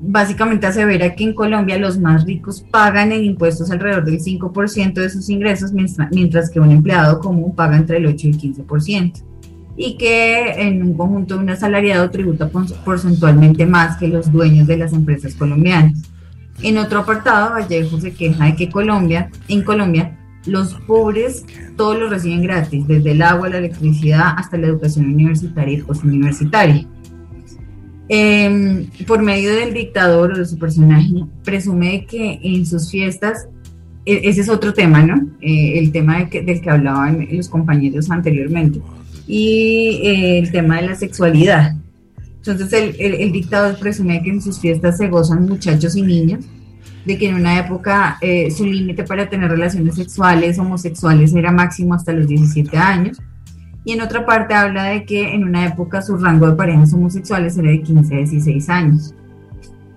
básicamente 0.00 0.66
asevera 0.66 1.14
que 1.14 1.24
en 1.24 1.34
Colombia 1.34 1.78
los 1.78 1.98
más 1.98 2.24
ricos 2.24 2.64
pagan 2.70 3.12
en 3.12 3.24
impuestos 3.24 3.70
alrededor 3.70 4.04
del 4.04 4.20
5% 4.20 4.94
de 4.94 5.10
sus 5.10 5.28
ingresos, 5.28 5.72
mientras 5.72 6.50
que 6.50 6.60
un 6.60 6.70
empleado 6.70 7.18
común 7.20 7.54
paga 7.54 7.76
entre 7.76 7.98
el 7.98 8.06
8 8.06 8.26
y 8.26 8.30
el 8.30 8.38
15%, 8.38 9.24
y 9.76 9.96
que 9.96 10.50
en 10.62 10.82
un 10.82 10.94
conjunto 10.94 11.38
un 11.38 11.50
asalariado 11.50 12.10
tributa 12.10 12.50
porcentualmente 12.84 13.66
más 13.66 13.96
que 13.96 14.08
los 14.08 14.30
dueños 14.30 14.66
de 14.66 14.76
las 14.76 14.92
empresas 14.92 15.34
colombianas. 15.34 16.02
En 16.62 16.78
otro 16.78 17.00
apartado, 17.00 17.52
Vallejo 17.52 18.00
se 18.00 18.12
queja 18.12 18.46
de 18.46 18.56
que 18.56 18.68
Colombia, 18.68 19.30
en 19.46 19.62
Colombia 19.62 20.17
los 20.46 20.74
pobres 20.86 21.44
todos 21.76 21.98
lo 21.98 22.08
reciben 22.08 22.42
gratis, 22.42 22.86
desde 22.86 23.12
el 23.12 23.22
agua, 23.22 23.48
la 23.48 23.58
electricidad 23.58 24.34
hasta 24.36 24.56
la 24.56 24.68
educación 24.68 25.06
universitaria 25.06 25.78
y 25.78 25.82
postuniversitaria. 25.82 26.86
Eh, 28.10 28.86
por 29.06 29.22
medio 29.22 29.54
del 29.54 29.74
dictador 29.74 30.32
o 30.32 30.38
de 30.38 30.46
su 30.46 30.58
personaje, 30.58 31.12
presume 31.44 32.06
que 32.06 32.40
en 32.42 32.64
sus 32.64 32.90
fiestas, 32.90 33.48
e, 34.06 34.20
ese 34.24 34.40
es 34.40 34.48
otro 34.48 34.72
tema, 34.72 35.02
¿no? 35.02 35.28
Eh, 35.42 35.78
el 35.78 35.92
tema 35.92 36.24
del 36.24 36.60
que 36.60 36.70
hablaban 36.70 37.28
los 37.30 37.48
compañeros 37.48 38.10
anteriormente, 38.10 38.80
y 39.26 40.00
eh, 40.02 40.38
el 40.38 40.50
tema 40.50 40.80
de 40.80 40.88
la 40.88 40.94
sexualidad. 40.94 41.76
Entonces 42.38 42.94
el, 42.98 43.32
dictador 43.32 43.78
presume 43.78 44.22
que 44.22 44.30
en 44.30 44.40
sus 44.40 44.58
fiestas 44.58 44.96
se 44.96 45.08
gozan 45.08 45.46
muchachos 45.46 45.94
y 45.96 46.02
niños, 46.02 46.46
de 47.08 47.16
que 47.16 47.26
en 47.26 47.36
una 47.36 47.58
época 47.58 48.18
eh, 48.20 48.50
su 48.50 48.66
límite 48.66 49.02
para 49.02 49.30
tener 49.30 49.50
relaciones 49.50 49.94
sexuales 49.94 50.58
homosexuales 50.58 51.34
era 51.34 51.50
máximo 51.50 51.94
hasta 51.94 52.12
los 52.12 52.28
17 52.28 52.76
años, 52.76 53.18
y 53.82 53.92
en 53.92 54.02
otra 54.02 54.26
parte 54.26 54.52
habla 54.52 54.84
de 54.84 55.06
que 55.06 55.34
en 55.34 55.44
una 55.44 55.64
época 55.64 56.02
su 56.02 56.18
rango 56.18 56.50
de 56.50 56.54
parejas 56.54 56.92
homosexuales 56.92 57.56
era 57.56 57.70
de 57.70 57.80
15 57.80 58.14
a 58.14 58.18
16 58.18 58.68
años. 58.68 59.14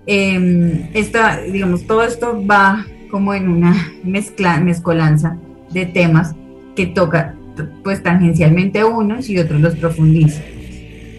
Eh, 0.06 0.88
esta, 0.94 1.42
digamos, 1.42 1.86
todo 1.86 2.02
esto 2.02 2.42
va 2.46 2.86
como 3.10 3.34
en 3.34 3.50
una 3.50 3.92
mezcla, 4.02 4.58
mezcolanza 4.58 5.36
de 5.70 5.84
temas 5.84 6.34
que 6.74 6.86
toca 6.86 7.34
pues 7.84 8.02
tangencialmente 8.02 8.82
unos 8.84 9.28
y 9.28 9.36
otros 9.36 9.60
los 9.60 9.76
profundiza. 9.76 10.40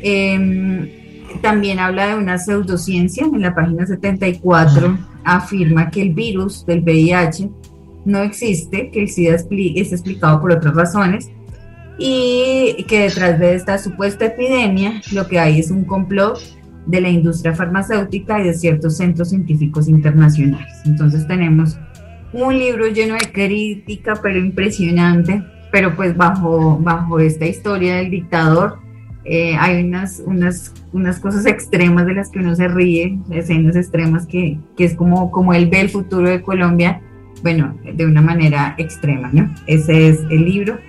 Em, 0.02 0.90
también 1.44 1.78
habla 1.78 2.08
de 2.08 2.16
una 2.16 2.40
pseudociencia, 2.40 3.26
en 3.26 3.42
la 3.44 3.54
página 3.54 3.86
74 3.86 5.13
afirma 5.26 5.90
que 5.90 6.02
el 6.02 6.14
virus 6.14 6.66
del 6.66 6.82
VIH 6.82 7.50
no 8.06 8.20
existe, 8.20 8.90
que 8.92 9.02
el 9.02 9.10
SIDA 9.10 9.36
es 9.36 9.92
explicado 9.92 10.42
por 10.42 10.52
otras 10.52 10.76
razones 10.76 11.32
y 11.98 12.84
que 12.88 13.02
detrás 13.04 13.40
de 13.40 13.56
esta 13.56 13.78
supuesta 13.78 14.26
epidemia 14.26 15.02
lo 15.12 15.28
que 15.28 15.40
hay 15.40 15.60
es 15.60 15.72
un 15.72 15.86
complot 15.86 16.40
de 16.86 17.02
la 17.02 17.10
industria 17.10 17.54
farmacéutica 17.54 18.42
y 18.42 18.48
de 18.48 18.54
ciertos 18.54 18.98
centros 18.98 19.30
científicos 19.30 19.88
internacionales. 19.88 20.74
Entonces 20.86 21.26
tenemos 21.28 21.78
un 22.34 22.58
libro 22.58 22.88
lleno 22.88 23.14
de 23.14 23.32
crítica, 23.32 24.16
pero 24.22 24.40
impresionante, 24.40 25.44
pero 25.72 25.96
pues 25.96 26.18
bajo, 26.18 26.78
bajo 26.80 27.20
esta 27.20 27.46
historia 27.46 27.96
del 27.98 28.12
dictador 28.12 28.83
eh, 29.26 29.56
hay 29.56 29.84
unas, 29.84 30.22
unas, 30.26 30.74
unas 30.92 31.20
cosas 31.20 31.46
extremas 31.46 32.06
de 32.06 32.14
las 32.14 32.30
que 32.30 32.40
uno 32.40 32.56
se 32.56 32.68
ríe, 32.68 33.18
escenas 33.32 33.76
extremas 33.76 34.26
que, 34.26 34.58
que 34.76 34.84
es 34.86 34.96
como, 34.96 35.32
como 35.32 35.54
él 35.54 35.70
ve 35.70 35.82
el 35.82 35.90
futuro 35.90 36.30
de 36.30 36.42
Colombia, 36.42 37.02
bueno, 37.42 37.78
de 37.84 38.06
una 38.06 38.22
manera 38.22 38.76
extrema, 38.78 39.30
¿no? 39.32 39.54
Ese 39.68 40.10
es 40.10 40.20
el 40.30 40.46
libro. 40.46 40.80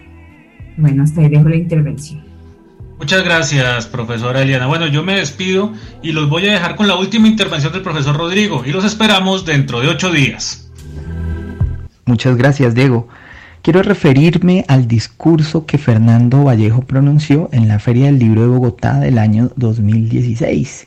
Bueno, 0.77 1.03
hasta 1.05 1.21
ahí 1.21 1.29
dejo 1.29 1.49
la 1.49 1.57
intervención. 1.57 2.23
Muchas 2.99 3.25
gracias, 3.25 3.87
profesora 3.87 4.43
Eliana. 4.43 4.67
Bueno, 4.67 4.87
yo 4.87 5.03
me 5.03 5.17
despido 5.17 5.73
y 6.03 6.13
los 6.13 6.29
voy 6.29 6.49
a 6.49 6.53
dejar 6.53 6.77
con 6.77 6.89
la 6.89 6.97
última 6.97 7.29
intervención 7.29 7.73
del 7.73 7.83
profesor 7.83 8.17
Rodrigo 8.17 8.63
y 8.65 8.71
los 8.71 8.85
esperamos 8.85 9.45
dentro 9.45 9.81
de 9.81 9.89
ocho 9.89 10.11
días. 10.11 10.71
Muchas 12.07 12.37
gracias, 12.37 12.75
Diego. 12.75 13.09
Quiero 13.65 13.83
referirme 13.83 14.67
al 14.69 14.87
discurso 14.87 15.65
que 15.65 15.79
Fernando 15.79 16.45
Vallejo 16.45 16.83
pronunció 16.83 17.49
en 17.51 17.67
la 17.67 17.79
Feria 17.79 18.05
del 18.05 18.19
Libro 18.19 18.43
de 18.43 18.49
Bogotá 18.49 19.01
del 19.01 19.17
año 19.17 19.53
2016. 19.57 20.87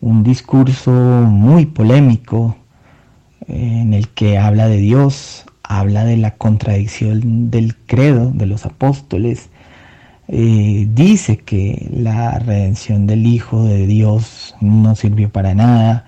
Un 0.00 0.22
discurso 0.22 0.90
muy 0.90 1.66
polémico 1.66 2.56
eh, 3.46 3.80
en 3.82 3.92
el 3.92 4.08
que 4.08 4.38
habla 4.38 4.68
de 4.68 4.78
Dios, 4.78 5.44
habla 5.64 6.06
de 6.06 6.16
la 6.16 6.30
contradicción 6.30 7.50
del 7.50 7.76
credo 7.76 8.30
de 8.30 8.46
los 8.46 8.64
apóstoles, 8.64 9.50
eh, 10.28 10.88
dice 10.94 11.36
que 11.36 11.90
la 11.92 12.38
redención 12.38 13.06
del 13.06 13.26
Hijo 13.26 13.64
de 13.64 13.86
Dios 13.86 14.56
no 14.62 14.94
sirvió 14.94 15.28
para 15.28 15.54
nada, 15.54 16.06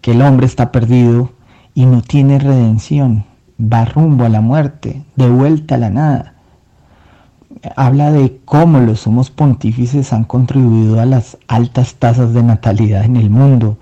que 0.00 0.12
el 0.12 0.22
hombre 0.22 0.46
está 0.46 0.72
perdido 0.72 1.34
y 1.74 1.84
no 1.84 2.00
tiene 2.00 2.38
redención, 2.38 3.26
va 3.60 3.84
rumbo 3.84 4.24
a 4.24 4.28
la 4.28 4.40
muerte, 4.40 5.04
de 5.16 5.28
vuelta 5.28 5.74
a 5.74 5.78
la 5.78 5.90
nada. 5.90 6.34
Habla 7.76 8.10
de 8.10 8.40
cómo 8.44 8.80
los 8.80 9.00
somos 9.00 9.30
pontífices 9.30 10.12
han 10.12 10.24
contribuido 10.24 11.00
a 11.00 11.04
las 11.04 11.36
altas 11.46 11.94
tasas 11.94 12.32
de 12.32 12.42
natalidad 12.42 13.04
en 13.04 13.16
el 13.16 13.28
mundo, 13.28 13.76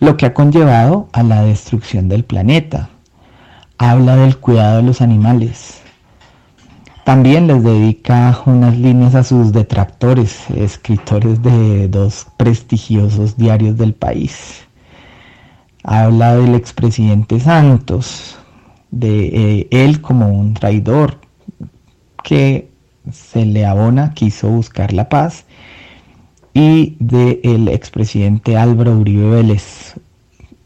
lo 0.00 0.16
que 0.16 0.26
ha 0.26 0.34
conllevado 0.34 1.08
a 1.12 1.22
la 1.22 1.42
destrucción 1.42 2.08
del 2.08 2.24
planeta, 2.24 2.90
habla 3.78 4.16
del 4.16 4.38
cuidado 4.38 4.78
de 4.78 4.82
los 4.82 5.00
animales. 5.00 5.80
También 7.04 7.46
les 7.46 7.62
dedica 7.62 8.40
unas 8.46 8.76
líneas 8.76 9.14
a 9.14 9.22
sus 9.22 9.52
detractores, 9.52 10.48
escritores 10.50 11.42
de 11.42 11.88
dos 11.88 12.26
prestigiosos 12.38 13.36
diarios 13.36 13.76
del 13.76 13.94
país. 13.94 14.62
Habla 15.84 16.34
del 16.36 16.54
expresidente 16.54 17.38
Santos, 17.40 18.38
de 18.94 19.26
eh, 19.26 19.68
él 19.70 20.00
como 20.00 20.28
un 20.28 20.54
traidor 20.54 21.18
que 22.22 22.70
se 23.12 23.44
le 23.44 23.66
abona, 23.66 24.14
quiso 24.14 24.48
buscar 24.48 24.92
la 24.92 25.08
paz, 25.08 25.44
y 26.54 26.96
del 27.00 27.68
expresidente 27.68 28.56
Álvaro 28.56 28.96
Uribe 28.96 29.28
Vélez, 29.28 29.94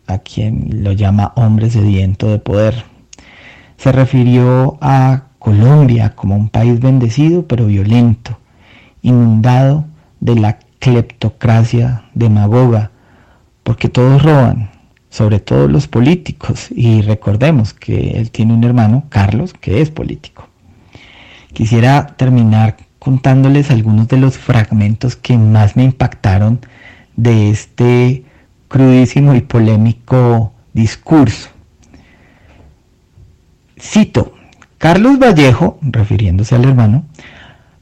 a 0.06 0.18
quien 0.18 0.84
lo 0.84 0.92
llama 0.92 1.32
hombre 1.36 1.70
sediento 1.70 2.28
de 2.28 2.38
poder. 2.38 2.84
Se 3.78 3.92
refirió 3.92 4.76
a 4.82 5.24
Colombia 5.38 6.14
como 6.14 6.36
un 6.36 6.50
país 6.50 6.78
bendecido 6.80 7.46
pero 7.46 7.66
violento, 7.66 8.38
inundado 9.00 9.86
de 10.20 10.34
la 10.34 10.58
cleptocracia 10.78 12.04
demagoga, 12.14 12.90
porque 13.62 13.88
todos 13.88 14.22
roban, 14.22 14.70
sobre 15.10 15.40
todo 15.40 15.68
los 15.68 15.88
políticos, 15.88 16.68
y 16.70 17.02
recordemos 17.02 17.72
que 17.72 18.12
él 18.18 18.30
tiene 18.30 18.54
un 18.54 18.64
hermano, 18.64 19.04
Carlos, 19.08 19.54
que 19.54 19.80
es 19.80 19.90
político. 19.90 20.48
Quisiera 21.52 22.06
terminar 22.06 22.76
contándoles 22.98 23.70
algunos 23.70 24.08
de 24.08 24.18
los 24.18 24.38
fragmentos 24.38 25.16
que 25.16 25.38
más 25.38 25.76
me 25.76 25.84
impactaron 25.84 26.60
de 27.16 27.50
este 27.50 28.24
crudísimo 28.68 29.34
y 29.34 29.40
polémico 29.40 30.52
discurso. 30.72 31.48
Cito, 33.80 34.34
Carlos 34.76 35.18
Vallejo, 35.18 35.78
refiriéndose 35.82 36.54
al 36.54 36.64
hermano, 36.64 37.04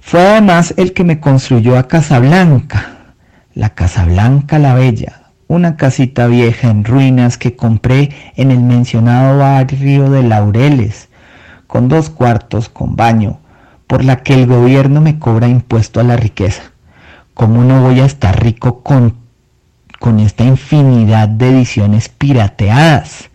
fue 0.01 0.20
además 0.20 0.72
el 0.77 0.93
que 0.93 1.05
me 1.05 1.18
construyó 1.18 1.77
a 1.77 1.89
Casablanca, 1.89 3.14
la 3.55 3.70
Casablanca 3.70 4.59
la 4.59 4.74
Bella, 4.74 5.26
una 5.49 5.77
casita 5.77 6.27
vieja 6.27 6.69
en 6.69 6.85
ruinas 6.85 7.39
que 7.39 7.55
compré 7.55 8.11
en 8.35 8.51
el 8.51 8.61
mencionado 8.61 9.39
barrio 9.39 10.11
de 10.11 10.23
Laureles, 10.23 11.09
con 11.67 11.89
dos 11.89 12.11
cuartos 12.11 12.69
con 12.69 12.97
baño, 12.97 13.39
por 13.87 14.05
la 14.05 14.23
que 14.23 14.35
el 14.35 14.47
gobierno 14.47 15.01
me 15.01 15.19
cobra 15.19 15.49
impuesto 15.49 16.01
a 16.01 16.05
la 16.05 16.17
riqueza. 16.17 16.63
¿Cómo 17.35 17.63
no 17.63 17.83
voy 17.83 18.01
a 18.01 18.07
estar 18.07 18.43
rico 18.43 18.83
con, 18.83 19.15
con 20.01 20.21
esta 20.21 20.45
infinidad 20.45 21.29
de 21.29 21.51
ediciones 21.51 22.09
pirateadas? 22.09 23.31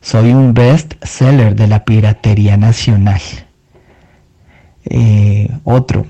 Soy 0.00 0.32
un 0.32 0.54
best 0.54 0.94
seller 1.04 1.54
de 1.54 1.66
la 1.66 1.84
piratería 1.84 2.56
nacional. 2.56 3.20
Eh, 4.84 5.50
otro, 5.64 6.06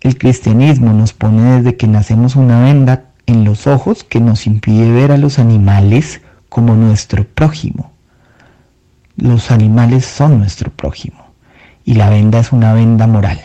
el 0.00 0.18
cristianismo 0.18 0.92
nos 0.92 1.12
pone 1.12 1.58
desde 1.58 1.76
que 1.76 1.86
nacemos 1.86 2.34
una 2.34 2.60
venda 2.60 3.11
en 3.26 3.44
los 3.44 3.66
ojos 3.66 4.04
que 4.04 4.20
nos 4.20 4.46
impide 4.46 4.90
ver 4.90 5.12
a 5.12 5.18
los 5.18 5.38
animales 5.38 6.20
como 6.48 6.74
nuestro 6.74 7.24
prójimo. 7.24 7.92
Los 9.16 9.50
animales 9.50 10.06
son 10.06 10.38
nuestro 10.38 10.70
prójimo 10.70 11.32
y 11.84 11.94
la 11.94 12.10
venda 12.10 12.40
es 12.40 12.52
una 12.52 12.72
venda 12.74 13.06
moral. 13.06 13.40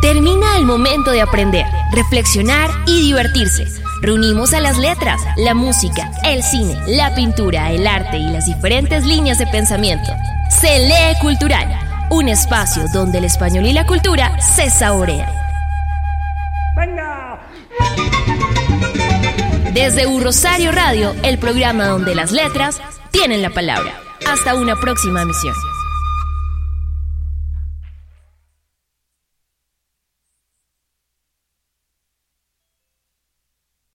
Termina 0.00 0.56
el 0.56 0.64
momento 0.64 1.10
de 1.10 1.20
aprender, 1.20 1.66
reflexionar 1.92 2.70
y 2.86 3.02
divertirse. 3.02 3.87
Reunimos 4.00 4.54
a 4.54 4.60
las 4.60 4.78
letras, 4.78 5.20
la 5.36 5.54
música, 5.54 6.12
el 6.24 6.42
cine, 6.44 6.78
la 6.86 7.14
pintura, 7.16 7.72
el 7.72 7.86
arte 7.86 8.16
y 8.16 8.28
las 8.28 8.46
diferentes 8.46 9.04
líneas 9.04 9.38
de 9.38 9.46
pensamiento. 9.48 10.12
Se 10.50 10.78
lee 10.86 11.18
cultural, 11.20 11.66
un 12.10 12.28
espacio 12.28 12.84
donde 12.92 13.18
el 13.18 13.24
español 13.24 13.66
y 13.66 13.72
la 13.72 13.86
cultura 13.86 14.40
se 14.40 14.70
saborean. 14.70 15.28
¡Venga! 16.76 17.40
Desde 19.72 20.06
Un 20.06 20.22
Rosario 20.22 20.70
Radio, 20.70 21.14
el 21.24 21.38
programa 21.38 21.86
donde 21.86 22.14
las 22.14 22.30
letras 22.30 22.80
tienen 23.10 23.42
la 23.42 23.50
palabra. 23.50 23.94
Hasta 24.30 24.54
una 24.54 24.76
próxima 24.76 25.24
misión. 25.24 25.54